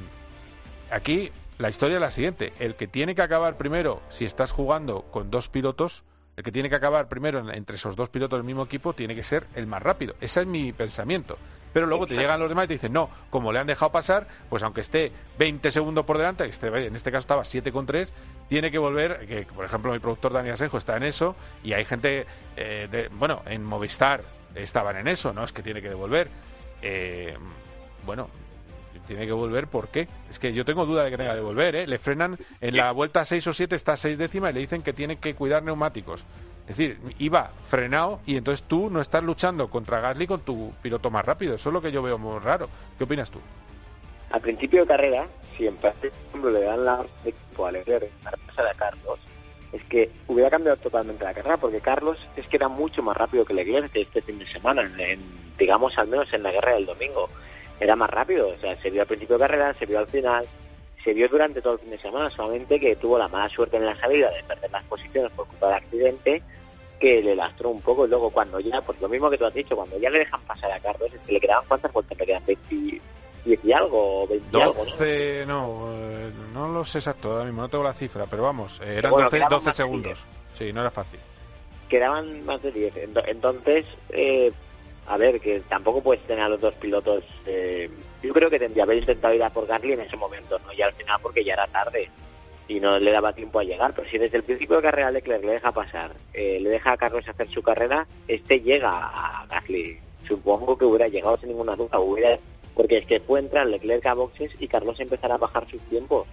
aquí 0.90 1.30
la 1.58 1.70
historia 1.70 1.96
es 1.96 2.00
la 2.00 2.10
siguiente, 2.10 2.52
el 2.58 2.74
que 2.74 2.86
tiene 2.86 3.14
que 3.14 3.22
acabar 3.22 3.56
primero, 3.56 4.02
si 4.08 4.24
estás 4.24 4.52
jugando 4.52 5.02
con 5.10 5.30
dos 5.30 5.48
pilotos, 5.48 6.04
el 6.36 6.44
que 6.44 6.52
tiene 6.52 6.68
que 6.68 6.76
acabar 6.76 7.08
primero 7.08 7.50
entre 7.50 7.76
esos 7.76 7.96
dos 7.96 8.10
pilotos 8.10 8.38
del 8.38 8.44
mismo 8.44 8.64
equipo 8.64 8.92
tiene 8.92 9.14
que 9.14 9.22
ser 9.22 9.46
el 9.54 9.66
más 9.66 9.82
rápido. 9.82 10.14
Ese 10.20 10.40
es 10.40 10.46
mi 10.46 10.72
pensamiento. 10.72 11.38
Pero 11.72 11.86
luego 11.86 12.06
te 12.06 12.14
llegan 12.16 12.40
los 12.40 12.48
demás 12.48 12.64
y 12.64 12.68
te 12.68 12.74
dicen, 12.74 12.92
no, 12.92 13.10
como 13.28 13.52
le 13.52 13.58
han 13.58 13.66
dejado 13.66 13.92
pasar, 13.92 14.26
pues 14.48 14.62
aunque 14.62 14.80
esté 14.80 15.12
20 15.38 15.70
segundos 15.70 16.06
por 16.06 16.16
delante, 16.16 16.44
en 16.44 16.96
este 16.96 17.12
caso 17.12 17.20
estaba 17.20 17.44
7 17.44 17.70
con 17.70 17.84
3, 17.84 18.10
tiene 18.48 18.70
que 18.70 18.78
volver, 18.78 19.26
que 19.26 19.44
por 19.44 19.64
ejemplo 19.66 19.92
mi 19.92 19.98
productor 19.98 20.32
Daniel 20.32 20.54
Asenjo 20.54 20.78
está 20.78 20.96
en 20.96 21.02
eso, 21.02 21.36
y 21.62 21.74
hay 21.74 21.84
gente, 21.84 22.26
eh, 22.56 22.88
de, 22.90 23.08
bueno, 23.08 23.42
en 23.44 23.62
Movistar, 23.62 24.22
estaban 24.56 24.96
en 24.96 25.08
eso, 25.08 25.32
¿no? 25.32 25.44
Es 25.44 25.52
que 25.52 25.62
tiene 25.62 25.82
que 25.82 25.88
devolver. 25.88 26.28
Eh, 26.82 27.36
bueno, 28.04 28.28
tiene 29.06 29.26
que 29.26 29.32
volver, 29.32 29.68
¿por 29.68 29.88
qué? 29.88 30.08
Es 30.30 30.38
que 30.38 30.52
yo 30.52 30.64
tengo 30.64 30.84
duda 30.84 31.04
de 31.04 31.10
que 31.10 31.16
tenga 31.16 31.30
que 31.30 31.36
devolver, 31.36 31.76
¿eh? 31.76 31.86
Le 31.86 31.98
frenan 31.98 32.38
en 32.60 32.76
la 32.76 32.92
vuelta 32.92 33.24
6 33.24 33.46
o 33.46 33.54
7, 33.54 33.74
está 33.74 33.92
a 33.94 33.96
6 33.96 34.18
décimas 34.18 34.50
y 34.50 34.54
le 34.54 34.60
dicen 34.60 34.82
que 34.82 34.92
tiene 34.92 35.16
que 35.16 35.34
cuidar 35.34 35.62
neumáticos. 35.62 36.24
Es 36.68 36.76
decir, 36.76 36.98
iba 37.18 37.52
frenado 37.68 38.20
y 38.26 38.36
entonces 38.36 38.66
tú 38.66 38.90
no 38.90 39.00
estás 39.00 39.22
luchando 39.22 39.70
contra 39.70 40.00
Gasly 40.00 40.26
con 40.26 40.40
tu 40.40 40.72
piloto 40.82 41.10
más 41.10 41.24
rápido. 41.24 41.54
Eso 41.54 41.68
es 41.68 41.72
lo 41.72 41.80
que 41.80 41.92
yo 41.92 42.02
veo 42.02 42.18
muy 42.18 42.40
raro. 42.40 42.68
¿Qué 42.98 43.04
opinas 43.04 43.30
tú? 43.30 43.38
Al 44.30 44.40
principio 44.40 44.80
de 44.80 44.86
carrera, 44.88 45.26
siempre, 45.56 45.92
por 45.92 46.10
ejemplo, 46.28 46.50
le 46.50 46.62
dan 46.62 46.84
la 46.84 47.06
equipo 47.24 47.66
a 47.66 47.72
Leclerc, 47.72 48.10
a 48.24 48.74
Carlos, 48.74 49.20
es 49.76 49.84
que 49.84 50.10
hubiera 50.26 50.50
cambiado 50.50 50.76
totalmente 50.78 51.24
la 51.24 51.34
carrera, 51.34 51.56
porque 51.56 51.80
Carlos 51.80 52.18
es 52.36 52.46
que 52.46 52.56
era 52.56 52.68
mucho 52.68 53.02
más 53.02 53.16
rápido 53.16 53.44
que 53.44 53.54
Leclerc 53.54 53.94
este 53.94 54.22
fin 54.22 54.38
de 54.38 54.46
semana, 54.46 54.90
en, 54.98 55.20
digamos 55.58 55.96
al 55.98 56.08
menos 56.08 56.32
en 56.32 56.42
la 56.42 56.52
guerra 56.52 56.74
del 56.74 56.86
domingo. 56.86 57.28
Era 57.78 57.94
más 57.94 58.10
rápido, 58.10 58.48
o 58.48 58.58
sea, 58.58 58.80
se 58.80 58.90
vio 58.90 59.02
al 59.02 59.06
principio 59.06 59.36
de 59.36 59.44
carrera, 59.44 59.74
se 59.78 59.86
vio 59.86 59.98
al 59.98 60.06
final, 60.06 60.46
se 61.04 61.12
vio 61.12 61.28
durante 61.28 61.60
todo 61.60 61.74
el 61.74 61.80
fin 61.80 61.90
de 61.90 61.98
semana, 61.98 62.30
solamente 62.30 62.80
que 62.80 62.96
tuvo 62.96 63.18
la 63.18 63.28
mala 63.28 63.48
suerte 63.48 63.76
en 63.76 63.86
la 63.86 63.98
salida 64.00 64.30
de 64.30 64.42
perder 64.44 64.70
las 64.70 64.84
posiciones 64.84 65.30
por 65.32 65.46
culpa 65.46 65.66
del 65.66 65.76
accidente, 65.76 66.42
que 66.98 67.22
le 67.22 67.36
lastró 67.36 67.70
un 67.70 67.82
poco 67.82 68.06
y 68.06 68.08
luego 68.08 68.30
cuando 68.30 68.58
ya, 68.60 68.80
pues 68.80 69.00
lo 69.00 69.08
mismo 69.08 69.28
que 69.30 69.36
tú 69.36 69.44
has 69.44 69.54
dicho, 69.54 69.76
cuando 69.76 69.98
ya 69.98 70.10
le 70.10 70.20
dejan 70.20 70.40
pasar 70.42 70.72
a 70.72 70.80
Carlos, 70.80 71.10
es 71.12 71.20
que 71.26 71.32
le 71.32 71.40
quedaban 71.40 71.64
cuántas 71.68 71.92
vueltas, 71.92 72.18
le 72.18 72.26
quedan 72.26 72.46
20, 72.46 73.00
10 73.46 73.60
y 73.64 73.72
algo, 73.72 74.22
o 74.24 74.26
20 74.26 74.58
y 74.58 74.60
algo, 74.60 74.84
¿no? 74.84 74.90
12, 74.90 75.44
no, 75.46 75.86
eh, 75.94 76.30
no 76.52 76.68
lo 76.68 76.84
sé 76.84 76.98
exacto, 76.98 77.32
ahora 77.32 77.44
mismo 77.44 77.62
no 77.62 77.68
tengo 77.68 77.84
la 77.84 77.94
cifra, 77.94 78.26
pero 78.26 78.42
vamos, 78.42 78.80
eh, 78.84 78.96
eran 78.98 79.12
Bueno, 79.12 79.24
12, 79.26 79.36
quedaban 79.38 79.50
12 79.52 79.64
más 79.64 79.74
de 79.76 79.82
segundos. 79.82 80.24
Sí, 80.58 80.72
no 80.72 80.80
era 80.82 80.90
fácil. 80.90 81.20
quedaban 81.88 82.44
más 82.44 82.60
de 82.62 82.72
10. 82.72 82.94
Ento- 82.96 83.22
Entonces, 83.26 83.84
eh, 84.10 84.52
a 85.06 85.16
ver, 85.16 85.40
que 85.40 85.60
tampoco 85.68 86.02
puedes 86.02 86.22
tener 86.26 86.42
a 86.44 86.48
los 86.48 86.60
dos 86.60 86.74
pilotos. 86.74 87.22
eh, 87.46 87.88
yo 88.22 88.32
creo 88.32 88.50
que 88.50 88.58
tendría 88.58 88.82
que 88.84 88.90
haber 88.90 88.98
intentado 88.98 89.34
ir 89.34 89.42
a 89.44 89.50
por 89.50 89.66
Gasly 89.68 89.92
en 89.92 90.00
ese 90.00 90.16
momento, 90.16 90.58
¿no? 90.66 90.72
Y 90.72 90.82
al 90.82 90.92
final, 90.94 91.18
porque 91.22 91.44
ya 91.44 91.52
era 91.52 91.66
tarde 91.68 92.10
y 92.66 92.80
no 92.80 92.98
le 92.98 93.12
daba 93.12 93.32
tiempo 93.32 93.60
a 93.60 93.64
llegar. 93.64 93.92
Pero 93.94 94.08
si 94.08 94.18
desde 94.18 94.38
el 94.38 94.42
principio 94.42 94.76
de 94.76 94.82
carrera 94.82 95.12
Leclerc 95.12 95.44
le 95.44 95.52
deja 95.52 95.70
pasar, 95.70 96.10
eh, 96.34 96.58
le 96.60 96.70
deja 96.70 96.90
a 96.92 96.96
Carlos 96.96 97.28
hacer 97.28 97.48
su 97.52 97.62
carrera, 97.62 98.04
este 98.26 98.60
llega 98.60 98.90
a 98.90 99.46
Gasly. 99.46 100.00
Supongo 100.26 100.76
que 100.76 100.84
hubiera 100.86 101.06
llegado 101.06 101.36
sin 101.38 101.50
ninguna 101.50 101.76
duda, 101.76 102.00
hubiera 102.00 102.36
porque 102.76 102.98
es 102.98 103.06
que 103.06 103.18
puede 103.18 103.44
entrar 103.44 103.66
Leclerc 103.66 104.06
a 104.06 104.14
boxes 104.14 104.52
y 104.60 104.68
Carlos 104.68 105.00
empezará 105.00 105.34
a 105.34 105.38
bajar 105.38 105.68
sus 105.68 105.80
tiempos. 105.88 106.28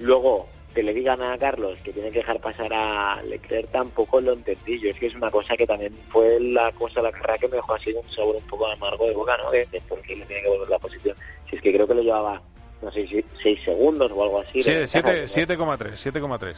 Luego, 0.00 0.48
que 0.74 0.82
le 0.82 0.92
digan 0.92 1.22
a 1.22 1.38
Carlos 1.38 1.78
que 1.84 1.92
tiene 1.92 2.10
que 2.10 2.18
dejar 2.18 2.40
pasar 2.40 2.72
a 2.74 3.22
Leclerc 3.22 3.70
tampoco 3.70 4.20
lo 4.20 4.32
entendí. 4.32 4.80
Yo 4.80 4.90
es 4.90 4.98
que 4.98 5.06
es 5.06 5.14
una 5.14 5.30
cosa 5.30 5.56
que 5.56 5.66
también 5.68 5.96
fue 6.10 6.40
la 6.40 6.72
cosa 6.72 7.00
la 7.00 7.12
carrera 7.12 7.38
que 7.38 7.46
me 7.48 7.56
dejó 7.56 7.74
así 7.74 7.92
un 7.92 8.10
sabor 8.10 8.34
un 8.36 8.42
poco 8.48 8.66
amargo 8.66 9.06
de 9.06 9.14
boca, 9.14 9.36
¿no? 9.38 9.52
De, 9.52 9.64
de 9.66 9.80
por 9.82 10.00
qué 10.02 10.16
le 10.16 10.26
tiene 10.26 10.42
que 10.42 10.48
volver 10.48 10.68
la 10.68 10.78
posición. 10.80 11.16
Si 11.48 11.54
es 11.56 11.62
que 11.62 11.72
creo 11.72 11.86
que 11.86 11.94
lo 11.94 12.02
llevaba, 12.02 12.42
no 12.82 12.90
sé, 12.90 13.06
si 13.06 13.24
6 13.40 13.60
segundos 13.64 14.10
o 14.12 14.22
algo 14.24 14.40
así. 14.40 14.64
Sí, 14.64 14.72
de 14.72 14.88
siete- 14.88 15.12
ventaja. 15.12 15.94
7,3, 15.94 16.12
7,3. 16.12 16.56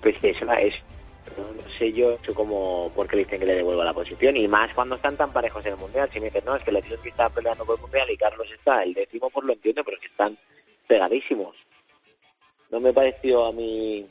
Pues 0.00 0.16
que 0.18 0.30
es 0.30 0.40
una, 0.42 0.54
es, 0.60 0.74
no 1.36 1.70
sé 1.78 1.92
yo 1.92 2.18
como 2.34 2.90
por 2.94 3.06
qué 3.06 3.16
le 3.16 3.24
dicen 3.24 3.40
que 3.40 3.46
le 3.46 3.54
devuelva 3.54 3.84
la 3.84 3.94
posición 3.94 4.36
y 4.36 4.48
más 4.48 4.72
cuando 4.74 4.96
están 4.96 5.16
tan 5.16 5.32
parejos 5.32 5.64
en 5.66 5.72
el 5.72 5.78
mundial. 5.78 6.08
Si 6.12 6.20
me 6.20 6.26
dicen, 6.26 6.44
no, 6.44 6.56
es 6.56 6.62
que 6.62 6.72
Leclerc 6.72 7.04
está 7.04 7.28
peleando 7.28 7.64
por 7.64 7.76
el 7.76 7.82
mundial 7.82 8.10
y 8.10 8.16
Carlos 8.16 8.48
está 8.52 8.82
el 8.82 8.94
décimo, 8.94 9.30
pues 9.30 9.46
lo 9.46 9.52
entiendo, 9.52 9.84
pero 9.84 9.96
es 9.96 10.00
que 10.00 10.08
están 10.08 10.38
pegadísimos. 10.86 11.56
No 12.70 12.80
me 12.80 12.92
pareció 12.92 13.46
a 13.46 13.52
mí, 13.52 14.06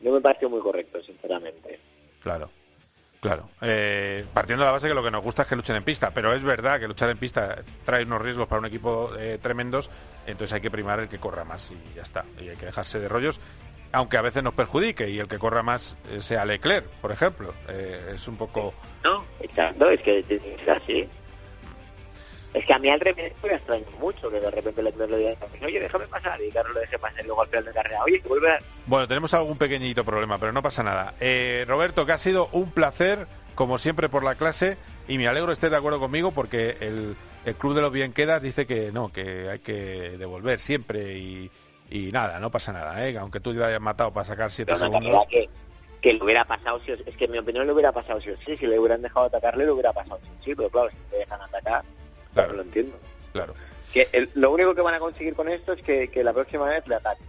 no 0.00 0.12
me 0.12 0.20
pareció 0.20 0.48
muy 0.48 0.60
correcto, 0.60 1.02
sinceramente. 1.02 1.78
Claro, 2.22 2.50
claro. 3.20 3.50
Eh, 3.60 4.24
partiendo 4.32 4.64
de 4.64 4.68
la 4.68 4.72
base 4.72 4.88
que 4.88 4.94
lo 4.94 5.02
que 5.02 5.10
nos 5.10 5.22
gusta 5.22 5.42
es 5.42 5.48
que 5.48 5.56
luchen 5.56 5.76
en 5.76 5.84
pista, 5.84 6.12
pero 6.12 6.32
es 6.32 6.42
verdad 6.42 6.80
que 6.80 6.88
luchar 6.88 7.10
en 7.10 7.18
pista 7.18 7.62
trae 7.84 8.04
unos 8.04 8.22
riesgos 8.22 8.48
para 8.48 8.60
un 8.60 8.66
equipo 8.66 9.12
eh, 9.18 9.38
tremendos, 9.40 9.90
entonces 10.26 10.54
hay 10.54 10.60
que 10.60 10.70
primar 10.70 11.00
el 11.00 11.08
que 11.08 11.18
corra 11.18 11.44
más 11.44 11.70
y 11.70 11.94
ya 11.94 12.02
está. 12.02 12.24
Y 12.40 12.48
hay 12.48 12.56
que 12.56 12.66
dejarse 12.66 12.98
de 12.98 13.08
rollos, 13.08 13.40
aunque 13.94 14.16
a 14.16 14.22
veces 14.22 14.42
nos 14.42 14.54
perjudique 14.54 15.08
y 15.08 15.18
el 15.20 15.28
que 15.28 15.38
corra 15.38 15.62
más 15.62 15.96
eh, 16.10 16.20
sea 16.20 16.44
Leclerc, 16.44 16.86
por 17.00 17.12
ejemplo. 17.12 17.54
Eh, 17.68 18.12
es 18.14 18.28
un 18.28 18.36
poco... 18.36 18.74
No, 19.04 19.24
exacto, 19.40 19.88
es 19.88 20.00
que 20.00 20.18
es 20.28 20.68
así. 20.68 21.08
Es 22.52 22.66
que 22.66 22.72
a 22.72 22.78
mí 22.78 22.88
al 22.88 23.00
revés 23.00 23.32
me 23.42 23.52
extraño 23.54 23.86
mucho 23.98 24.30
que 24.30 24.40
de 24.40 24.50
repente 24.50 24.82
Leclerc 24.82 25.10
le 25.10 25.16
diga 25.16 25.36
oye, 25.62 25.80
déjame 25.80 26.06
pasar 26.08 26.40
y 26.42 26.50
Carlos 26.50 26.74
lo 26.74 26.80
deje 26.80 26.98
pasar 26.98 27.24
y 27.24 27.26
luego 27.26 27.42
al 27.42 27.48
final 27.48 27.64
de 27.64 27.72
carrera, 27.72 28.04
oye, 28.04 28.20
que 28.20 28.28
vuelve 28.28 28.50
a... 28.50 28.60
Bueno, 28.86 29.08
tenemos 29.08 29.32
algún 29.34 29.58
pequeñito 29.58 30.04
problema, 30.04 30.38
pero 30.38 30.52
no 30.52 30.62
pasa 30.62 30.82
nada. 30.82 31.14
Eh, 31.20 31.64
Roberto, 31.68 32.04
que 32.04 32.12
ha 32.12 32.18
sido 32.18 32.48
un 32.52 32.70
placer, 32.72 33.26
como 33.54 33.78
siempre, 33.78 34.08
por 34.08 34.24
la 34.24 34.34
clase, 34.34 34.76
y 35.06 35.18
me 35.18 35.28
alegro 35.28 35.52
estés 35.52 35.70
de 35.70 35.76
acuerdo 35.76 36.00
conmigo 36.00 36.32
porque 36.32 36.76
el, 36.80 37.16
el 37.44 37.54
Club 37.54 37.74
de 37.74 37.80
los 37.80 37.92
Bien 37.92 38.12
Quedas 38.12 38.42
dice 38.42 38.66
que 38.66 38.90
no, 38.90 39.12
que 39.12 39.50
hay 39.50 39.60
que 39.60 40.16
devolver 40.18 40.60
siempre 40.60 41.18
y, 41.18 41.50
y 41.90 42.10
nada, 42.12 42.40
no 42.40 42.50
pasa 42.50 42.72
nada, 42.72 43.06
¿eh? 43.06 43.16
aunque 43.18 43.40
tú 43.40 43.54
te 43.54 43.62
hayas 43.64 43.80
matado 43.80 44.12
para 44.12 44.26
sacar 44.26 44.50
siete 44.50 44.72
Pero 44.72 44.86
una 44.88 44.98
segundos. 44.98 45.24
carrera 45.26 45.30
que, 45.30 45.50
que 46.00 46.14
le 46.14 46.22
hubiera 46.24 46.44
pasado 46.44 46.80
sí. 46.84 46.92
Es 47.06 47.16
que 47.16 47.24
en 47.26 47.30
mi 47.32 47.38
opinión 47.38 47.66
le 47.66 47.72
hubiera 47.72 47.92
pasado 47.92 48.20
sí 48.20 48.30
o 48.30 48.36
sí. 48.44 48.56
Si 48.56 48.66
le 48.66 48.78
hubieran 48.78 49.02
dejado 49.02 49.26
atacarle, 49.26 49.64
le 49.64 49.70
hubiera 49.72 49.92
pasado 49.92 50.16
o 50.16 50.44
sí. 50.44 50.54
Pero 50.54 50.68
claro, 50.70 50.90
si 50.90 50.96
te 51.10 51.16
dejan 51.18 51.40
atacar, 51.40 51.84
Claro. 52.32 52.48
no 52.50 52.56
lo 52.56 52.62
entiendo. 52.62 52.98
Claro. 53.32 53.54
Que 53.92 54.08
el- 54.12 54.30
lo 54.34 54.50
único 54.50 54.74
que 54.74 54.80
van 54.82 54.94
a 54.94 54.98
conseguir 54.98 55.34
con 55.34 55.48
esto 55.48 55.72
es 55.72 55.82
que, 55.82 56.08
que 56.08 56.24
la 56.24 56.32
próxima 56.32 56.64
vez 56.66 56.86
le 56.88 56.96
ataquen. 56.96 57.26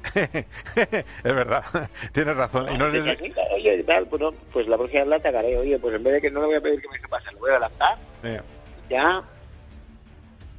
es 0.14 1.34
verdad, 1.34 1.64
tienes 2.12 2.36
razón. 2.36 2.72
Y 2.72 2.78
no 2.78 2.90
Que 2.92 3.00
les- 3.00 3.12
aquí, 3.14 3.32
Oye, 3.54 3.82
tal, 3.82 4.06
pues, 4.06 4.22
no, 4.22 4.32
pues 4.52 4.66
la 4.68 4.76
próxima 4.76 5.00
vez 5.00 5.08
le 5.08 5.14
atacaré. 5.16 5.56
Oye, 5.58 5.78
pues 5.78 5.94
en 5.94 6.04
vez 6.04 6.12
de 6.14 6.20
que 6.20 6.30
no 6.30 6.40
le 6.40 6.46
voy 6.46 6.54
a 6.56 6.60
pedir 6.60 6.80
que 6.80 6.88
me 6.88 6.94
deje 6.94 7.08
pasar, 7.08 7.32
le 7.34 7.40
voy 7.40 7.50
a 7.50 7.52
adelantar. 7.54 7.98
Eh, 8.22 8.40
Ya. 8.88 9.22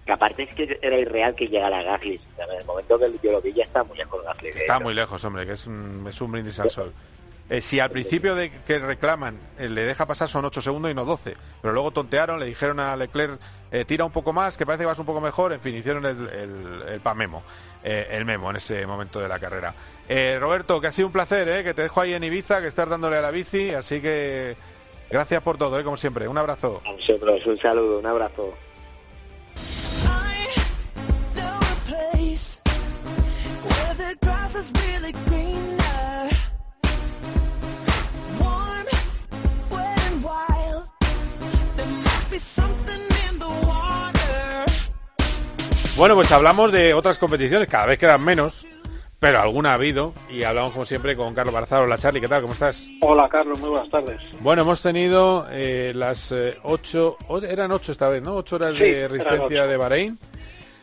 Que 0.10 0.14
aparte 0.14 0.42
es 0.42 0.56
que 0.56 0.80
era 0.82 0.98
irreal 0.98 1.36
que 1.36 1.48
llegara 1.48 1.84
Gasly. 1.84 2.20
En 2.40 2.58
el 2.58 2.66
momento 2.66 2.98
que 2.98 3.12
yo 3.22 3.32
lo 3.32 3.42
vi 3.44 3.54
ya 3.54 3.66
está 3.66 3.84
muy 3.84 3.96
lejos 3.96 4.24
Gasly. 4.24 4.50
Está 4.50 4.78
hecho. 4.78 4.84
muy 4.84 4.96
lejos, 4.96 5.24
hombre, 5.24 5.46
que 5.46 5.52
es 5.52 5.68
un, 5.68 6.04
es 6.10 6.20
un 6.20 6.32
brindis 6.32 6.60
al 6.60 6.72
sol. 6.72 6.92
Eh, 7.48 7.62
si 7.62 7.80
al 7.80 7.92
principio 7.92 8.34
de 8.34 8.50
que 8.66 8.80
reclaman 8.80 9.40
eh, 9.60 9.70
le 9.70 9.84
deja 9.84 10.08
pasar 10.08 10.28
son 10.28 10.46
8 10.46 10.62
segundos 10.62 10.90
y 10.90 10.96
no 10.96 11.06
12, 11.06 11.36
pero 11.62 11.76
luego 11.76 11.92
tontearon, 11.92 12.40
le 12.40 12.48
dijeron 12.48 12.80
a 12.80 12.96
Leclerc 12.96 13.40
eh, 13.72 13.86
tira 13.86 14.04
un 14.04 14.12
poco 14.12 14.34
más, 14.34 14.58
que 14.58 14.66
parece 14.66 14.82
que 14.82 14.88
vas 14.88 14.98
un 14.98 15.06
poco 15.06 15.22
mejor, 15.22 15.54
en 15.54 15.62
fin, 15.62 15.76
hicieron 15.76 16.04
el, 16.04 16.28
el, 16.28 16.84
el 16.90 17.02
pa' 17.02 17.14
memo, 17.14 17.44
eh, 17.84 18.08
el 18.10 18.26
memo 18.26 18.50
en 18.50 18.56
ese 18.56 18.88
momento 18.88 19.20
de 19.20 19.28
la 19.28 19.38
carrera. 19.38 19.76
Eh, 20.08 20.38
Roberto, 20.40 20.82
que 20.82 20.88
ha 20.88 20.92
sido 20.92 21.08
un 21.08 21.14
placer, 21.14 21.48
eh, 21.50 21.64
que 21.64 21.76
te 21.76 21.84
dejo 21.84 22.02
ahí 22.02 22.16
en 22.16 22.24
Ibiza, 22.24 22.62
que 22.62 22.68
estás 22.68 22.90
dándole 22.90 23.18
a 23.18 23.22
la 23.22 23.30
bici, 23.30 23.76
así 23.76 24.02
que 24.02 24.56
gracias 25.12 25.44
por 25.44 25.60
todo, 25.60 25.84
como 25.84 25.98
siempre. 25.98 26.28
Un 26.28 26.40
abrazo. 26.40 26.82
A 26.84 26.94
vosotros, 26.94 27.46
un 27.46 27.60
saludo, 27.60 28.00
un 28.00 28.08
abrazo. 28.08 28.56
The 34.10 34.26
grass 34.26 34.56
is 34.56 34.72
really 34.88 35.12
greener. 35.28 36.30
Warm, 38.40 38.86
wet 39.70 40.00
and 40.08 40.24
wild. 40.24 40.90
There 41.76 41.86
must 41.86 42.32
be 42.32 42.40
something 42.40 43.02
in 43.30 43.40
the 43.40 43.48
water. 43.68 44.66
Bueno, 45.96 46.16
pues 46.16 46.32
hablamos 46.32 46.72
de 46.72 46.94
otras 46.94 47.20
competiciones, 47.20 47.68
cada 47.68 47.86
vez 47.86 48.00
quedan 48.00 48.24
menos, 48.24 48.66
pero 49.20 49.42
alguna 49.42 49.72
ha 49.72 49.74
habido, 49.76 50.14
y 50.30 50.44
hablamos 50.44 50.74
como 50.74 50.86
siempre 50.86 51.16
con 51.16 51.36
Carlos 51.36 51.54
Barazaro. 51.54 51.84
Hola 51.84 51.98
Charlie, 52.00 52.22
¿qué 52.22 52.28
tal? 52.28 52.42
¿Cómo 52.42 52.54
estás? 52.54 52.88
Hola 53.02 53.30
Carlos, 53.30 53.60
muy 53.60 53.70
buenas 53.70 53.90
tardes. 53.92 54.22
Bueno, 54.40 54.64
hemos 54.64 54.82
tenido 54.82 55.46
eh, 55.52 55.92
las 55.94 56.32
eh, 56.32 56.58
ocho, 56.64 57.18
eran 57.48 57.72
ocho 57.72 57.92
esta 57.92 58.10
vez, 58.10 58.24
¿no? 58.24 58.38
Ocho 58.38 58.56
horas 58.56 58.76
Sí, 58.76 58.84
de 58.84 59.08
resistencia 59.08 59.68
de 59.68 59.78
Bahrein. 59.78 60.18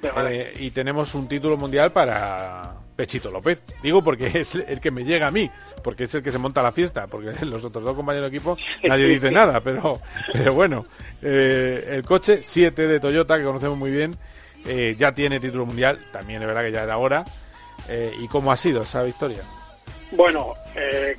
De 0.01 0.11
Bahrein. 0.12 0.41
Eh, 0.43 0.55
y 0.61 0.70
tenemos 0.70 1.14
un 1.14 1.27
título 1.27 1.57
mundial 1.57 1.91
para 1.91 2.86
Pechito 2.97 3.30
López. 3.30 3.61
Digo 3.82 4.03
porque 4.03 4.26
es 4.34 4.55
el 4.55 4.80
que 4.80 4.90
me 4.90 5.05
llega 5.05 5.26
a 5.26 5.30
mí, 5.30 5.51
porque 5.84 6.05
es 6.05 6.14
el 6.14 6.22
que 6.22 6.32
se 6.32 6.38
monta 6.38 6.62
la 6.62 6.72
fiesta, 6.72 7.07
porque 7.07 7.32
los 7.44 7.64
otros 7.64 7.84
dos 7.84 7.94
compañeros 7.94 8.30
de 8.30 8.36
equipo 8.36 8.57
nadie 8.84 9.07
dice 9.07 9.30
nada, 9.32 9.61
pero, 9.61 10.01
pero 10.32 10.55
bueno, 10.55 10.86
eh, 11.22 11.86
el 11.92 12.03
coche 12.05 12.40
7 12.42 12.86
de 12.88 12.99
Toyota, 13.01 13.38
que 13.38 13.44
conocemos 13.44 13.76
muy 13.78 13.90
bien, 13.90 14.16
eh, 14.66 14.97
ya 14.99 15.12
tiene 15.14 15.38
título 15.38 15.66
mundial, 15.66 16.01
también 16.12 16.40
es 16.42 16.49
verdad 16.49 16.62
que 16.62 16.72
ya 16.72 16.82
era 16.82 16.97
hora. 16.99 17.24
Eh, 17.88 18.12
¿Y 18.18 18.26
cómo 18.26 18.51
ha 18.51 18.57
sido 18.57 18.82
esa 18.82 19.03
victoria? 19.05 19.42
Bueno, 20.11 20.55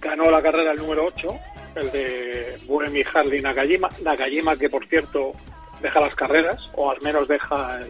ganó 0.02 0.30
la 0.32 0.42
carrera 0.42 0.72
el 0.72 0.80
número 0.80 1.06
8, 1.06 1.40
el 1.76 1.92
de 1.92 2.60
Buemi 2.66 3.04
Harley 3.14 3.42
Nakajima, 3.42 3.90
Nakajima 4.04 4.58
que 4.58 4.70
por 4.70 4.86
cierto 4.88 5.34
deja 5.82 6.00
las 6.02 6.16
carreras, 6.16 6.58
o 6.74 6.90
al 6.90 7.00
menos 7.02 7.28
deja 7.28 7.80
el- 7.82 7.90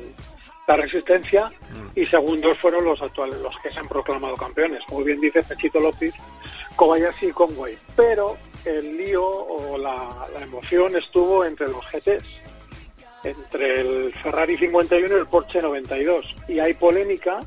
la 0.68 0.76
resistencia, 0.76 1.50
y 1.96 2.06
segundos 2.06 2.58
fueron 2.60 2.84
los 2.84 3.02
actuales, 3.02 3.40
los 3.40 3.58
que 3.60 3.72
se 3.72 3.80
han 3.80 3.88
proclamado 3.88 4.36
campeones. 4.36 4.84
Muy 4.90 5.06
bien 5.06 5.22
dice 5.22 5.42
Pechito 5.42 5.80
López, 5.80 6.14
Kobayashi 6.76 7.28
y 7.28 7.32
Conway. 7.32 7.78
Pero 7.96 8.38
el 8.66 8.98
lío 8.98 9.26
o 9.26 9.78
la, 9.78 10.28
la 10.34 10.42
emoción 10.42 10.96
estuvo 10.98 11.46
entre 11.46 11.68
los 11.70 11.84
GTs, 11.90 12.26
entre 13.24 13.80
el 13.80 14.14
Ferrari 14.22 14.58
51 14.58 15.16
y 15.16 15.20
el 15.20 15.28
Porsche 15.28 15.62
92. 15.62 16.36
Y 16.50 16.60
hay 16.60 16.74
polémica 16.74 17.40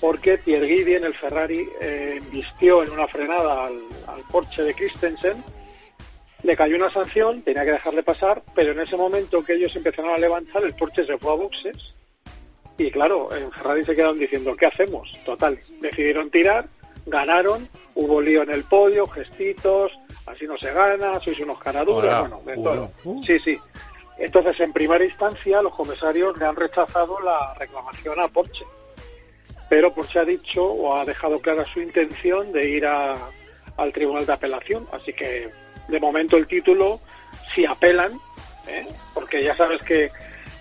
porque 0.00 0.38
Pierre 0.38 0.66
Guidi 0.66 0.94
en 0.94 1.04
el 1.04 1.14
Ferrari 1.14 1.68
eh, 1.80 2.22
vistió 2.30 2.84
en 2.84 2.90
una 2.90 3.08
frenada 3.08 3.66
al, 3.66 3.80
al 4.06 4.22
Porsche 4.30 4.62
de 4.62 4.74
Christensen, 4.74 5.42
le 6.44 6.56
cayó 6.56 6.76
una 6.76 6.92
sanción, 6.92 7.42
tenía 7.42 7.64
que 7.64 7.72
dejarle 7.72 8.04
pasar, 8.04 8.42
pero 8.54 8.70
en 8.70 8.80
ese 8.80 8.96
momento 8.96 9.42
que 9.42 9.54
ellos 9.54 9.74
empezaron 9.74 10.12
a 10.12 10.18
levantar, 10.18 10.62
el 10.62 10.74
Porsche 10.74 11.04
se 11.06 11.18
fue 11.18 11.32
a 11.32 11.36
boxes 11.36 11.95
y 12.78 12.90
claro, 12.90 13.28
en 13.34 13.50
Ferrari 13.52 13.84
se 13.84 13.94
quedaron 13.96 14.18
diciendo, 14.18 14.54
¿qué 14.56 14.66
hacemos? 14.66 15.12
Total, 15.24 15.58
decidieron 15.80 16.30
tirar, 16.30 16.68
ganaron, 17.06 17.68
hubo 17.94 18.20
lío 18.20 18.42
en 18.42 18.50
el 18.50 18.64
podio, 18.64 19.06
gestitos, 19.08 19.92
así 20.26 20.46
no 20.46 20.56
se 20.58 20.72
gana, 20.72 21.18
sois 21.20 21.38
unos 21.40 21.58
caraduras, 21.58 22.20
bueno, 22.28 22.42
de 22.44 22.54
todo. 22.56 22.90
uh. 23.04 23.22
Sí, 23.24 23.38
sí. 23.44 23.58
Entonces, 24.18 24.58
en 24.60 24.72
primera 24.72 25.04
instancia, 25.04 25.60
los 25.62 25.74
comisarios 25.74 26.36
le 26.38 26.46
han 26.46 26.56
rechazado 26.56 27.20
la 27.20 27.54
reclamación 27.54 28.18
a 28.20 28.28
Porsche 28.28 28.64
pero 29.68 29.92
Porsche 29.92 30.20
ha 30.20 30.24
dicho 30.24 30.64
o 30.64 30.96
ha 30.96 31.04
dejado 31.04 31.40
clara 31.40 31.64
su 31.66 31.80
intención 31.80 32.52
de 32.52 32.68
ir 32.70 32.86
a- 32.86 33.16
al 33.76 33.92
tribunal 33.92 34.24
de 34.24 34.32
apelación. 34.32 34.86
Así 34.92 35.12
que 35.12 35.50
de 35.88 36.00
momento 36.00 36.36
el 36.36 36.46
título, 36.46 37.00
si 37.52 37.64
apelan, 37.66 38.12
¿eh? 38.68 38.86
porque 39.12 39.42
ya 39.42 39.56
sabes 39.56 39.82
que 39.82 40.12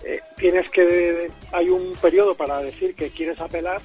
eh, 0.05 0.21
tienes 0.37 0.69
que 0.69 1.31
hay 1.51 1.69
un 1.69 1.93
periodo 2.01 2.35
para 2.35 2.59
decir 2.59 2.95
que 2.95 3.09
quieres 3.09 3.39
apelar, 3.39 3.81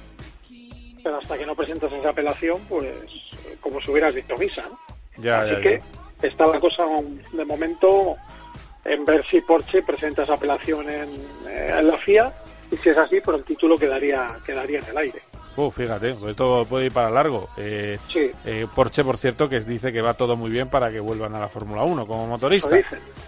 pero 1.03 1.17
hasta 1.17 1.37
que 1.37 1.45
no 1.45 1.55
presentas 1.55 1.91
esa 1.91 2.09
apelación, 2.09 2.61
pues 2.69 2.85
como 3.59 3.81
si 3.81 3.91
hubieras 3.91 4.13
dicho 4.15 4.37
misa. 4.37 4.63
¿no? 4.69 4.77
Ya, 5.21 5.41
Así 5.41 5.51
ya, 5.53 5.61
que 5.61 5.81
ya. 6.21 6.27
está 6.27 6.47
la 6.47 6.59
cosa 6.59 6.83
de 7.33 7.45
momento 7.45 8.15
en 8.85 9.05
ver 9.05 9.25
si 9.25 9.41
Porsche 9.41 9.83
presenta 9.83 10.23
esa 10.23 10.33
apelación 10.35 10.89
en, 10.89 11.09
eh, 11.47 11.75
en 11.77 11.87
la 11.87 11.97
FIA 11.97 12.33
y 12.71 12.77
si 12.77 12.89
es 12.89 12.97
así, 12.97 13.19
pues 13.21 13.37
el 13.37 13.43
título 13.45 13.77
quedaría, 13.77 14.37
quedaría 14.45 14.79
en 14.79 14.85
el 14.85 14.97
aire. 14.97 15.21
Uh, 15.57 15.69
fíjate, 15.69 16.13
pues 16.13 16.31
esto 16.31 16.65
puede 16.69 16.85
ir 16.85 16.91
para 16.93 17.09
largo. 17.09 17.49
Eh, 17.57 17.97
Sí. 18.11 18.31
eh, 18.45 18.67
Porsche, 18.73 19.03
por 19.03 19.17
cierto, 19.17 19.49
que 19.49 19.59
dice 19.59 19.91
que 19.91 20.01
va 20.01 20.13
todo 20.13 20.37
muy 20.37 20.49
bien 20.49 20.69
para 20.69 20.89
que 20.91 21.01
vuelvan 21.01 21.35
a 21.35 21.39
la 21.39 21.49
Fórmula 21.49 21.83
1 21.83 22.07
como 22.07 22.25
motorista. 22.25 22.69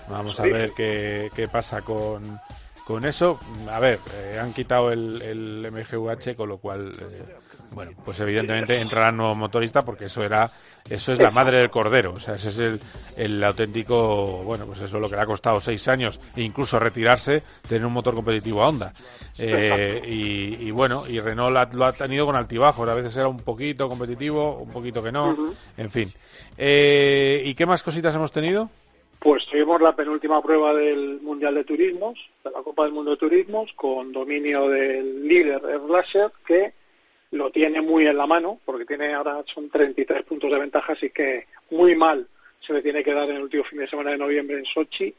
Vamos 0.07 0.39
a 0.39 0.43
ver 0.43 0.71
qué, 0.71 1.29
qué 1.35 1.47
pasa 1.49 1.81
con, 1.81 2.39
con 2.85 3.05
eso. 3.05 3.39
A 3.71 3.79
ver, 3.79 3.99
eh, 4.13 4.39
han 4.41 4.53
quitado 4.53 4.91
el, 4.91 5.21
el 5.21 5.71
MGUH, 5.71 6.35
con 6.35 6.49
lo 6.49 6.57
cual, 6.57 6.93
eh, 6.99 7.35
bueno, 7.71 7.91
pues 8.03 8.19
evidentemente 8.19 8.79
entrará 8.79 9.11
nuevo 9.11 9.35
motorista 9.35 9.83
porque 9.85 10.05
eso 10.05 10.23
era, 10.23 10.49
eso 10.89 11.13
es 11.13 11.19
la 11.19 11.31
madre 11.31 11.57
del 11.57 11.69
cordero. 11.69 12.13
O 12.13 12.19
sea, 12.19 12.35
ese 12.35 12.49
es 12.49 12.57
el, 12.57 12.79
el 13.15 13.43
auténtico, 13.43 14.43
bueno, 14.43 14.65
pues 14.65 14.79
eso 14.81 14.97
es 14.97 15.01
lo 15.01 15.09
que 15.09 15.15
le 15.15 15.21
ha 15.21 15.25
costado 15.25 15.59
seis 15.59 15.87
años 15.87 16.19
e 16.35 16.41
incluso 16.41 16.79
retirarse, 16.79 17.41
tener 17.67 17.85
un 17.85 17.93
motor 17.93 18.15
competitivo 18.15 18.63
a 18.63 18.67
Honda. 18.67 18.93
Eh, 19.37 20.01
y, 20.05 20.67
y 20.67 20.71
bueno, 20.71 21.05
y 21.07 21.19
Renault 21.19 21.73
lo 21.73 21.85
ha 21.85 21.93
tenido 21.93 22.25
con 22.25 22.35
altibajos. 22.35 22.87
A 22.87 22.93
veces 22.93 23.15
era 23.15 23.27
un 23.27 23.39
poquito 23.39 23.89
competitivo, 23.89 24.57
un 24.57 24.71
poquito 24.71 25.01
que 25.01 25.11
no. 25.11 25.53
En 25.77 25.89
fin. 25.89 26.13
¿Y 26.57 27.53
qué 27.55 27.65
más 27.65 27.81
cositas 27.81 28.13
hemos 28.13 28.31
tenido? 28.31 28.69
Pues 29.23 29.45
tuvimos 29.45 29.81
la 29.81 29.95
penúltima 29.95 30.41
prueba 30.41 30.73
del 30.73 31.21
Mundial 31.21 31.55
de 31.55 31.63
Turismos, 31.63 32.29
de 32.43 32.51
la 32.51 32.61
Copa 32.61 32.83
del 32.83 32.91
Mundo 32.91 33.11
de 33.11 33.17
Turismos, 33.17 33.71
con 33.71 34.11
dominio 34.11 34.67
del 34.67 35.25
líder 35.25 35.61
Erlacher, 35.63 36.29
que 36.45 36.73
lo 37.31 37.49
tiene 37.49 37.81
muy 37.81 38.05
en 38.05 38.17
la 38.17 38.27
mano, 38.27 38.59
porque 38.65 38.83
tiene 38.83 39.13
ahora 39.13 39.41
son 39.45 39.69
33 39.69 40.23
puntos 40.23 40.51
de 40.51 40.59
ventaja, 40.59 40.91
así 40.91 41.09
que 41.11 41.47
muy 41.71 41.95
mal 41.95 42.27
se 42.59 42.73
le 42.73 42.81
tiene 42.81 43.01
que 43.01 43.13
dar 43.13 43.29
en 43.29 43.37
el 43.37 43.43
último 43.43 43.63
fin 43.63 43.79
de 43.79 43.87
semana 43.87 44.11
de 44.11 44.17
noviembre 44.17 44.57
en 44.57 44.65
Sochi, 44.65 45.15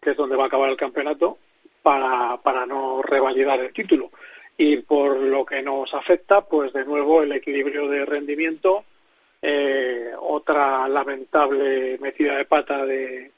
que 0.00 0.10
es 0.12 0.16
donde 0.16 0.36
va 0.36 0.44
a 0.44 0.46
acabar 0.46 0.70
el 0.70 0.78
campeonato, 0.78 1.36
para, 1.82 2.38
para 2.42 2.64
no 2.64 3.02
revalidar 3.02 3.60
el 3.60 3.74
título. 3.74 4.12
Y 4.56 4.78
por 4.78 5.18
lo 5.18 5.44
que 5.44 5.62
nos 5.62 5.92
afecta, 5.92 6.40
pues 6.46 6.72
de 6.72 6.86
nuevo 6.86 7.22
el 7.22 7.32
equilibrio 7.32 7.86
de 7.86 8.06
rendimiento, 8.06 8.86
eh, 9.42 10.12
otra 10.18 10.88
lamentable 10.88 11.98
metida 11.98 12.36
de 12.36 12.44
pata 12.44 12.84
de, 12.86 13.32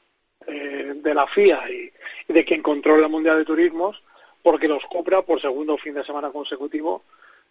eh, 0.46 0.92
de 0.96 1.14
la 1.14 1.26
FIA 1.26 1.70
y, 1.70 1.92
y 2.28 2.32
de 2.32 2.44
quien 2.44 2.62
controla 2.62 3.06
el 3.06 3.12
Mundial 3.12 3.38
de 3.38 3.44
Turismos, 3.44 4.02
porque 4.42 4.68
los 4.68 4.84
Cupra 4.86 5.22
por 5.22 5.40
segundo 5.40 5.76
fin 5.78 5.94
de 5.94 6.04
semana 6.04 6.30
consecutivo 6.30 7.04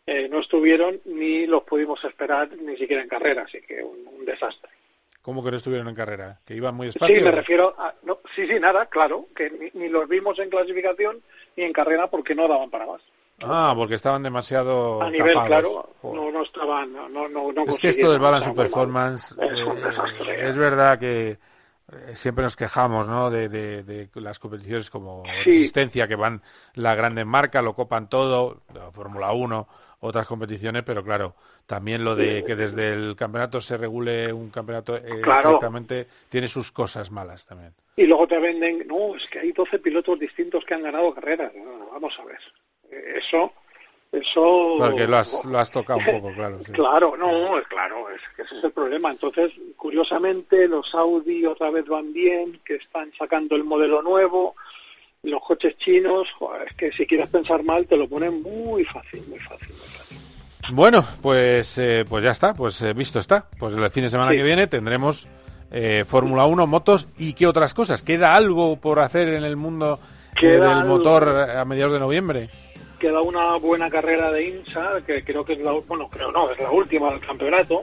eh, 0.06 0.28
no 0.30 0.40
estuvieron 0.40 1.00
ni 1.06 1.46
los 1.48 1.64
pudimos 1.64 2.04
esperar 2.04 2.50
ni 2.58 2.76
siquiera 2.78 3.02
en 3.02 3.08
carrera, 3.08 3.44
así 3.44 3.62
que 3.62 3.84
un, 3.84 4.08
un 4.08 4.26
desastre. 4.26 4.70
¿Cómo 5.22 5.44
que 5.44 5.52
no 5.52 5.58
estuvieron 5.58 5.88
en 5.88 5.96
carrera? 5.96 6.40
¿Que 6.44 6.56
iban 6.56 6.74
muy 6.74 6.88
despacio? 6.88 7.16
Sí, 7.16 7.24
me 7.24 7.30
refiero 7.30 7.76
a... 7.78 7.94
No, 8.02 8.20
sí, 8.36 8.48
sí, 8.48 8.60
nada, 8.60 8.88
claro, 8.88 9.28
que 9.36 9.52
ni, 9.52 9.70
ni 9.80 9.88
los 9.88 10.10
vimos 10.10 10.40
en 10.40 10.50
clasificación 10.50 11.22
ni 11.56 11.64
en 11.64 11.74
carrera 11.74 12.10
porque 12.10 12.34
no 12.34 12.48
daban 12.48 12.72
para 12.72 12.88
más. 12.88 13.02
Ah, 13.44 13.74
porque 13.76 13.96
estaban 13.96 14.24
demasiado 14.24 15.02
A 15.02 15.10
nivel, 15.10 15.30
tapados. 15.34 15.48
claro, 15.48 15.90
Joder. 16.02 16.22
no, 16.22 16.32
no 16.32 16.42
estaban, 16.44 16.94
no, 16.94 17.10
no, 17.10 17.52
no 17.52 17.64
Es 17.68 17.80
que 17.80 17.90
esto 17.90 18.12
del 18.12 18.20
balance 18.22 18.52
performance 18.54 19.36
Es 19.40 19.60
eh, 19.60 20.50
es 20.50 20.56
verdad 20.56 21.00
que 21.00 21.38
eh, 21.92 22.16
siempre 22.16 22.44
nos 22.44 22.56
quejamos 22.56 23.08
¿no? 23.08 23.30
de, 23.30 23.50
de- 23.50 23.84
de 23.84 24.10
las 24.16 24.40
competiciones 24.40 24.90
como 24.90 25.24
Sí. 25.44 25.52
Resistencia, 25.52 26.08
que 26.08 26.16
van 26.16 26.42
la 26.76 26.96
grande 26.96 27.26
marca, 27.26 27.62
lo 27.62 27.74
copan 27.76 28.08
todo, 28.10 28.62
la 28.74 28.92
Fórmula 28.92 29.32
1, 29.34 29.68
otras 30.00 30.26
competiciones, 30.26 30.84
pero 30.84 31.04
claro, 31.04 31.36
también 31.66 32.04
lo 32.04 32.16
de 32.16 32.44
que 32.44 32.56
desde 32.56 32.94
el 32.94 33.16
campeonato 33.16 33.60
se 33.62 33.78
regule 33.78 34.32
un 34.34 34.50
campeonato 34.50 34.96
eh, 34.96 35.04
Claro. 35.22 35.50
estrictamente 35.50 36.08
tiene 36.30 36.48
sus 36.48 36.72
cosas 36.72 37.12
malas 37.12 37.46
también. 37.46 37.74
Y 37.98 38.06
luego 38.08 38.26
te 38.28 38.40
venden, 38.40 38.88
no, 38.88 39.16
es 39.16 39.28
que 39.28 39.40
hay 39.40 39.52
12 39.52 39.78
pilotos 39.80 40.18
distintos 40.18 40.64
que 40.66 40.74
han 40.74 40.84
ganado 40.84 41.14
carreras. 41.14 41.52
Vamos 41.92 42.18
a 42.20 42.24
ver. 42.26 42.40
Eso, 43.18 43.52
eso... 44.12 44.76
Porque 44.80 45.08
lo 45.08 45.18
has, 45.18 45.44
lo 45.46 45.58
has 45.60 45.72
tocado 45.80 46.00
un 46.00 46.06
poco, 46.22 46.34
claro. 46.34 46.60
sí. 46.66 46.72
Claro, 46.72 47.16
no, 47.18 47.30
claro, 47.70 48.10
es 48.10 48.22
que 48.36 48.42
ese 48.44 48.58
es 48.58 48.64
el 48.66 48.72
problema. 48.72 49.12
Entonces, 49.12 49.52
curiosamente, 49.78 50.68
los 50.68 50.94
Audi 50.94 51.46
otra 51.46 51.70
vez 51.70 51.86
van 51.86 52.12
bien, 52.14 52.60
que 52.66 52.76
están 52.76 53.12
sacando 53.18 53.56
el 53.56 53.64
modelo 53.64 54.02
nuevo, 54.02 54.56
los 55.24 55.42
coches 55.42 55.78
chinos, 55.78 56.28
es 56.68 56.74
que 56.76 56.92
si 56.92 57.06
quieres 57.06 57.28
pensar 57.30 57.64
mal, 57.64 57.86
te 57.86 57.96
lo 57.96 58.08
ponen 58.08 58.42
muy 58.42 58.84
fácil, 58.86 59.24
muy 59.30 59.40
fácil. 59.40 59.70
muy 59.70 59.88
fácil. 59.88 60.18
Bueno, 60.74 61.06
pues, 61.22 61.78
eh, 61.78 62.06
pues 62.08 62.24
ya 62.24 62.32
está, 62.32 62.54
pues 62.54 62.82
eh, 62.82 62.94
visto 62.94 63.20
está. 63.20 63.48
Pues 63.60 63.74
el 63.74 63.92
fin 63.92 64.04
de 64.04 64.10
semana 64.10 64.32
Sí. 64.32 64.38
que 64.38 64.44
viene 64.44 64.68
tendremos 64.68 65.28
eh, 65.72 66.06
Fórmula 66.08 66.46
1, 66.46 66.68
motos 66.68 67.08
y 67.18 67.34
qué 67.34 67.48
otras 67.48 67.74
cosas. 67.74 68.02
¿Queda 68.04 68.36
algo 68.36 68.76
por 68.78 69.00
hacer 69.00 69.28
en 69.30 69.44
el 69.44 69.56
mundo 69.58 70.00
eh, 70.42 70.46
del 70.48 70.64
algo. 70.64 70.98
motor 70.98 71.28
a 71.30 71.66
mediados 71.66 71.94
de 71.94 72.00
noviembre? 72.00 72.50
Queda 73.02 73.22
una 73.22 73.56
buena 73.56 73.90
carrera 73.90 74.32
de 74.32 74.46
IMSA, 74.48 75.02
que 75.08 75.24
creo 75.24 75.44
que 75.44 75.54
es 75.54 75.60
la, 75.60 75.72
bueno, 75.72 76.08
creo 76.08 76.32
no, 76.32 76.52
es 76.52 76.60
la 76.60 76.70
última 76.70 77.10
del 77.10 77.20
campeonato. 77.20 77.82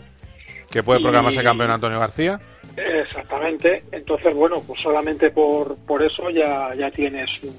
Que 0.70 0.84
puede 0.84 1.00
Y- 1.00 1.02
programarse 1.02 1.42
campeón 1.42 1.72
Antonio 1.72 1.98
García. 1.98 2.40
Exactamente. 2.76 3.82
Entonces, 3.90 4.32
bueno, 4.32 4.62
pues 4.64 4.80
solamente 4.80 5.30
por, 5.32 5.76
por 5.78 6.04
eso 6.04 6.30
ya, 6.30 6.72
ya 6.76 6.92
tiene 6.92 7.26
su, 7.26 7.52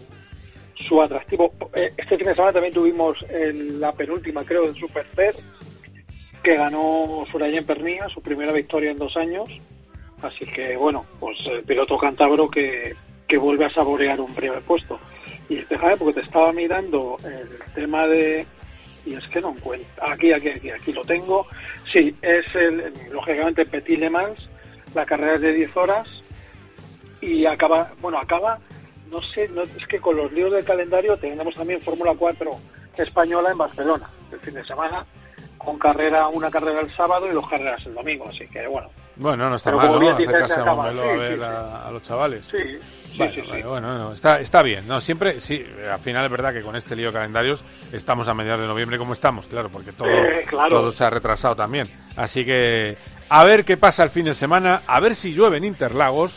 su 0.75 1.01
atractivo. 1.01 1.53
Eh, 1.73 1.91
Este 1.97 2.17
fin 2.17 2.27
de 2.27 2.33
semana 2.35 2.53
también 2.53 2.73
tuvimos 2.73 3.25
la 3.29 3.91
penúltima, 3.91 4.45
creo, 4.45 4.61
del 4.65 4.75
Super 4.75 5.05
Fair, 5.13 5.35
que 6.41 6.55
ganó 6.55 7.25
Surayen 7.29 7.65
Pernía, 7.65 8.07
su 8.07 8.21
primera 8.21 8.53
victoria 8.53 8.91
en 8.91 8.97
dos 8.97 9.17
años. 9.17 9.49
Así 10.21 10.45
que, 10.45 10.77
bueno, 10.77 11.05
pues 11.19 11.45
el 11.47 11.63
piloto 11.63 11.97
cántabro 11.97 12.49
que, 12.49 12.95
que 13.27 13.37
vuelve 13.37 13.65
a 13.65 13.69
saborear 13.69 14.21
un 14.21 14.33
primer 14.33 14.61
puesto. 14.61 14.97
Y 15.49 15.55
déjame, 15.69 15.97
porque 15.97 16.21
te 16.21 16.25
estaba 16.25 16.53
mirando 16.53 17.17
el 17.25 17.49
tema 17.73 18.07
de... 18.07 18.45
Y 19.05 19.15
es 19.15 19.27
que 19.27 19.41
no 19.41 19.49
encuentro... 19.49 19.87
Aquí, 20.07 20.31
aquí, 20.31 20.49
aquí, 20.49 20.69
aquí 20.69 20.93
lo 20.93 21.03
tengo. 21.03 21.47
Sí, 21.91 22.15
es 22.21 22.45
el, 22.55 22.93
lógicamente, 23.11 23.65
Petit 23.65 23.99
Le 23.99 24.09
Mans. 24.09 24.47
La 24.93 25.05
carrera 25.05 25.35
es 25.35 25.41
de 25.41 25.53
10 25.53 25.77
horas 25.77 26.07
y 27.21 27.45
acaba, 27.45 27.91
bueno, 28.01 28.17
acaba, 28.17 28.59
no 29.11 29.21
sé, 29.21 29.49
no, 29.49 29.63
es 29.63 29.87
que 29.87 29.99
con 29.99 30.15
los 30.15 30.31
líos 30.31 30.51
del 30.51 30.63
calendario 30.63 31.17
tenemos 31.17 31.53
también 31.53 31.81
Fórmula 31.81 32.13
4 32.17 32.51
española 32.97 33.51
en 33.51 33.57
Barcelona 33.57 34.09
el 34.31 34.39
fin 34.39 34.53
de 34.53 34.65
semana, 34.65 35.05
con 35.57 35.77
carrera, 35.77 36.27
una 36.27 36.49
carrera 36.49 36.81
el 36.81 36.95
sábado 36.95 37.27
y 37.27 37.31
dos 37.33 37.47
carreras 37.49 37.85
el 37.85 37.93
domingo, 37.93 38.27
así 38.29 38.47
que 38.47 38.67
bueno. 38.67 38.89
Bueno, 39.15 39.49
no 39.49 39.55
está 39.57 39.71
Pero 39.71 39.91
mal, 39.91 39.99
¿no? 39.99 40.09
Acercarse 40.11 40.55
se 40.55 40.61
a. 40.61 40.73
Montmeló 40.73 41.03
Sí, 41.03 41.09
a 41.09 41.15
ver 41.17 41.37
sí. 41.37 41.43
a, 41.43 41.87
a 41.87 41.91
los 41.91 42.03
chavales. 42.03 42.47
Sí, 42.47 42.79
Bueno, 43.17 43.33
sí, 43.33 43.41
sí. 43.41 43.47
bueno, 43.47 43.69
bueno, 43.69 43.97
no, 43.97 44.13
está, 44.13 44.39
está 44.39 44.61
bien. 44.61 44.87
No, 44.87 45.01
siempre, 45.01 45.41
sí, 45.41 45.65
al 45.91 45.99
final 45.99 46.25
es 46.25 46.31
verdad 46.31 46.53
que 46.53 46.61
con 46.61 46.75
este 46.75 46.95
lío 46.95 47.07
de 47.07 47.13
calendarios 47.13 47.63
estamos 47.91 48.27
a 48.27 48.33
mediados 48.33 48.61
de 48.61 48.67
noviembre 48.67 48.97
como 48.97 49.13
estamos, 49.13 49.45
claro, 49.47 49.69
porque 49.69 49.91
todo, 49.91 50.07
Eh, 50.09 50.45
claro. 50.47 50.69
todo 50.69 50.91
se 50.93 51.03
ha 51.03 51.09
retrasado 51.09 51.55
también. 51.55 51.89
Así 52.15 52.45
que 52.45 52.97
a 53.29 53.43
ver 53.43 53.65
qué 53.65 53.77
pasa 53.77 54.03
el 54.03 54.09
fin 54.09 54.25
de 54.25 54.33
semana, 54.33 54.83
a 54.87 54.99
ver 54.99 55.15
si 55.15 55.33
llueve 55.33 55.57
en 55.57 55.65
Interlagos, 55.65 56.35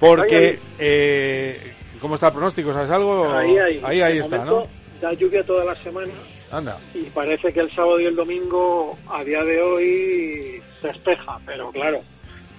porque... 0.00 0.36
Ahí, 0.36 0.44
ahí. 0.46 0.60
eh, 0.78 1.72
¿Cómo 2.00 2.14
está 2.16 2.26
el 2.28 2.32
pronóstico? 2.34 2.72
¿Sabes 2.74 2.90
algo? 2.90 3.32
Ahí, 3.32 3.56
ahí, 3.58 4.00
ahí, 4.02 4.18
está, 4.18 4.36
momento, 4.38 4.68
Da 5.00 5.12
lluvia 5.14 5.44
toda 5.44 5.64
la 5.64 5.74
semana 5.82 6.08
¿no? 6.08 6.56
Anda. 6.56 6.78
y 6.94 7.02
parece 7.04 7.52
que 7.52 7.60
el 7.60 7.70
sábado 7.72 7.98
y 7.98 8.04
el 8.04 8.14
domingo 8.14 8.96
a 9.10 9.24
día 9.24 9.42
de 9.44 9.60
hoy 9.62 10.62
se 10.80 10.88
despeja, 10.88 11.40
pero 11.44 11.72
claro, 11.72 12.00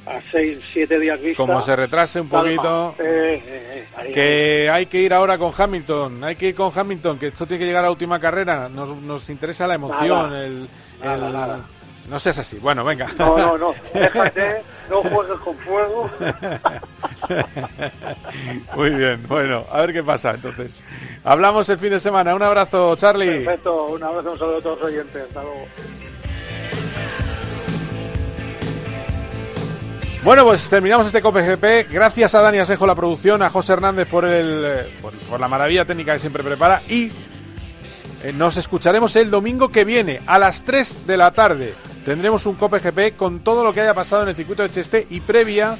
a 0.08 0.22
seis, 0.32 0.60
siete 0.74 0.99
días 0.99 1.20
vista. 1.20 1.38
Como 1.38 1.62
se 1.62 1.76
retrase 1.76 2.22
un 2.22 2.30
poquito... 2.30 2.95
Eh, 2.99 3.41
eh, 3.45 3.86
eh. 4.05 4.12
Que 4.14 4.70
hay 4.72 4.86
que 4.86 5.01
ir 5.01 5.14
ahora 5.14 5.38
con 5.38 5.51
Hamilton, 5.58 6.24
hay 6.24 6.36
que 6.36 6.49
ir 6.49 6.55
con 6.55 6.72
Hamilton, 6.74 7.18
que 7.20 7.28
esto 7.28 7.45
tiene 7.47 7.60
que 7.60 7.66
llegar 7.66 7.84
a 7.84 7.88
la 7.88 7.91
última 7.91 8.20
carrera. 8.20 8.70
Nos, 8.70 8.95
nos 8.95 9.30
interesa 9.30 9.68
la 9.68 9.76
emoción, 9.76 10.30
Nada. 10.30 10.45
el, 10.45 10.68
Nada, 11.03 11.28
el- 11.28 11.34
nada. 11.34 11.60
No 12.10 12.18
seas 12.22 12.39
así. 12.39 12.55
Bueno, 12.58 12.86
venga. 12.86 13.08
No, 13.20 13.38
no, 13.38 13.58
no, 13.58 13.74
déjate, 13.93 14.64
no 14.89 15.01
juegues 15.01 15.38
con 15.43 15.58
fuego. 15.58 16.10
Muy 18.76 18.91
bien, 18.91 19.28
bueno, 19.28 19.66
a 19.70 19.82
ver 19.82 19.91
qué 19.91 20.03
pasa 20.03 20.32
entonces. 20.32 20.80
Hablamos 21.26 21.68
el 21.68 21.78
fin 21.78 21.89
de 21.89 21.99
semana. 21.99 22.34
Un 22.34 22.43
abrazo, 22.43 22.95
Charlie. 22.95 23.43
Perfecto, 23.43 23.88
un 23.88 24.01
abrazo, 24.03 24.32
un 24.32 24.39
saludo 24.39 24.58
a 24.58 24.62
todos 24.62 24.80
los 24.80 24.88
oyentes. 24.89 25.24
Hasta 25.24 25.41
luego. 25.41 25.66
Bueno, 30.28 30.44
pues 30.44 30.68
terminamos 30.68 31.08
este 31.08 31.22
COPGP. 31.22 31.90
Gracias 31.90 32.36
a 32.36 32.42
Dani 32.42 32.58
Asejo 32.58 32.86
la 32.86 32.96
producción, 32.96 33.42
a 33.42 33.50
José 33.50 33.72
Hernández 33.72 34.10
por 34.10 34.26
el 34.26 34.62
eh, 34.66 34.90
por, 35.02 35.40
la 35.40 35.48
maravilla 35.48 35.86
técnica 35.86 36.12
que 36.12 36.20
siempre 36.20 36.44
prepara 36.44 36.84
y 36.90 37.10
eh, 38.24 38.34
nos 38.34 38.58
escucharemos 38.58 39.16
el 39.16 39.32
domingo 39.32 39.70
que 39.70 39.86
viene 39.86 40.20
a 40.26 40.38
las 40.38 40.64
3 40.64 41.08
de 41.08 41.16
la 41.16 41.32
tarde. 41.32 41.76
Tendremos 42.04 42.46
un 42.46 42.56
COPGP 42.56 43.16
con 43.16 43.40
todo 43.40 43.64
lo 43.64 43.72
que 43.72 43.80
haya 43.80 43.94
pasado 43.94 44.24
en 44.24 44.28
el 44.28 44.36
circuito 44.36 44.64
de 44.64 44.70
Cheste 44.70 45.08
y 45.10 45.22
previa 45.22 45.78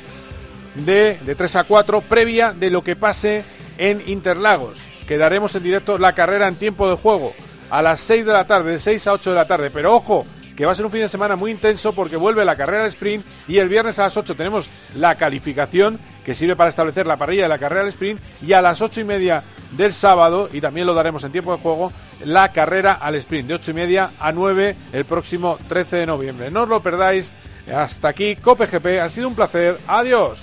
de, 0.76 1.20
de 1.26 1.36
3 1.36 1.58
a 1.58 1.64
4, 1.66 2.00
previa 2.00 2.54
de 2.54 2.70
lo 2.70 2.86
que 2.86 2.96
pase 2.96 3.44
en 3.78 4.02
Interlagos. 4.08 4.80
Quedaremos 5.10 5.54
en 5.56 5.64
directo 5.64 5.98
la 5.98 6.16
carrera 6.16 6.48
en 6.48 6.56
tiempo 6.56 6.90
de 6.90 6.96
juego 6.96 7.34
a 7.70 7.82
las 7.82 8.00
6 8.00 8.26
de 8.26 8.32
la 8.32 8.48
tarde, 8.48 8.72
de 8.72 8.80
6 8.80 9.08
a 9.08 9.12
8 9.12 9.30
de 9.32 9.36
la 9.36 9.46
tarde. 9.46 9.72
Pero 9.72 9.94
ojo, 9.94 10.26
que 10.58 10.66
va 10.66 10.74
a 10.74 10.76
ser 10.76 10.86
un 10.86 10.92
fin 10.92 11.02
de 11.02 11.08
semana 11.08 11.38
muy 11.38 11.52
intenso 11.52 11.94
porque 11.94 12.18
vuelve 12.18 12.44
la 12.44 12.58
carrera 12.58 12.84
de 12.84 12.90
sprint 12.90 13.24
y 13.48 13.60
el 13.60 13.70
viernes 13.70 14.00
a 14.00 14.04
las 14.04 14.18
8 14.18 14.36
tenemos 14.36 14.70
la 14.96 15.16
calificación 15.16 16.00
que 16.28 16.36
sirve 16.36 16.58
para 16.58 16.70
establecer 16.70 17.08
la 17.08 17.16
parrilla 17.16 17.44
de 17.44 17.48
la 17.48 17.58
carrera 17.58 17.84
al 17.84 17.88
sprint, 17.88 18.20
y 18.42 18.52
a 18.52 18.62
las 18.62 18.82
ocho 18.82 19.00
y 19.00 19.06
media 19.06 19.46
del 19.72 19.94
sábado, 19.94 20.50
y 20.52 20.60
también 20.60 20.86
lo 20.86 20.94
daremos 20.94 21.24
en 21.24 21.32
tiempo 21.32 21.54
de 21.56 21.62
juego, 21.62 21.94
la 22.26 22.52
carrera 22.52 22.92
al 22.92 23.16
sprint 23.16 23.48
de 23.48 23.54
ocho 23.54 23.72
y 23.72 23.76
media 23.76 24.12
a 24.20 24.34
9 24.34 24.76
el 24.92 25.06
próximo 25.06 25.58
13 25.70 25.96
de 25.96 26.06
noviembre. 26.06 26.52
No 26.52 26.64
os 26.64 26.68
lo 26.68 26.84
perdáis. 26.84 27.32
Hasta 27.74 28.10
aquí, 28.10 28.36
Cope 28.36 28.68
GP. 28.68 29.00
Ha 29.00 29.10
sido 29.10 29.30
un 29.30 29.36
placer. 29.36 29.78
Adiós. 29.88 30.40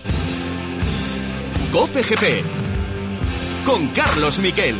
Cope 1.70 2.02
GP 2.02 2.42
con 3.66 3.88
Carlos 3.88 4.38
Miquel. 4.38 4.76